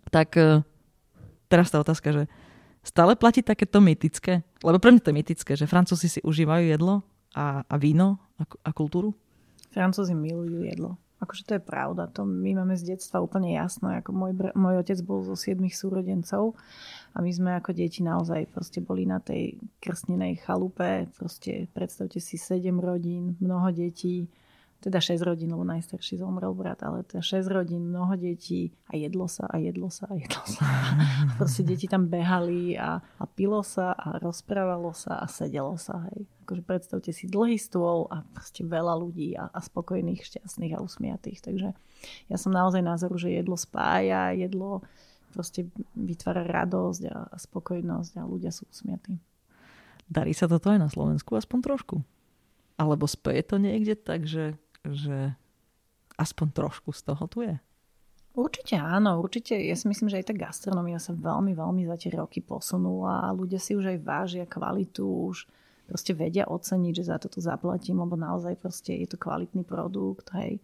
Tak 0.08 0.40
e, 0.40 0.64
teraz 1.52 1.68
tá 1.68 1.84
otázka, 1.84 2.16
že 2.16 2.22
stále 2.82 3.14
platí 3.16 3.40
takéto 3.40 3.78
mytické? 3.78 4.42
Lebo 4.62 4.78
pre 4.82 4.90
mňa 4.92 5.02
to 5.02 5.10
je 5.10 5.18
mytické, 5.18 5.52
že 5.54 5.70
Francúzi 5.70 6.06
si 6.10 6.20
užívajú 6.22 6.68
jedlo 6.68 7.06
a, 7.32 7.64
a 7.66 7.74
víno 7.78 8.20
a, 8.36 8.44
a 8.66 8.70
kultúru? 8.74 9.14
Francúzi 9.72 10.12
milujú 10.12 10.68
jedlo. 10.68 11.00
Akože 11.22 11.46
to 11.46 11.54
je 11.54 11.62
pravda, 11.62 12.10
to 12.10 12.26
my 12.26 12.50
máme 12.58 12.74
z 12.74 12.98
detstva 12.98 13.22
úplne 13.22 13.54
jasno. 13.54 13.94
Ako 13.94 14.10
môj, 14.10 14.34
môj 14.58 14.82
otec 14.82 14.98
bol 15.06 15.22
zo 15.22 15.38
siedmých 15.38 15.78
súrodencov 15.78 16.58
a 17.14 17.22
my 17.22 17.30
sme 17.30 17.50
ako 17.62 17.70
deti 17.70 18.02
naozaj 18.02 18.50
proste 18.50 18.82
boli 18.82 19.06
na 19.06 19.22
tej 19.22 19.54
krstnenej 19.78 20.42
chalupe. 20.42 21.06
Proste 21.14 21.70
predstavte 21.70 22.18
si 22.18 22.34
sedem 22.34 22.82
rodín, 22.82 23.38
mnoho 23.38 23.70
detí 23.70 24.26
teda 24.82 24.98
6 24.98 25.22
rodín, 25.22 25.54
lebo 25.54 25.62
najstarší 25.62 26.18
zomrel 26.18 26.50
brat, 26.50 26.82
ale 26.82 27.06
teda 27.06 27.22
6 27.22 27.46
rodín, 27.46 27.94
mnoho 27.94 28.18
detí 28.18 28.74
a 28.90 28.98
jedlo 28.98 29.30
sa 29.30 29.46
a 29.46 29.62
jedlo 29.62 29.86
sa 29.86 30.10
a 30.10 30.18
jedlo 30.18 30.42
sa. 30.42 30.62
A 30.66 31.32
proste 31.38 31.62
deti 31.62 31.86
tam 31.86 32.10
behali 32.10 32.74
a, 32.74 32.98
a 32.98 33.24
pilo 33.30 33.62
sa 33.62 33.94
a 33.94 34.18
rozprávalo 34.18 34.90
sa 34.90 35.22
a 35.22 35.30
sedelo 35.30 35.78
sa. 35.78 36.10
Hej. 36.10 36.26
Akože 36.42 36.62
predstavte 36.66 37.10
si 37.14 37.30
dlhý 37.30 37.54
stôl 37.62 38.10
a 38.10 38.26
proste 38.34 38.66
veľa 38.66 38.98
ľudí 38.98 39.38
a, 39.38 39.46
a 39.46 39.62
spokojných, 39.62 40.26
šťastných 40.26 40.74
a 40.74 40.82
usmiatých. 40.82 41.38
Takže 41.38 41.68
ja 42.26 42.36
som 42.36 42.50
naozaj 42.50 42.82
názoru, 42.82 43.14
že 43.14 43.30
jedlo 43.30 43.54
spája, 43.54 44.34
jedlo 44.34 44.82
proste 45.30 45.70
vytvára 45.94 46.42
radosť 46.42 47.02
a, 47.08 47.30
a 47.30 47.36
spokojnosť 47.38 48.12
a 48.18 48.28
ľudia 48.28 48.50
sú 48.50 48.66
usmiatí. 48.68 49.16
Darí 50.10 50.36
sa 50.36 50.50
toto 50.50 50.68
aj 50.68 50.78
na 50.82 50.90
Slovensku 50.92 51.38
aspoň 51.38 51.58
trošku? 51.64 51.96
Alebo 52.76 53.08
speje 53.08 53.46
to 53.46 53.56
niekde 53.56 53.96
tak, 53.96 54.28
že 54.28 54.60
že 54.86 55.34
aspoň 56.18 56.46
trošku 56.54 56.90
z 56.92 57.00
toho 57.02 57.24
tu 57.30 57.42
je? 57.46 57.56
Určite 58.32 58.80
áno, 58.80 59.20
určite. 59.20 59.52
Ja 59.60 59.76
si 59.76 59.84
myslím, 59.92 60.08
že 60.08 60.24
aj 60.24 60.32
tá 60.32 60.34
gastronomia 60.34 60.96
sa 60.96 61.12
veľmi, 61.12 61.52
veľmi 61.52 61.84
za 61.84 62.00
tie 62.00 62.16
roky 62.16 62.40
posunula 62.40 63.28
a 63.28 63.36
ľudia 63.36 63.60
si 63.60 63.76
už 63.76 63.92
aj 63.92 63.98
vážia 64.00 64.44
kvalitu, 64.48 65.04
už 65.04 65.44
proste 65.84 66.16
vedia 66.16 66.48
oceniť, 66.48 66.94
že 66.96 67.08
za 67.12 67.20
to 67.20 67.28
tu 67.28 67.44
zaplatím, 67.44 68.00
lebo 68.00 68.16
naozaj 68.16 68.56
proste 68.56 68.96
je 68.96 69.04
to 69.04 69.20
kvalitný 69.20 69.68
produkt, 69.68 70.32
hej. 70.32 70.56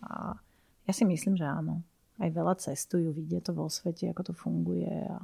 A 0.00 0.40
ja 0.88 0.92
si 0.96 1.04
myslím, 1.04 1.36
že 1.36 1.44
áno. 1.44 1.84
Aj 2.16 2.28
veľa 2.32 2.56
cestujú, 2.56 3.12
vidia 3.12 3.44
to 3.44 3.52
vo 3.52 3.68
svete, 3.68 4.08
ako 4.08 4.32
to 4.32 4.34
funguje 4.36 4.88
a 4.88 5.20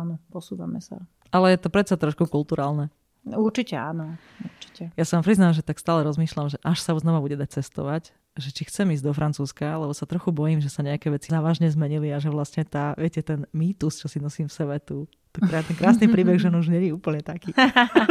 áno, 0.00 0.16
posúvame 0.32 0.80
sa. 0.80 1.04
Ale 1.28 1.52
je 1.52 1.60
to 1.60 1.68
predsa 1.68 2.00
trošku 2.00 2.24
kulturálne. 2.24 2.88
Určite 3.26 3.74
áno, 3.74 4.16
určite. 4.40 4.94
Ja 4.94 5.04
som 5.04 5.20
priznám, 5.20 5.52
že 5.52 5.66
tak 5.66 5.82
stále 5.82 6.06
rozmýšľam, 6.06 6.54
že 6.54 6.58
až 6.62 6.78
sa 6.80 6.94
znova 6.94 7.18
bude 7.18 7.34
dať 7.34 7.60
cestovať, 7.60 8.14
že 8.38 8.54
či 8.54 8.62
chcem 8.70 8.86
ísť 8.94 9.04
do 9.04 9.12
Francúzska, 9.12 9.66
lebo 9.74 9.90
sa 9.90 10.06
trochu 10.06 10.30
bojím, 10.30 10.62
že 10.62 10.70
sa 10.70 10.86
nejaké 10.86 11.10
veci 11.10 11.34
závažne 11.34 11.66
zmenili 11.66 12.14
a 12.14 12.22
že 12.22 12.30
vlastne 12.30 12.62
tá, 12.62 12.94
viete, 12.94 13.18
ten 13.20 13.44
mýtus, 13.50 13.98
čo 13.98 14.06
si 14.06 14.22
nosím 14.22 14.46
v 14.46 14.54
sebe, 14.54 14.74
tu, 14.78 15.10
ten 15.34 15.74
krásny 15.74 16.06
príbeh, 16.14 16.38
že 16.38 16.48
on 16.48 16.62
už 16.62 16.70
není 16.70 16.94
úplne 16.94 17.20
taký. 17.20 17.50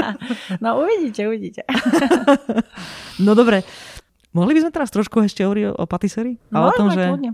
no 0.63 0.83
uvidíte, 0.83 1.23
uvidíte. 1.25 1.63
no 3.25 3.31
dobre, 3.33 3.63
mohli 4.35 4.59
by 4.59 4.67
sme 4.67 4.71
teraz 4.75 4.91
trošku 4.91 5.23
ešte 5.23 5.47
hovoriť 5.47 5.79
o 5.79 5.83
patisserie? 5.87 6.35
No, 6.51 6.67
a 6.67 6.69
o 6.69 6.71
tom, 6.75 6.91
že... 6.91 7.07
Kľudne. 7.07 7.31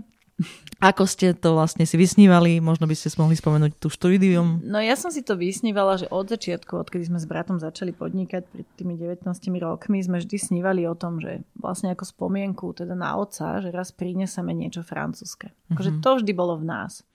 Ako 0.82 1.06
ste 1.06 1.32
to 1.32 1.54
vlastne 1.54 1.86
si 1.86 1.94
vysnívali? 1.94 2.58
Možno 2.58 2.90
by 2.90 2.94
ste 2.98 3.08
si 3.08 3.16
mohli 3.16 3.38
spomenúť 3.38 3.78
tú 3.78 3.86
štúdium. 3.88 4.58
No 4.66 4.82
ja 4.82 4.98
som 4.98 5.14
si 5.14 5.22
to 5.22 5.38
vysnívala, 5.38 5.96
že 5.96 6.10
od 6.10 6.26
začiatku, 6.26 6.74
odkedy 6.74 7.06
sme 7.06 7.22
s 7.22 7.26
bratom 7.30 7.62
začali 7.62 7.94
podnikať 7.94 8.42
pred 8.50 8.66
tými 8.74 8.98
19 8.98 9.24
rokmi, 9.62 10.02
sme 10.02 10.18
vždy 10.18 10.36
snívali 10.36 10.84
o 10.84 10.98
tom, 10.98 11.22
že 11.22 11.46
vlastne 11.54 11.94
ako 11.94 12.04
spomienku 12.04 12.74
teda 12.74 12.98
na 12.98 13.14
oca, 13.14 13.62
že 13.62 13.70
raz 13.70 13.94
prineseme 13.94 14.50
niečo 14.52 14.82
francúzske. 14.82 15.54
Akože 15.70 15.96
mhm. 15.96 16.00
to 16.02 16.10
vždy 16.20 16.32
bolo 16.34 16.58
v 16.58 16.66
nás. 16.66 17.06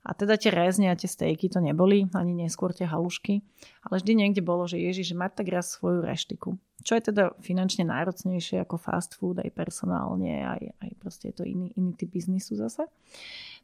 A 0.00 0.16
teda 0.16 0.40
tie 0.40 0.48
rezne 0.48 0.88
a 0.88 0.96
tie 0.96 1.04
stejky 1.04 1.52
to 1.52 1.60
neboli, 1.60 2.08
ani 2.16 2.32
neskôr 2.32 2.72
tie 2.72 2.88
halušky, 2.88 3.44
ale 3.84 4.00
vždy 4.00 4.12
niekde 4.16 4.40
bolo, 4.40 4.64
že 4.64 4.80
Ježiš, 4.80 5.12
že 5.12 5.20
mať 5.20 5.44
tak 5.44 5.52
raz 5.52 5.76
svoju 5.76 6.00
reštiku. 6.00 6.56
Čo 6.80 6.96
je 6.96 7.12
teda 7.12 7.36
finančne 7.44 7.84
náročnejšie 7.84 8.64
ako 8.64 8.80
fast 8.80 9.12
food, 9.20 9.44
aj 9.44 9.52
personálne, 9.52 10.40
aj, 10.40 10.72
aj 10.80 10.90
proste 10.96 11.28
je 11.28 11.34
to 11.36 11.44
iný, 11.44 11.68
iný 11.76 11.92
typ 11.92 12.08
biznisu 12.08 12.56
zase. 12.56 12.88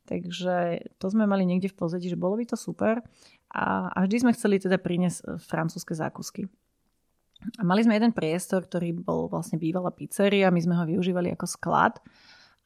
Takže 0.05 0.85
to 1.01 1.07
sme 1.09 1.25
mali 1.25 1.49
niekde 1.49 1.73
v 1.73 1.79
pozadí, 1.81 2.13
že 2.13 2.21
bolo 2.21 2.37
by 2.37 2.45
to 2.53 2.57
super. 2.61 3.01
A, 3.49 3.89
a 3.89 3.99
vždy 4.05 4.29
sme 4.29 4.37
chceli 4.37 4.61
teda 4.61 4.77
priniesť 4.77 5.19
e, 5.25 5.41
francúzske 5.41 5.97
zákusky. 5.97 6.45
A 7.57 7.63
mali 7.65 7.81
sme 7.81 7.97
jeden 7.97 8.13
priestor, 8.13 8.69
ktorý 8.69 8.93
bol 8.93 9.33
vlastne 9.33 9.57
bývalá 9.57 9.89
pizzeria, 9.89 10.53
my 10.53 10.61
sme 10.61 10.77
ho 10.77 10.85
využívali 10.85 11.33
ako 11.33 11.47
sklad 11.49 11.97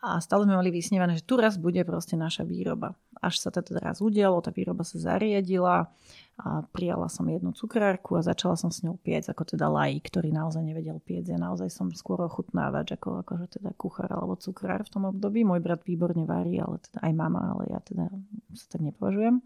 a 0.01 0.17
stále 0.25 0.49
sme 0.49 0.57
mali 0.57 0.73
vysnívané, 0.73 1.21
že 1.21 1.29
tu 1.29 1.37
raz 1.37 1.61
bude 1.61 1.85
proste 1.85 2.17
naša 2.17 2.49
výroba. 2.49 2.97
Až 3.21 3.37
sa 3.37 3.53
teda 3.53 3.85
raz 3.85 4.01
udialo, 4.01 4.41
tá 4.41 4.49
výroba 4.49 4.81
sa 4.81 4.97
zariadila 4.97 5.93
a 6.41 6.65
prijala 6.73 7.13
som 7.13 7.29
jednu 7.29 7.53
cukrárku 7.53 8.17
a 8.17 8.25
začala 8.25 8.57
som 8.57 8.73
s 8.73 8.81
ňou 8.81 8.97
piec, 8.97 9.29
ako 9.29 9.45
teda 9.45 9.69
laik, 9.69 10.09
ktorý 10.09 10.33
naozaj 10.33 10.65
nevedel 10.65 10.97
piec. 11.05 11.29
Ja 11.29 11.37
naozaj 11.37 11.69
som 11.69 11.93
skôr 11.93 12.25
ochutnávač 12.25 12.97
ako 12.97 13.21
akože 13.21 13.61
teda 13.61 13.77
kuchár 13.77 14.09
alebo 14.09 14.41
cukrár 14.41 14.89
v 14.89 14.93
tom 14.93 15.05
období. 15.05 15.45
Môj 15.45 15.61
brat 15.61 15.85
výborne 15.85 16.25
varí, 16.25 16.57
ale 16.57 16.81
teda 16.81 17.05
aj 17.05 17.13
mama, 17.13 17.53
ale 17.53 17.77
ja 17.77 17.85
teda 17.85 18.09
sa 18.57 18.67
tak 18.73 18.81
nepovažujem. 18.81 19.45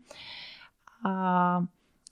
A 1.02 1.14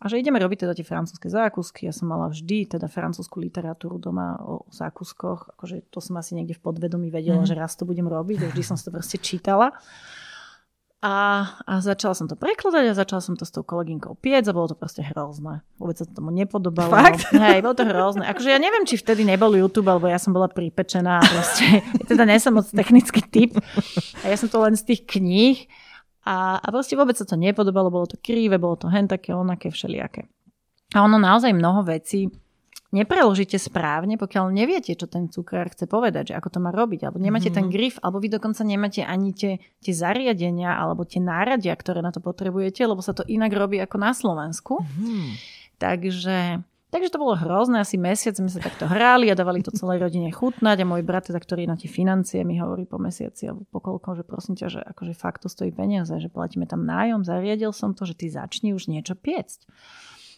a 0.03 0.11
že 0.11 0.19
ideme 0.19 0.43
robiť 0.43 0.67
teda 0.67 0.75
tie 0.75 0.83
francúzske 0.83 1.31
zákusky. 1.31 1.87
Ja 1.87 1.95
som 1.95 2.11
mala 2.11 2.27
vždy 2.27 2.75
teda 2.75 2.91
francúzsku 2.91 3.39
literatúru 3.39 4.03
doma 4.03 4.35
o 4.43 4.67
zákuskoch. 4.75 5.55
Akože 5.55 5.87
to 5.95 6.03
som 6.03 6.19
asi 6.19 6.35
niekde 6.35 6.59
v 6.59 6.65
podvedomí 6.67 7.07
vedela, 7.07 7.47
mm. 7.47 7.49
že 7.49 7.55
raz 7.55 7.79
to 7.79 7.87
budem 7.87 8.11
robiť. 8.11 8.51
Vždy 8.51 8.63
som 8.67 8.75
si 8.75 8.83
to 8.83 8.91
proste 8.91 9.23
čítala. 9.23 9.71
A, 11.03 11.47
a 11.67 11.83
začala 11.83 12.15
som 12.15 12.31
to 12.31 12.39
prekladať 12.39 12.91
a 12.91 12.99
začala 12.99 13.19
som 13.19 13.35
to 13.35 13.43
s 13.43 13.51
tou 13.51 13.67
kolegynkou 13.67 14.19
piec 14.19 14.47
a 14.47 14.55
bolo 14.55 14.71
to 14.71 14.79
proste 14.79 15.03
hrozné. 15.03 15.63
Vôbec 15.79 15.99
sa 15.99 16.07
to 16.07 16.15
tomu 16.15 16.31
nepodobalo. 16.31 16.95
Fakt? 16.95 17.27
Hej, 17.35 17.59
bolo 17.63 17.75
to 17.75 17.87
hrozné. 17.87 18.23
Akože 18.27 18.55
ja 18.55 18.59
neviem, 18.63 18.87
či 18.87 18.99
vtedy 18.99 19.27
nebol 19.27 19.51
YouTube, 19.51 19.91
alebo 19.91 20.07
ja 20.07 20.19
som 20.19 20.31
bola 20.31 20.47
pripečená. 20.47 21.23
Proste, 21.27 21.83
ja 21.99 22.05
teda 22.07 22.23
nie 22.23 22.39
som 22.39 22.55
moc 22.55 22.71
technický 22.71 23.19
typ. 23.23 23.59
A 24.23 24.31
ja 24.31 24.39
som 24.39 24.47
to 24.47 24.63
len 24.63 24.79
z 24.79 24.95
tých 24.95 25.03
kníh. 25.07 25.67
A, 26.23 26.63
a 26.63 26.69
proste 26.71 26.95
vôbec 26.95 27.19
sa 27.19 27.27
to 27.27 27.35
nepodobalo, 27.35 27.91
bolo 27.91 28.07
to 28.07 28.19
krivé, 28.19 28.55
bolo 28.59 28.79
to 28.79 28.87
hen 28.87 29.11
také, 29.11 29.35
onaké, 29.35 29.75
všelijaké. 29.75 30.31
A 30.95 31.03
ono 31.03 31.19
naozaj 31.19 31.51
mnoho 31.51 31.83
vecí 31.83 32.31
nepreložíte 32.93 33.57
správne, 33.57 34.21
pokiaľ 34.21 34.53
neviete, 34.53 34.93
čo 34.93 35.09
ten 35.09 35.33
cukrár 35.33 35.73
chce 35.73 35.89
povedať, 35.89 36.31
že 36.31 36.37
ako 36.37 36.49
to 36.53 36.59
má 36.61 36.71
robiť, 36.71 37.09
alebo 37.09 37.19
nemáte 37.19 37.49
mm-hmm. 37.49 37.59
ten 37.59 37.67
mhm. 37.67 37.73
grif, 37.73 37.95
alebo 38.05 38.21
vy 38.21 38.29
dokonca 38.29 38.63
nemáte 38.63 39.01
ani 39.03 39.33
tie, 39.33 39.59
tie 39.81 39.95
zariadenia, 39.97 40.77
alebo 40.77 41.09
tie 41.09 41.19
náradia, 41.19 41.73
ktoré 41.73 42.05
na 42.05 42.13
to 42.13 42.21
potrebujete, 42.21 42.85
lebo 42.85 43.01
sa 43.01 43.17
to 43.17 43.25
inak 43.27 43.51
robí 43.51 43.81
ako 43.81 43.97
na 43.97 44.13
Slovensku. 44.13 44.85
Mm-hmm. 44.85 45.25
Takže 45.81 46.63
Takže 46.93 47.09
to 47.09 47.25
bolo 47.25 47.41
hrozné, 47.41 47.81
asi 47.81 47.97
mesiac 47.97 48.37
sme 48.37 48.53
sa 48.53 48.61
takto 48.61 48.85
hrali 48.85 49.33
a 49.33 49.35
dávali 49.35 49.65
to 49.65 49.73
celej 49.73 50.05
rodine 50.05 50.29
chutnať 50.29 50.85
a 50.85 50.85
môj 50.85 51.01
brat, 51.01 51.25
teda, 51.33 51.41
ktorý 51.41 51.65
na 51.65 51.81
tie 51.81 51.89
financie 51.89 52.45
mi 52.45 52.61
hovorí 52.61 52.85
po 52.85 53.01
mesiaci 53.01 53.49
alebo 53.49 53.65
po 53.73 53.81
koľko, 53.81 54.21
že 54.21 54.25
prosím 54.29 54.61
ťa, 54.61 54.67
že 54.69 54.81
akože 54.93 55.17
fakt 55.17 55.41
to 55.41 55.49
stojí 55.49 55.73
peniaze, 55.73 56.13
že 56.13 56.29
platíme 56.29 56.69
tam 56.69 56.85
nájom, 56.85 57.25
zariadil 57.25 57.73
som 57.73 57.97
to, 57.97 58.05
že 58.05 58.21
ty 58.21 58.29
začni 58.29 58.77
už 58.77 58.93
niečo 58.93 59.17
piecť. 59.17 59.65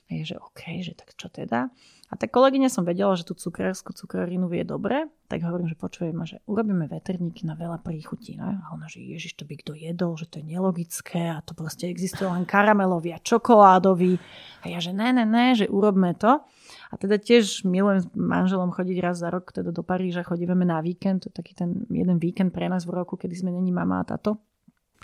A 0.06 0.22
je, 0.22 0.30
že 0.30 0.36
OK, 0.38 0.78
že 0.78 0.94
tak 0.94 1.18
čo 1.18 1.26
teda? 1.26 1.74
A 2.12 2.20
tak 2.20 2.36
kolegyne 2.36 2.68
som 2.68 2.84
vedela, 2.84 3.16
že 3.16 3.24
tú 3.24 3.32
cukrárskú 3.32 3.96
cukrárinu 3.96 4.44
vie 4.46 4.60
dobre, 4.60 5.08
tak 5.24 5.40
hovorím, 5.40 5.72
že 5.72 5.76
počujeme, 5.80 6.22
že 6.28 6.44
urobíme 6.44 6.84
veterníky 6.84 7.48
na 7.48 7.56
veľa 7.56 7.80
príchutí. 7.80 8.36
Ne? 8.36 8.60
A 8.60 8.76
ona, 8.76 8.92
že 8.92 9.00
ježiš, 9.00 9.40
to 9.40 9.48
by 9.48 9.56
kto 9.56 9.72
jedol, 9.72 10.12
že 10.20 10.28
to 10.28 10.44
je 10.44 10.52
nelogické 10.52 11.32
a 11.32 11.40
to 11.40 11.56
proste 11.56 11.88
existuje 11.88 12.28
len 12.28 12.44
karamelový 12.44 13.16
a 13.16 13.24
čokoládový. 13.24 14.20
A 14.62 14.68
ja, 14.68 14.84
že 14.84 14.92
ne, 14.92 15.16
ne, 15.16 15.24
ne, 15.24 15.56
že 15.56 15.64
urobme 15.64 16.12
to. 16.12 16.44
A 16.92 16.94
teda 17.00 17.16
tiež 17.16 17.64
milujem 17.64 18.04
s 18.04 18.06
manželom 18.12 18.70
chodiť 18.70 18.96
raz 19.00 19.18
za 19.18 19.32
rok 19.32 19.50
teda 19.50 19.72
do 19.72 19.80
Paríža, 19.80 20.22
chodíme 20.22 20.54
na 20.62 20.84
víkend, 20.84 21.24
to 21.24 21.32
je 21.32 21.34
taký 21.34 21.56
ten 21.56 21.88
jeden 21.88 22.20
víkend 22.20 22.52
pre 22.52 22.68
nás 22.68 22.84
v 22.84 22.94
roku, 23.00 23.16
kedy 23.16 23.32
sme 23.32 23.50
není 23.50 23.72
mama 23.72 24.04
a 24.04 24.06
tato. 24.06 24.38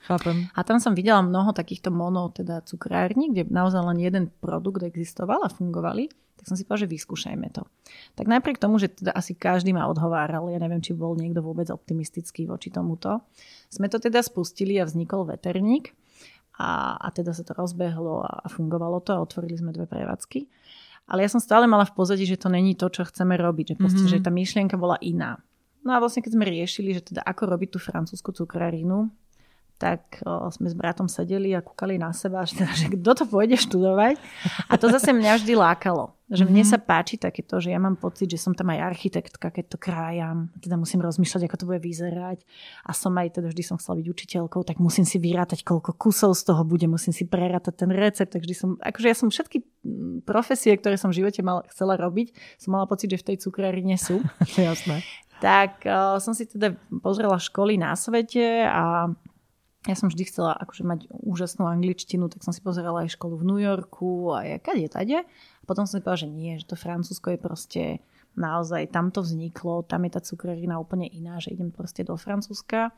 Chápem. 0.08 0.48
A 0.56 0.64
tam 0.64 0.80
som 0.80 0.96
videla 0.96 1.20
mnoho 1.20 1.52
takýchto 1.52 1.92
mono, 1.92 2.32
teda 2.32 2.64
cukrární, 2.64 3.32
kde 3.32 3.52
naozaj 3.52 3.84
len 3.84 3.98
jeden 4.00 4.24
produkt 4.40 4.80
existoval 4.80 5.44
a 5.44 5.52
fungovali 5.52 6.08
tak 6.40 6.48
som 6.48 6.56
si 6.56 6.64
povedal, 6.64 6.88
že 6.88 6.94
vyskúšajme 6.96 7.48
to. 7.52 7.68
Tak 8.16 8.24
napriek 8.24 8.56
tomu, 8.56 8.80
že 8.80 8.88
teda 8.88 9.12
asi 9.12 9.36
každý 9.36 9.76
ma 9.76 9.84
odhováral, 9.92 10.48
ja 10.48 10.56
neviem, 10.56 10.80
či 10.80 10.96
bol 10.96 11.12
niekto 11.12 11.44
vôbec 11.44 11.68
optimistický 11.68 12.48
voči 12.48 12.72
tomuto, 12.72 13.20
sme 13.68 13.92
to 13.92 14.00
teda 14.00 14.24
spustili 14.24 14.80
a 14.80 14.88
vznikol 14.88 15.28
veterník 15.28 15.92
a, 16.56 16.96
a 16.96 17.12
teda 17.12 17.36
sa 17.36 17.44
to 17.44 17.52
rozbehlo 17.52 18.24
a, 18.24 18.40
a 18.40 18.48
fungovalo 18.48 19.04
to 19.04 19.12
a 19.12 19.20
otvorili 19.20 19.60
sme 19.60 19.76
dve 19.76 19.84
prevádzky. 19.84 20.48
Ale 21.12 21.28
ja 21.28 21.28
som 21.28 21.44
stále 21.44 21.68
mala 21.68 21.84
v 21.84 21.92
pozadí, 21.92 22.24
že 22.24 22.40
to 22.40 22.48
není 22.48 22.72
to, 22.72 22.88
čo 22.88 23.04
chceme 23.04 23.36
robiť, 23.36 23.64
že, 23.66 23.76
proste, 23.76 24.08
mm-hmm. 24.08 24.16
že 24.16 24.24
tá 24.24 24.32
myšlienka 24.32 24.80
bola 24.80 24.96
iná. 25.04 25.44
No 25.84 25.92
a 25.92 26.00
vlastne 26.00 26.24
keď 26.24 26.40
sme 26.40 26.48
riešili, 26.48 26.96
že 26.96 27.04
teda 27.12 27.20
ako 27.20 27.52
robiť 27.52 27.68
tú 27.76 27.78
francúzsku 27.84 28.32
cukrarinu, 28.32 29.12
tak 29.80 30.20
o, 30.28 30.52
sme 30.52 30.68
s 30.68 30.76
bratom 30.76 31.08
sedeli 31.08 31.56
a 31.56 31.64
kúkali 31.64 31.96
na 31.96 32.12
seba, 32.12 32.44
že, 32.44 32.60
teda, 32.60 32.72
že 32.76 32.86
kto 32.92 33.10
to 33.16 33.24
pôjde 33.24 33.56
študovať. 33.56 34.20
A 34.68 34.76
to 34.76 34.92
zase 34.92 35.16
mňa 35.16 35.40
vždy 35.40 35.56
lákalo. 35.56 36.12
Že 36.30 36.46
mne 36.46 36.62
mm-hmm. 36.62 36.78
sa 36.78 36.86
páči 36.86 37.18
takéto, 37.18 37.58
že 37.58 37.74
ja 37.74 37.80
mám 37.82 37.98
pocit, 37.98 38.30
že 38.30 38.38
som 38.38 38.54
tam 38.54 38.70
aj 38.70 38.94
architektka, 38.94 39.50
keď 39.50 39.64
to 39.66 39.78
krájam. 39.80 40.52
Teda 40.62 40.78
musím 40.78 41.02
rozmýšľať, 41.02 41.42
ako 41.48 41.56
to 41.58 41.66
bude 41.66 41.80
vyzerať. 41.82 42.44
A 42.86 42.94
som 42.94 43.10
aj, 43.18 43.40
teda 43.40 43.50
vždy 43.50 43.62
som 43.66 43.80
chcela 43.80 43.98
byť 43.98 44.06
učiteľkou, 44.06 44.62
tak 44.62 44.78
musím 44.78 45.08
si 45.08 45.18
vyrátať, 45.18 45.66
koľko 45.66 45.96
kusov 45.96 46.38
z 46.38 46.46
toho 46.46 46.62
bude, 46.62 46.86
musím 46.86 47.10
si 47.16 47.26
prerátať 47.26 47.82
ten 47.82 47.90
recept. 47.90 48.36
Takže 48.36 48.52
som, 48.54 48.78
akože 48.78 49.06
ja 49.10 49.16
som 49.16 49.32
všetky 49.32 49.64
profesie, 50.22 50.76
ktoré 50.76 51.00
som 51.00 51.10
v 51.10 51.24
živote 51.24 51.40
mal, 51.42 51.66
chcela 51.72 51.98
robiť, 51.98 52.36
som 52.62 52.78
mala 52.78 52.86
pocit, 52.86 53.10
že 53.10 53.18
v 53.18 53.34
tej 53.34 53.36
cukrárine 53.42 53.96
sú. 53.98 54.22
Jasné. 54.54 55.02
Tak 55.40 55.88
uh, 55.88 56.20
som 56.20 56.36
si 56.36 56.44
teda 56.46 56.76
pozrela 57.00 57.40
školy 57.40 57.80
na 57.80 57.96
svete 57.96 58.68
a 58.68 59.08
ja 59.88 59.96
som 59.96 60.12
vždy 60.12 60.28
chcela 60.28 60.52
akože 60.60 60.84
mať 60.84 61.00
úžasnú 61.08 61.64
angličtinu, 61.64 62.28
tak 62.28 62.44
som 62.44 62.52
si 62.52 62.60
pozerala 62.60 63.08
aj 63.08 63.16
školu 63.16 63.40
v 63.40 63.46
New 63.48 63.60
Yorku 63.60 64.28
a 64.36 64.44
je 64.44 64.56
kade, 64.60 64.84
tade. 64.92 65.24
A 65.24 65.64
potom 65.64 65.88
som 65.88 65.96
si 65.96 66.04
povedala, 66.04 66.24
že 66.24 66.28
nie, 66.28 66.52
že 66.60 66.68
to 66.68 66.76
Francúzsko 66.76 67.32
je 67.32 67.38
proste 67.40 67.82
naozaj, 68.36 68.92
tam 68.92 69.08
to 69.08 69.24
vzniklo, 69.24 69.80
tam 69.88 70.04
je 70.04 70.10
tá 70.12 70.20
cukrarina 70.20 70.76
úplne 70.76 71.08
iná, 71.08 71.40
že 71.40 71.56
idem 71.56 71.72
proste 71.72 72.04
do 72.04 72.12
Francúzska. 72.20 72.92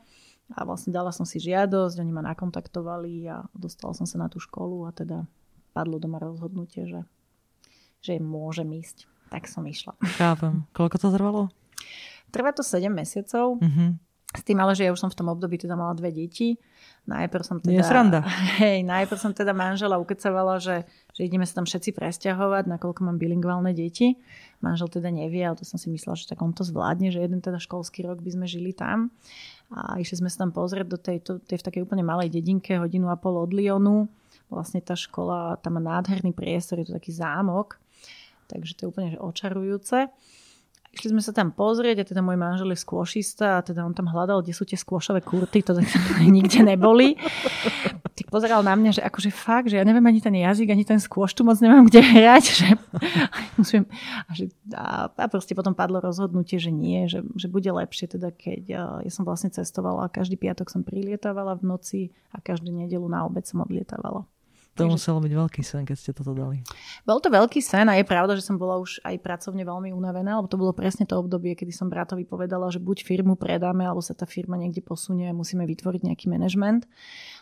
A 0.51 0.59
vlastne 0.67 0.91
dala 0.91 1.15
som 1.15 1.23
si 1.23 1.39
žiadosť, 1.39 2.03
oni 2.03 2.11
ma 2.11 2.19
nakontaktovali 2.19 3.31
a 3.31 3.47
dostala 3.55 3.95
som 3.95 4.03
sa 4.03 4.19
na 4.19 4.27
tú 4.27 4.43
školu 4.43 4.83
a 4.83 4.91
teda 4.91 5.23
padlo 5.71 6.03
doma 6.03 6.19
rozhodnutie, 6.19 6.83
že, 6.83 7.01
že 8.03 8.19
môžem 8.19 8.67
ísť. 8.75 9.07
Tak 9.31 9.47
som 9.47 9.63
išla. 9.63 9.95
Chápem. 10.19 10.67
Koľko 10.75 10.99
to 10.99 11.09
trvalo? 11.15 11.41
Trvá 12.29 12.51
to 12.51 12.61
7 12.61 12.91
mesiacov. 12.91 13.57
Mm-hmm. 13.63 13.89
S 14.33 14.41
tým 14.41 14.57
ale, 14.57 14.73
že 14.73 14.89
ja 14.89 14.91
už 14.91 14.97
som 14.97 15.13
v 15.13 15.17
tom 15.21 15.29
období 15.29 15.61
teda 15.61 15.77
mala 15.77 15.93
dve 15.93 16.09
deti. 16.09 16.57
Najprv 17.05 17.43
som 17.45 17.61
teda... 17.61 17.69
Nie 17.69 17.85
sranda. 17.85 18.25
Hej, 18.61 18.81
najprv 18.81 19.19
som 19.21 19.29
teda 19.29 19.53
manžela 19.53 20.01
ukecavala, 20.01 20.57
že, 20.57 20.89
že 21.13 21.21
ideme 21.29 21.45
sa 21.45 21.61
tam 21.61 21.69
všetci 21.69 21.93
presťahovať, 21.93 22.65
nakoľko 22.65 22.99
mám 23.05 23.21
bilingválne 23.21 23.77
deti. 23.77 24.17
Manžel 24.63 24.89
teda 24.89 25.13
nevie, 25.13 25.45
ale 25.45 25.53
to 25.53 25.67
som 25.67 25.77
si 25.77 25.93
myslela, 25.93 26.17
že 26.17 26.25
tak 26.25 26.41
on 26.41 26.55
to 26.55 26.65
zvládne, 26.65 27.13
že 27.13 27.21
jeden 27.21 27.45
teda 27.45 27.61
školský 27.61 28.09
rok 28.09 28.25
by 28.25 28.31
sme 28.33 28.45
žili 28.49 28.73
tam. 28.73 29.13
A 29.69 30.01
išli 30.01 30.23
sme 30.23 30.33
sa 30.33 30.47
tam 30.47 30.55
pozrieť 30.55 30.87
do 30.89 30.97
tej, 30.97 31.21
tej 31.21 31.57
v 31.61 31.65
takej 31.69 31.81
úplne 31.85 32.01
malej 32.01 32.33
dedinke, 32.33 32.79
hodinu 32.79 33.13
a 33.13 33.19
pol 33.19 33.37
od 33.37 33.53
Lyonu. 33.53 34.09
Vlastne 34.49 34.81
tá 34.81 34.97
škola, 34.97 35.61
tam 35.61 35.77
má 35.77 35.81
nádherný 35.83 36.33
priestor, 36.33 36.81
je 36.81 36.89
to 36.89 36.97
taký 36.97 37.13
zámok. 37.13 37.77
Takže 38.49 38.73
to 38.73 38.79
je 38.85 38.89
úplne 38.89 39.09
očarujúce. 39.21 40.09
Išli 40.93 41.09
sme 41.09 41.25
sa 41.25 41.33
tam 41.33 41.49
pozrieť 41.49 42.05
a 42.05 42.07
teda 42.13 42.21
môj 42.21 42.37
manžel 42.37 42.69
je 42.69 42.77
skôšista 42.77 43.57
a 43.57 43.65
teda 43.65 43.81
on 43.81 43.97
tam 43.97 44.05
hľadal, 44.05 44.45
kde 44.45 44.53
sú 44.53 44.61
tie 44.61 44.77
skôšové 44.77 45.25
kurty, 45.25 45.65
to 45.65 45.73
nikde 46.37 46.61
neboli. 46.61 47.17
Tak 48.13 48.29
pozeral 48.29 48.61
na 48.61 48.77
mňa, 48.77 49.01
že 49.01 49.01
akože 49.01 49.33
fakt, 49.33 49.73
že 49.73 49.81
ja 49.81 49.85
neviem 49.89 50.05
ani 50.05 50.21
ten 50.21 50.37
jazyk, 50.37 50.69
ani 50.69 50.85
ten 50.85 51.01
skôš 51.01 51.33
tu 51.33 51.41
moc 51.41 51.57
nemám 51.57 51.89
kde 51.89 51.97
hrať, 51.97 52.43
že 52.45 52.67
musím, 53.57 53.89
a, 54.29 54.31
že, 54.37 54.53
a 54.77 55.25
proste 55.25 55.57
potom 55.57 55.73
padlo 55.73 55.97
rozhodnutie, 55.97 56.61
že 56.61 56.69
nie, 56.69 57.09
že, 57.09 57.25
že 57.41 57.49
bude 57.49 57.73
lepšie 57.73 58.13
teda, 58.13 58.29
keď 58.29 58.61
ja 59.01 59.09
som 59.09 59.25
vlastne 59.25 59.49
cestovala 59.49 60.05
a 60.05 60.13
každý 60.13 60.37
piatok 60.37 60.69
som 60.69 60.85
prilietávala 60.85 61.57
v 61.57 61.73
noci 61.73 62.01
a 62.29 62.37
každú 62.37 62.69
nedelu 62.69 63.09
na 63.09 63.25
obed 63.25 63.49
som 63.49 63.65
odlietávala. 63.65 64.29
To 64.73 64.89
Takže... 64.89 64.93
muselo 64.97 65.19
byť 65.21 65.33
veľký 65.37 65.61
sen, 65.61 65.85
keď 65.85 65.97
ste 66.01 66.11
toto 66.17 66.33
dali. 66.33 66.65
Bol 67.05 67.21
to 67.21 67.29
veľký 67.29 67.61
sen 67.61 67.85
a 67.93 67.93
je 67.93 68.05
pravda, 68.09 68.33
že 68.33 68.41
som 68.41 68.57
bola 68.57 68.81
už 68.81 69.05
aj 69.05 69.21
pracovne 69.21 69.61
veľmi 69.61 69.93
unavená, 69.93 70.41
lebo 70.41 70.49
to 70.49 70.57
bolo 70.57 70.73
presne 70.73 71.05
to 71.05 71.13
obdobie, 71.13 71.53
kedy 71.53 71.69
som 71.69 71.93
bratovi 71.93 72.25
povedala, 72.25 72.73
že 72.73 72.81
buď 72.81 73.05
firmu 73.05 73.37
predáme, 73.37 73.85
alebo 73.85 74.01
sa 74.01 74.17
tá 74.17 74.25
firma 74.25 74.57
niekde 74.57 74.81
posunie 74.81 75.29
a 75.29 75.37
musíme 75.37 75.61
vytvoriť 75.69 76.09
nejaký 76.09 76.25
manažment. 76.25 76.89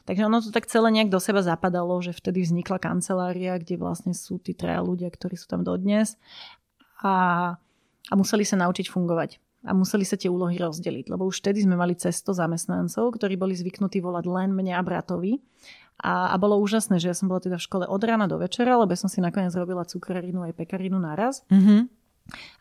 Takže 0.03 0.27
ono 0.27 0.43
to 0.43 0.51
tak 0.51 0.67
celé 0.67 0.91
nejak 0.91 1.07
do 1.07 1.23
seba 1.23 1.39
zapadalo, 1.39 2.03
že 2.03 2.11
vtedy 2.11 2.43
vznikla 2.43 2.84
kancelária, 2.84 3.55
kde 3.55 3.79
vlastne 3.79 4.11
sú 4.11 4.36
tí 4.36 4.51
traja 4.51 4.84
ľudia, 4.84 5.07
ktorí 5.07 5.39
sú 5.39 5.47
tam 5.47 5.63
dodnes 5.63 6.19
a, 6.99 7.55
a 8.11 8.13
museli 8.19 8.43
sa 8.43 8.59
naučiť 8.59 8.91
fungovať 8.91 9.39
a 9.61 9.71
museli 9.77 10.01
sa 10.01 10.17
tie 10.17 10.27
úlohy 10.27 10.57
rozdeliť, 10.57 11.13
lebo 11.13 11.29
už 11.29 11.45
vtedy 11.45 11.61
sme 11.61 11.77
mali 11.77 11.93
cesto 11.93 12.34
zamestnancov, 12.34 13.13
ktorí 13.13 13.38
boli 13.38 13.53
zvyknutí 13.53 14.01
volať 14.01 14.25
len 14.25 14.49
mne 14.57 14.73
a 14.73 14.82
bratovi 14.82 15.38
a, 16.02 16.34
a 16.34 16.36
bolo 16.41 16.58
úžasné, 16.58 16.97
že 16.97 17.14
ja 17.14 17.16
som 17.16 17.30
bola 17.30 17.45
teda 17.45 17.62
v 17.62 17.66
škole 17.70 17.86
od 17.86 18.02
rána 18.02 18.26
do 18.26 18.41
večera, 18.41 18.74
lebo 18.82 18.97
som 18.97 19.06
si 19.06 19.22
nakoniec 19.22 19.54
robila 19.54 19.86
cukrarinu 19.86 20.41
aj 20.49 20.58
pekarinu 20.58 20.97
naraz. 20.97 21.45
Mm-hmm. 21.54 22.02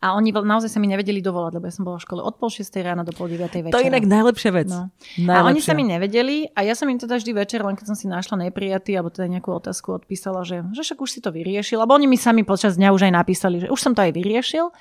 A 0.01 0.16
oni 0.16 0.32
naozaj 0.32 0.72
sa 0.72 0.80
mi 0.80 0.88
nevedeli 0.88 1.20
dovolať, 1.20 1.53
lebo 1.61 1.68
ja 1.68 1.74
som 1.76 1.84
bola 1.84 2.01
v 2.01 2.05
škole 2.09 2.20
od 2.24 2.34
pol 2.41 2.49
6 2.49 2.64
rána 2.80 3.05
do 3.05 3.12
pol 3.12 3.28
9 3.28 3.70
večera. 3.70 3.76
To 3.76 3.80
je 3.80 3.93
inak 3.93 4.09
najlepšia 4.09 4.51
vec. 4.51 4.68
No. 4.72 4.88
Najlepšia. 5.20 5.36
A 5.36 5.47
oni 5.47 5.61
sa 5.61 5.72
mi 5.76 5.84
nevedeli 5.84 6.36
a 6.57 6.64
ja 6.64 6.74
som 6.74 6.88
im 6.88 6.99
teda 6.99 7.20
vždy 7.20 7.32
večer, 7.36 7.61
len 7.62 7.76
keď 7.76 7.86
som 7.93 7.97
si 7.97 8.09
našla 8.09 8.51
neprijatý 8.51 8.97
alebo 8.97 9.12
teda 9.12 9.28
nejakú 9.30 9.53
otázku 9.53 9.95
odpísala, 9.95 10.43
že, 10.43 10.64
že 10.72 10.80
však 10.82 10.99
už 10.99 11.11
si 11.12 11.20
to 11.20 11.30
vyriešil. 11.30 11.78
Lebo 11.84 11.93
oni 11.95 12.09
mi 12.09 12.16
sami 12.16 12.43
počas 12.43 12.80
dňa 12.80 12.91
už 12.91 13.09
aj 13.09 13.12
napísali, 13.14 13.62
že 13.62 13.68
už 13.68 13.80
som 13.80 13.93
to 13.93 14.01
aj 14.01 14.12
vyriešil 14.16 14.72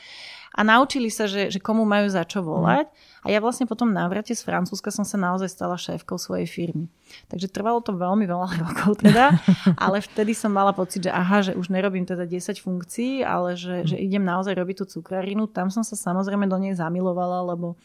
a 0.56 0.60
naučili 0.66 1.12
sa, 1.12 1.30
že, 1.30 1.54
že 1.54 1.60
komu 1.62 1.84
majú 1.86 2.10
za 2.10 2.24
čo 2.26 2.42
volať. 2.42 2.88
Mm. 2.90 3.09
A 3.24 3.34
ja 3.34 3.44
vlastne 3.44 3.68
po 3.68 3.76
tom 3.76 3.92
návrate 3.92 4.32
z 4.32 4.42
Francúzska 4.44 4.96
som 4.96 5.04
sa 5.04 5.20
naozaj 5.20 5.52
stala 5.52 5.76
šéfkou 5.76 6.16
svojej 6.16 6.48
firmy. 6.48 6.88
Takže 7.28 7.52
trvalo 7.52 7.84
to 7.84 7.92
veľmi 7.92 8.24
veľa 8.24 8.48
rokov 8.64 9.04
teda, 9.04 9.36
ale 9.76 10.00
vtedy 10.00 10.32
som 10.32 10.56
mala 10.56 10.72
pocit, 10.72 11.08
že 11.08 11.12
aha, 11.12 11.44
že 11.44 11.54
už 11.56 11.68
nerobím 11.68 12.08
teda 12.08 12.24
10 12.24 12.64
funkcií, 12.64 13.28
ale 13.28 13.60
že, 13.60 13.84
že 13.84 14.00
idem 14.00 14.24
naozaj 14.24 14.56
robiť 14.56 14.84
tú 14.84 15.00
cukrarinu. 15.00 15.52
Tam 15.52 15.68
som 15.68 15.84
sa 15.84 16.00
samozrejme 16.00 16.48
do 16.48 16.56
nej 16.56 16.72
zamilovala, 16.76 17.44
lebo 17.44 17.76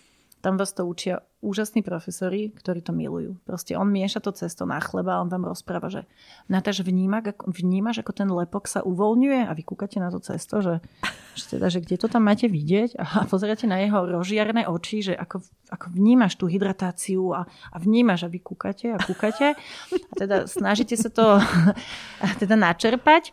tam 0.45 0.61
vás 0.61 0.77
to 0.77 0.85
učia 0.85 1.25
úžasní 1.41 1.81
profesori, 1.81 2.53
ktorí 2.53 2.85
to 2.85 2.93
milujú. 2.93 3.41
Proste 3.49 3.81
on 3.81 3.89
mieša 3.89 4.21
to 4.21 4.37
cesto 4.37 4.69
na 4.69 4.77
chleba 4.77 5.17
a 5.17 5.23
on 5.25 5.33
vám 5.33 5.49
rozpráva, 5.49 5.89
že 5.89 6.05
Natáš, 6.53 6.85
vníma, 6.85 7.25
vnímaš, 7.49 8.05
ako 8.05 8.13
ten 8.13 8.29
lepok 8.29 8.69
sa 8.69 8.85
uvoľňuje? 8.85 9.49
A 9.49 9.53
vy 9.57 9.63
kúkate 9.65 9.97
na 9.97 10.13
to 10.13 10.21
cesto, 10.21 10.61
že, 10.61 10.85
že, 11.33 11.57
teda, 11.57 11.73
že 11.73 11.81
kde 11.81 11.97
to 11.97 12.13
tam 12.13 12.29
máte 12.29 12.45
vidieť? 12.45 13.01
A 13.01 13.25
pozeráte 13.33 13.65
na 13.65 13.81
jeho 13.81 14.05
rozžiarné 14.05 14.69
oči, 14.69 15.01
že 15.01 15.17
ako, 15.17 15.41
ako 15.73 15.87
vnímaš 15.97 16.37
tú 16.37 16.45
hydratáciu 16.45 17.33
a, 17.33 17.49
a 17.49 17.77
vnímaš 17.81 18.29
a 18.29 18.33
vy 18.33 18.45
kúkate 18.45 18.93
a 18.93 19.01
kúkate. 19.01 19.57
A 19.93 20.13
teda 20.13 20.45
snažíte 20.45 21.01
sa 21.01 21.09
to 21.09 21.41
teda 22.45 22.53
načerpať 22.53 23.33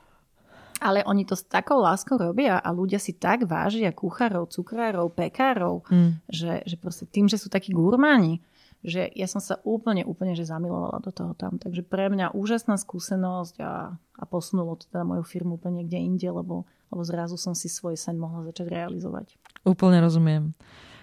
ale 0.81 1.05
oni 1.05 1.29
to 1.29 1.37
s 1.37 1.45
takou 1.45 1.77
láskou 1.77 2.17
robia 2.17 2.57
a 2.57 2.73
ľudia 2.73 2.97
si 2.97 3.13
tak 3.13 3.45
vážia 3.45 3.93
kuchárov, 3.93 4.49
cukrárov, 4.49 5.13
pekárov, 5.13 5.85
mm. 5.85 6.25
že, 6.25 6.65
že 6.65 6.75
proste 6.81 7.05
tým, 7.05 7.29
že 7.29 7.37
sú 7.37 7.53
takí 7.53 7.69
gurmáni, 7.69 8.41
že 8.81 9.05
ja 9.13 9.29
som 9.29 9.37
sa 9.37 9.61
úplne, 9.61 10.01
úplne 10.01 10.33
že 10.33 10.49
zamilovala 10.49 11.05
do 11.05 11.13
toho 11.13 11.37
tam. 11.37 11.61
Takže 11.61 11.85
pre 11.85 12.09
mňa 12.09 12.33
úžasná 12.33 12.81
skúsenosť 12.81 13.61
a, 13.61 13.93
a 13.93 14.23
posunulo 14.25 14.73
to 14.73 14.89
teda 14.89 15.05
moju 15.05 15.21
firmu 15.21 15.61
úplne 15.61 15.85
niekde 15.85 16.01
inde, 16.01 16.29
lebo, 16.33 16.65
lebo 16.89 17.01
zrazu 17.05 17.37
som 17.37 17.53
si 17.53 17.69
svoj 17.69 17.93
sen 17.93 18.17
mohla 18.17 18.41
začať 18.49 18.73
realizovať. 18.73 19.37
Úplne 19.61 20.01
rozumiem. 20.01 20.57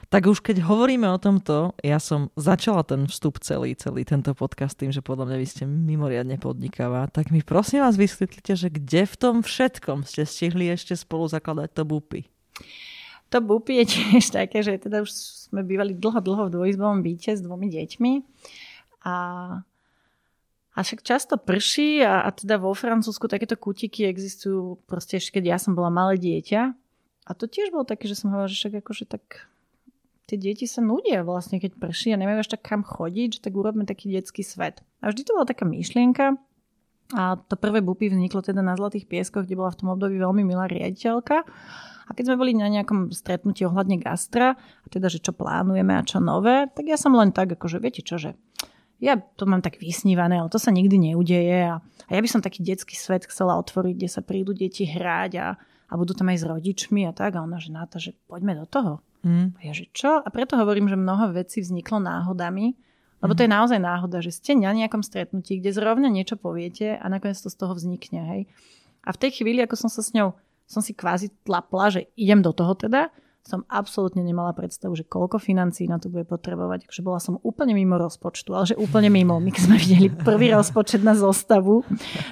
Tak 0.09 0.25
už 0.25 0.41
keď 0.41 0.65
hovoríme 0.65 1.05
o 1.13 1.21
tomto, 1.21 1.77
ja 1.85 2.01
som 2.01 2.33
začala 2.33 2.81
ten 2.81 3.05
vstup 3.05 3.45
celý, 3.45 3.77
celý 3.77 4.09
tento 4.09 4.33
podcast 4.33 4.73
tým, 4.73 4.89
že 4.89 5.05
podľa 5.05 5.29
mňa 5.29 5.37
vy 5.37 5.47
ste 5.47 5.65
mimoriadne 5.69 6.41
podnikavá, 6.41 7.13
tak 7.13 7.29
mi 7.29 7.45
prosím 7.45 7.85
vás 7.85 8.01
vysvetlite, 8.01 8.57
že 8.57 8.73
kde 8.73 9.05
v 9.05 9.15
tom 9.21 9.37
všetkom 9.45 10.09
ste 10.09 10.25
stihli 10.25 10.73
ešte 10.73 10.97
spolu 10.97 11.29
zakladať 11.29 11.77
to 11.77 11.83
bupy? 11.85 12.25
To 13.29 13.45
bupy 13.45 13.85
je 13.85 14.01
tiež 14.01 14.33
také, 14.41 14.65
že 14.65 14.81
teda 14.81 15.05
už 15.05 15.13
sme 15.53 15.61
bývali 15.61 15.93
dlho, 15.93 16.25
dlho 16.25 16.49
v 16.49 16.55
dvojizbovom 16.57 17.05
byte 17.05 17.37
s 17.37 17.45
dvomi 17.45 17.69
deťmi 17.69 18.13
a 19.05 19.15
a 20.79 20.87
však 20.87 21.03
často 21.03 21.35
prší 21.35 22.07
a, 22.07 22.23
a 22.23 22.31
teda 22.31 22.55
vo 22.55 22.71
Francúzsku 22.71 23.27
takéto 23.27 23.59
kutiky 23.59 24.07
existujú 24.07 24.79
proste 24.87 25.19
ešte 25.19 25.43
keď 25.43 25.45
ja 25.51 25.59
som 25.59 25.75
bola 25.75 25.91
malé 25.91 26.15
dieťa. 26.23 26.71
A 27.27 27.31
to 27.35 27.51
tiež 27.51 27.75
bolo 27.75 27.83
také, 27.83 28.07
že 28.07 28.15
som 28.15 28.31
hovorila, 28.31 28.47
že 28.47 28.63
však 28.63 28.87
akože 28.87 29.05
tak 29.11 29.51
tie 30.29 30.37
deti 30.37 30.69
sa 30.69 30.85
nudia 30.85 31.25
vlastne, 31.25 31.57
keď 31.57 31.81
prší 31.81 32.13
a 32.13 32.21
nemajú 32.21 32.45
až 32.45 32.53
tak 32.53 32.69
kam 32.69 32.85
chodiť, 32.85 33.41
že 33.41 33.45
tak 33.49 33.57
urobme 33.57 33.89
taký 33.89 34.13
detský 34.13 34.45
svet. 34.45 34.85
A 35.01 35.09
vždy 35.09 35.25
to 35.25 35.33
bola 35.33 35.49
taká 35.49 35.65
myšlienka, 35.65 36.37
a 37.17 37.41
to 37.41 37.57
prvé 37.57 37.81
bupy 37.81 38.13
vzniklo 38.13 38.45
teda 38.45 38.61
na 38.61 38.77
Zlatých 38.77 39.09
pieskoch, 39.09 39.49
kde 39.49 39.57
bola 39.57 39.73
v 39.73 39.81
tom 39.81 39.89
období 39.97 40.21
veľmi 40.21 40.45
milá 40.45 40.69
riaditeľka. 40.69 41.41
A 42.09 42.11
keď 42.13 42.33
sme 42.33 42.41
boli 42.41 42.53
na 42.53 42.69
nejakom 42.69 43.09
stretnutí 43.13 43.65
ohľadne 43.65 43.97
gastra, 44.01 44.57
a 44.57 44.87
teda, 44.93 45.09
že 45.09 45.21
čo 45.21 45.33
plánujeme 45.33 45.97
a 45.97 46.05
čo 46.05 46.21
nové, 46.21 46.69
tak 46.73 46.85
ja 46.85 47.01
som 47.01 47.17
len 47.17 47.33
tak, 47.33 47.57
akože 47.57 47.81
viete 47.81 48.05
čo, 48.05 48.21
že 48.21 48.37
ja 49.01 49.17
to 49.17 49.49
mám 49.49 49.65
tak 49.65 49.81
vysnívané, 49.81 50.37
ale 50.37 50.53
to 50.53 50.61
sa 50.61 50.69
nikdy 50.69 51.13
neudeje 51.13 51.71
a, 51.71 51.81
a 51.81 52.11
ja 52.13 52.21
by 52.21 52.29
som 52.29 52.45
taký 52.45 52.61
detský 52.67 52.99
svet 52.99 53.25
chcela 53.31 53.57
otvoriť, 53.57 53.95
kde 53.95 54.09
sa 54.11 54.21
prídu 54.21 54.53
deti 54.53 54.85
hrať 54.85 55.33
a, 55.41 55.49
a 55.89 55.93
budú 55.97 56.13
tam 56.13 56.29
aj 56.29 56.45
s 56.45 56.49
rodičmi 56.49 57.09
a 57.09 57.13
tak. 57.17 57.41
A 57.41 57.45
ona, 57.45 57.57
že 57.57 57.73
na 57.73 57.89
to, 57.89 57.97
že 57.97 58.13
poďme 58.29 58.53
do 58.59 58.69
toho. 58.69 59.01
Mm. 59.23 59.55
A 59.59 59.61
ja, 59.67 59.73
že 59.75 59.91
čo? 59.91 60.23
A 60.23 60.29
preto 60.31 60.55
hovorím, 60.55 60.87
že 60.87 60.99
mnoho 60.99 61.35
vecí 61.35 61.63
vzniklo 61.63 61.99
náhodami, 61.99 62.75
lebo 63.19 63.33
to 63.35 63.43
je 63.43 63.51
mm. 63.51 63.57
naozaj 63.59 63.81
náhoda, 63.83 64.19
že 64.23 64.31
ste 64.31 64.55
na 64.55 64.71
nejakom 64.71 65.03
stretnutí, 65.03 65.59
kde 65.59 65.75
zrovna 65.75 66.07
niečo 66.07 66.39
poviete 66.39 66.95
a 66.99 67.05
nakoniec 67.11 67.39
to 67.39 67.51
z 67.51 67.57
toho 67.59 67.75
vznikne. 67.75 68.21
Hej. 68.23 68.41
A 69.03 69.11
v 69.15 69.21
tej 69.21 69.43
chvíli, 69.43 69.63
ako 69.65 69.75
som 69.75 69.91
sa 69.91 70.03
s 70.05 70.15
ňou, 70.15 70.39
som 70.69 70.85
si 70.85 70.93
kvázi 70.95 71.33
tlapla, 71.43 71.91
že 71.91 72.01
idem 72.15 72.45
do 72.45 72.53
toho 72.53 72.77
teda, 72.79 73.11
som 73.49 73.65
absolútne 73.73 74.21
nemala 74.21 74.53
predstavu, 74.53 74.93
že 74.93 75.09
koľko 75.09 75.41
financí 75.41 75.89
na 75.89 75.97
to 75.97 76.13
bude 76.13 76.29
potrebovať. 76.29 76.85
Takže 76.85 77.01
bola 77.01 77.17
som 77.17 77.41
úplne 77.41 77.73
mimo 77.73 77.97
rozpočtu, 77.97 78.53
ale 78.53 78.69
že 78.69 78.77
úplne 78.77 79.09
mimo. 79.09 79.41
My 79.41 79.49
sme 79.57 79.81
videli 79.81 80.13
prvý 80.13 80.53
rozpočet 80.53 81.01
na 81.01 81.17
zostavu, 81.17 81.81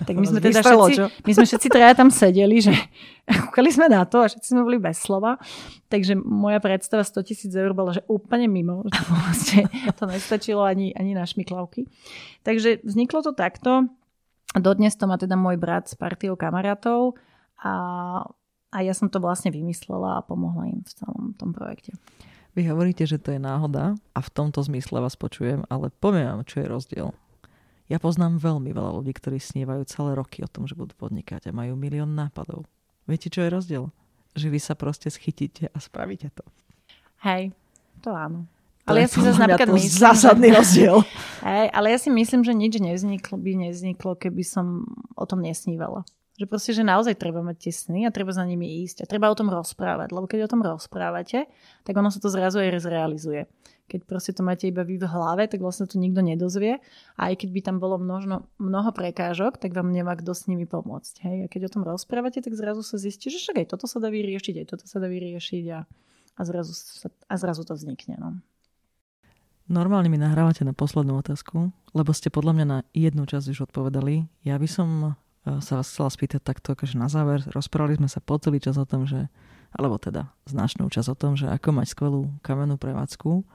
tak 0.05 0.13
my 0.13 0.29
sme 0.29 0.45
teda 0.45 0.61
všetci, 0.61 1.25
my 1.25 1.33
sme 1.33 1.45
všetci 1.49 1.69
traja 1.73 1.97
tam 1.97 2.13
sedeli, 2.13 2.61
že 2.61 2.77
kúkali 3.49 3.73
sme 3.73 3.89
na 3.89 4.05
to 4.05 4.21
a 4.21 4.29
všetci 4.29 4.49
sme 4.53 4.63
boli 4.67 4.77
bez 4.77 5.01
slova. 5.01 5.41
Takže 5.89 6.21
moja 6.21 6.61
predstava 6.61 7.01
100 7.01 7.25
tisíc 7.25 7.53
eur 7.57 7.73
bola, 7.73 7.97
že 7.97 8.05
úplne 8.13 8.45
mimo. 8.51 8.85
Že 8.93 9.03
vlastne 9.09 9.61
to 9.97 10.05
nestačilo 10.05 10.63
ani, 10.69 10.93
ani 10.93 11.17
na 11.17 11.25
šmiklavky. 11.25 11.89
Takže 12.45 12.85
vzniklo 12.85 13.25
to 13.25 13.33
takto. 13.33 13.89
Dodnes 14.53 14.97
to 14.97 15.09
má 15.09 15.17
teda 15.17 15.37
môj 15.37 15.57
brat 15.57 15.89
s 15.89 15.97
partiou 15.97 16.37
kamarátov 16.37 17.17
a 17.61 17.73
a 18.77 18.85
ja 18.85 18.93
som 18.93 19.09
to 19.09 19.17
vlastne 19.25 19.49
vymyslela 19.49 20.21
a 20.21 20.25
pomohla 20.25 20.69
im 20.69 20.85
v 20.85 20.93
celom 20.93 21.33
tom 21.33 21.57
projekte. 21.57 21.97
Vy 22.53 22.69
hovoríte, 22.69 23.09
že 23.09 23.17
to 23.17 23.33
je 23.33 23.41
náhoda 23.41 23.97
a 24.13 24.21
v 24.21 24.33
tomto 24.33 24.61
zmysle 24.61 25.01
vás 25.01 25.17
počujem, 25.17 25.65
ale 25.73 25.89
poviem 25.89 26.29
vám, 26.29 26.45
čo 26.45 26.61
je 26.61 26.69
rozdiel. 26.69 27.09
Ja 27.89 27.97
poznám 27.97 28.37
veľmi 28.37 28.77
veľa 28.77 29.01
ľudí, 29.01 29.17
ktorí 29.17 29.41
snívajú 29.41 29.89
celé 29.89 30.13
roky 30.13 30.45
o 30.45 30.51
tom, 30.51 30.69
že 30.69 30.77
budú 30.77 30.93
podnikať 30.93 31.49
a 31.49 31.57
majú 31.57 31.73
milión 31.79 32.13
nápadov. 32.13 32.69
Viete, 33.09 33.33
čo 33.33 33.45
je 33.47 33.55
rozdiel? 33.55 33.85
Že 34.37 34.47
vy 34.53 34.59
sa 34.61 34.75
proste 34.77 35.09
schytíte 35.09 35.73
a 35.73 35.79
spravíte 35.81 36.29
to. 36.37 36.45
Hej, 37.25 37.57
to 38.05 38.13
áno. 38.13 38.45
Ale 38.87 39.03
ja 39.03 39.09
si 39.11 39.19
zase 39.19 39.39
napríklad 39.43 39.71
myslím, 39.73 39.99
zásadný 39.99 40.49
rozdiel. 40.55 41.03
Hej, 41.43 41.67
ale 41.75 41.87
ja 41.91 41.99
si 41.99 42.11
myslím, 42.11 42.43
že 42.47 42.55
nič 42.55 42.79
nevzniklo, 42.79 43.35
by 43.35 43.53
nevzniklo, 43.69 44.15
keby 44.15 44.43
som 44.47 44.87
o 45.19 45.25
tom 45.27 45.43
nesnívala. 45.43 46.07
Že 46.37 46.45
proste, 46.53 46.77
že 46.77 46.85
naozaj 46.85 47.17
treba 47.17 47.41
mať 47.41 47.57
tie 47.69 47.73
sny 47.73 48.05
a 48.05 48.13
treba 48.13 48.29
za 48.29 48.45
nimi 48.45 48.85
ísť 48.85 49.03
a 49.03 49.09
treba 49.09 49.33
o 49.33 49.37
tom 49.37 49.49
rozprávať. 49.49 50.13
Lebo 50.13 50.29
keď 50.29 50.45
o 50.45 50.53
tom 50.53 50.61
rozprávate, 50.61 51.49
tak 51.81 51.95
ono 51.97 52.13
sa 52.13 52.21
to 52.21 52.29
zrazu 52.29 52.61
aj 52.61 52.77
zrealizuje. 52.85 53.49
Keď 53.89 54.01
proste 54.05 54.37
to 54.37 54.45
máte 54.45 54.69
iba 54.69 54.85
vy 54.85 55.01
v 55.01 55.09
hlave, 55.09 55.49
tak 55.49 55.65
vlastne 55.65 55.89
to 55.89 55.97
nikto 55.97 56.21
nedozvie. 56.21 56.83
A 57.17 57.33
aj 57.33 57.41
keď 57.41 57.49
by 57.57 57.61
tam 57.65 57.77
bolo 57.81 57.97
množno, 57.97 58.45
mnoho 58.61 58.93
prekážok, 58.93 59.57
tak 59.57 59.73
vám 59.73 59.89
nemá 59.89 60.13
kto 60.13 60.37
s 60.37 60.45
nimi 60.45 60.69
pomôcť. 60.69 61.15
Hej? 61.25 61.37
A 61.45 61.47
keď 61.49 61.71
o 61.71 61.73
tom 61.73 61.83
rozprávate, 61.89 62.45
tak 62.45 62.53
zrazu 62.53 62.85
sa 62.85 63.01
zistí, 63.01 63.33
že 63.33 63.41
však 63.41 63.65
aj 63.65 63.67
toto 63.73 63.89
sa 63.89 63.97
dá 63.97 64.13
vyriešiť, 64.13 64.61
aj 64.61 64.67
toto 64.77 64.85
sa 64.85 65.01
dá 65.01 65.09
vyriešiť 65.09 65.65
a, 65.73 65.89
a, 66.37 66.43
zrazu, 66.45 66.77
sa, 66.77 67.09
a 67.09 67.35
zrazu 67.41 67.65
to 67.65 67.73
vznikne. 67.73 68.21
No. 68.21 68.37
Normálne 69.67 70.07
mi 70.07 70.21
nahrávate 70.21 70.63
na 70.69 70.77
poslednú 70.77 71.19
otázku, 71.19 71.75
lebo 71.91 72.11
ste 72.15 72.31
podľa 72.31 72.53
mňa 72.55 72.67
na 72.67 72.79
jednu 72.95 73.27
časť 73.27 73.51
už 73.51 73.71
odpovedali. 73.71 74.27
Ja 74.47 74.61
by 74.61 74.69
som 74.71 75.19
sa 75.47 75.79
vás 75.79 75.87
chcela 75.87 76.11
spýtať 76.11 76.43
takto, 76.43 76.75
akože 76.75 76.99
na 76.99 77.07
záver. 77.07 77.47
Rozprávali 77.55 78.03
sme 78.03 78.11
sa 78.11 78.19
po 78.19 78.35
celý 78.43 78.59
čas 78.59 78.75
o 78.75 78.87
tom, 78.87 79.07
že, 79.07 79.31
alebo 79.71 79.95
teda 79.97 80.35
značnú 80.51 80.91
časť 80.91 81.09
o 81.13 81.17
tom, 81.17 81.33
že 81.39 81.47
ako 81.47 81.79
mať 81.79 81.87
skvelú 81.95 82.35
kamennú 82.43 82.75
prevádzku. 82.75 83.47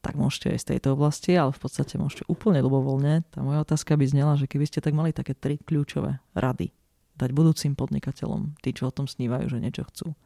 tak 0.00 0.16
môžete 0.16 0.56
aj 0.56 0.58
z 0.64 0.68
tejto 0.76 0.96
oblasti, 0.96 1.36
ale 1.36 1.52
v 1.52 1.60
podstate 1.60 2.00
môžete 2.00 2.24
úplne 2.28 2.64
ľubovoľne. 2.64 3.24
Tá 3.28 3.44
moja 3.44 3.60
otázka 3.64 4.00
by 4.00 4.06
znela, 4.08 4.40
že 4.40 4.48
keby 4.48 4.64
ste 4.64 4.80
tak 4.80 4.96
mali 4.96 5.12
také 5.12 5.36
tri 5.36 5.60
kľúčové 5.60 6.20
rady 6.32 6.72
dať 7.20 7.36
budúcim 7.36 7.76
podnikateľom, 7.76 8.56
tí, 8.64 8.72
čo 8.72 8.88
o 8.88 8.96
tom 8.96 9.04
snívajú, 9.04 9.52
že 9.52 9.60
niečo 9.60 9.84
chcú, 9.92 10.16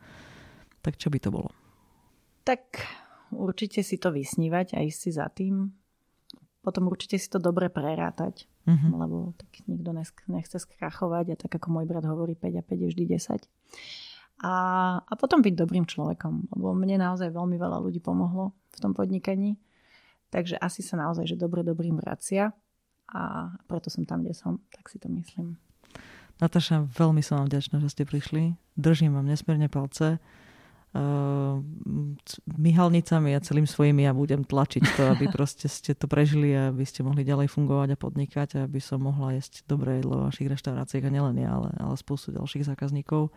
tak 0.79 0.95
čo 0.95 1.11
by 1.11 1.19
to 1.19 1.35
bolo? 1.35 1.51
Tak 2.47 2.87
určite 3.35 3.83
si 3.83 3.99
to 3.99 4.15
vysnívať 4.15 4.79
a 4.79 4.87
ísť 4.87 4.99
si 4.99 5.11
za 5.11 5.27
tým. 5.27 5.75
Potom 6.65 6.89
určite 6.89 7.21
si 7.21 7.29
to 7.29 7.37
dobre 7.37 7.69
prerátať, 7.69 8.49
uh-huh. 8.65 8.91
lebo 9.05 9.37
tak 9.37 9.53
nikto 9.69 9.93
nechce 10.33 10.57
skrachovať 10.57 11.37
a 11.37 11.37
tak 11.37 11.61
ako 11.61 11.69
môj 11.69 11.85
brat 11.85 12.09
hovorí 12.09 12.33
5 12.33 12.57
a 12.57 12.63
5 12.65 12.73
je 12.73 12.89
vždy 12.89 13.05
10. 13.05 13.45
A, 14.43 14.53
a 15.05 15.13
potom 15.21 15.45
byť 15.45 15.55
dobrým 15.55 15.85
človekom, 15.85 16.57
lebo 16.57 16.73
mne 16.73 17.05
naozaj 17.05 17.29
veľmi 17.29 17.61
veľa 17.61 17.85
ľudí 17.85 18.01
pomohlo 18.01 18.57
v 18.73 18.79
tom 18.81 18.97
podnikaní. 18.97 19.61
Takže 20.33 20.59
asi 20.59 20.81
sa 20.81 20.99
naozaj, 20.99 21.29
že 21.31 21.37
dobre 21.39 21.63
dobrým 21.63 22.01
vracia 22.01 22.51
a 23.13 23.53
preto 23.69 23.93
som 23.93 24.03
tam, 24.09 24.25
kde 24.25 24.35
som, 24.35 24.59
tak 24.73 24.89
si 24.89 24.97
to 24.99 25.07
myslím. 25.13 25.61
Natáša, 26.43 26.91
veľmi 26.99 27.23
som 27.23 27.45
vám 27.45 27.53
vďačná, 27.53 27.79
že 27.79 27.93
ste 27.93 28.03
prišli. 28.03 28.59
Držím 28.75 29.15
vám 29.15 29.31
nesmierne 29.31 29.71
palce. 29.71 30.19
Uh, 30.95 31.59
myhalnicami 32.55 33.35
a 33.35 33.43
celým 33.43 33.67
svojim 33.67 33.99
ja 33.99 34.15
budem 34.15 34.47
tlačiť 34.47 34.85
to, 34.95 35.03
aby 35.11 35.27
proste 35.27 35.67
ste 35.67 35.91
to 35.91 36.07
prežili 36.07 36.55
a 36.55 36.71
aby 36.71 36.87
ste 36.87 37.03
mohli 37.03 37.27
ďalej 37.27 37.51
fungovať 37.51 37.89
a 37.95 37.99
podnikať 37.99 38.49
a 38.55 38.71
aby 38.71 38.79
som 38.79 39.03
mohla 39.03 39.35
jesť 39.35 39.67
dobré 39.67 39.99
jedlo 39.99 40.23
v 40.23 40.31
vašich 40.31 40.47
reštauráciách 40.55 41.03
a 41.03 41.11
nielen 41.11 41.35
ja, 41.43 41.51
ale, 41.51 41.75
ale 41.83 41.99
spústu 41.99 42.31
ďalších 42.31 42.71
zákazníkov. 42.71 43.35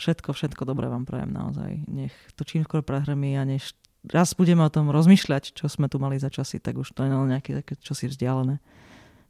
Všetko, 0.00 0.32
všetko 0.32 0.64
dobré 0.64 0.88
vám 0.88 1.04
prajem 1.04 1.28
naozaj. 1.28 1.84
Nech 1.92 2.16
to 2.40 2.48
čím 2.48 2.64
skôr 2.64 2.80
prehrmí 2.80 3.36
a 3.36 3.44
než 3.44 3.76
raz 4.08 4.32
budeme 4.32 4.64
o 4.64 4.72
tom 4.72 4.88
rozmýšľať, 4.88 5.52
čo 5.52 5.68
sme 5.68 5.92
tu 5.92 6.00
mali 6.00 6.16
za 6.16 6.32
časy, 6.32 6.56
tak 6.56 6.80
už 6.80 6.96
to 6.96 7.04
je 7.04 7.12
nejaké 7.12 7.52
také 7.52 7.76
čosi 7.78 8.08
vzdialené. 8.08 8.64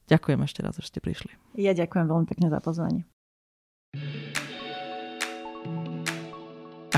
Ďakujem 0.06 0.40
ešte 0.46 0.60
raz, 0.62 0.78
že 0.78 0.94
ste 0.94 1.02
prišli. 1.02 1.34
Ja 1.58 1.74
ďakujem 1.74 2.06
veľmi 2.06 2.26
pekne 2.30 2.54
za 2.54 2.62
pozvanie. 2.62 3.02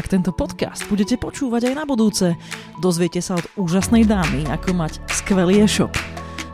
Ak 0.05 0.13
tento 0.13 0.37
podcast 0.37 0.85
budete 0.93 1.17
počúvať 1.17 1.73
aj 1.73 1.81
na 1.81 1.89
budúce, 1.89 2.37
dozviete 2.77 3.25
sa 3.25 3.41
od 3.41 3.49
úžasnej 3.57 4.05
dámy, 4.05 4.45
ako 4.53 4.77
mať 4.77 5.01
skvelý 5.09 5.65
e-shop. 5.65 5.97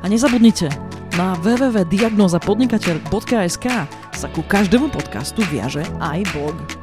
A 0.00 0.06
nezabudnite, 0.06 0.70
na 1.18 1.34
www.diagnozapodnikateľ.sk 1.42 3.66
sa 4.14 4.26
ku 4.30 4.46
každému 4.46 4.94
podcastu 4.94 5.42
viaže 5.50 5.82
aj 5.98 6.30
blog. 6.30 6.79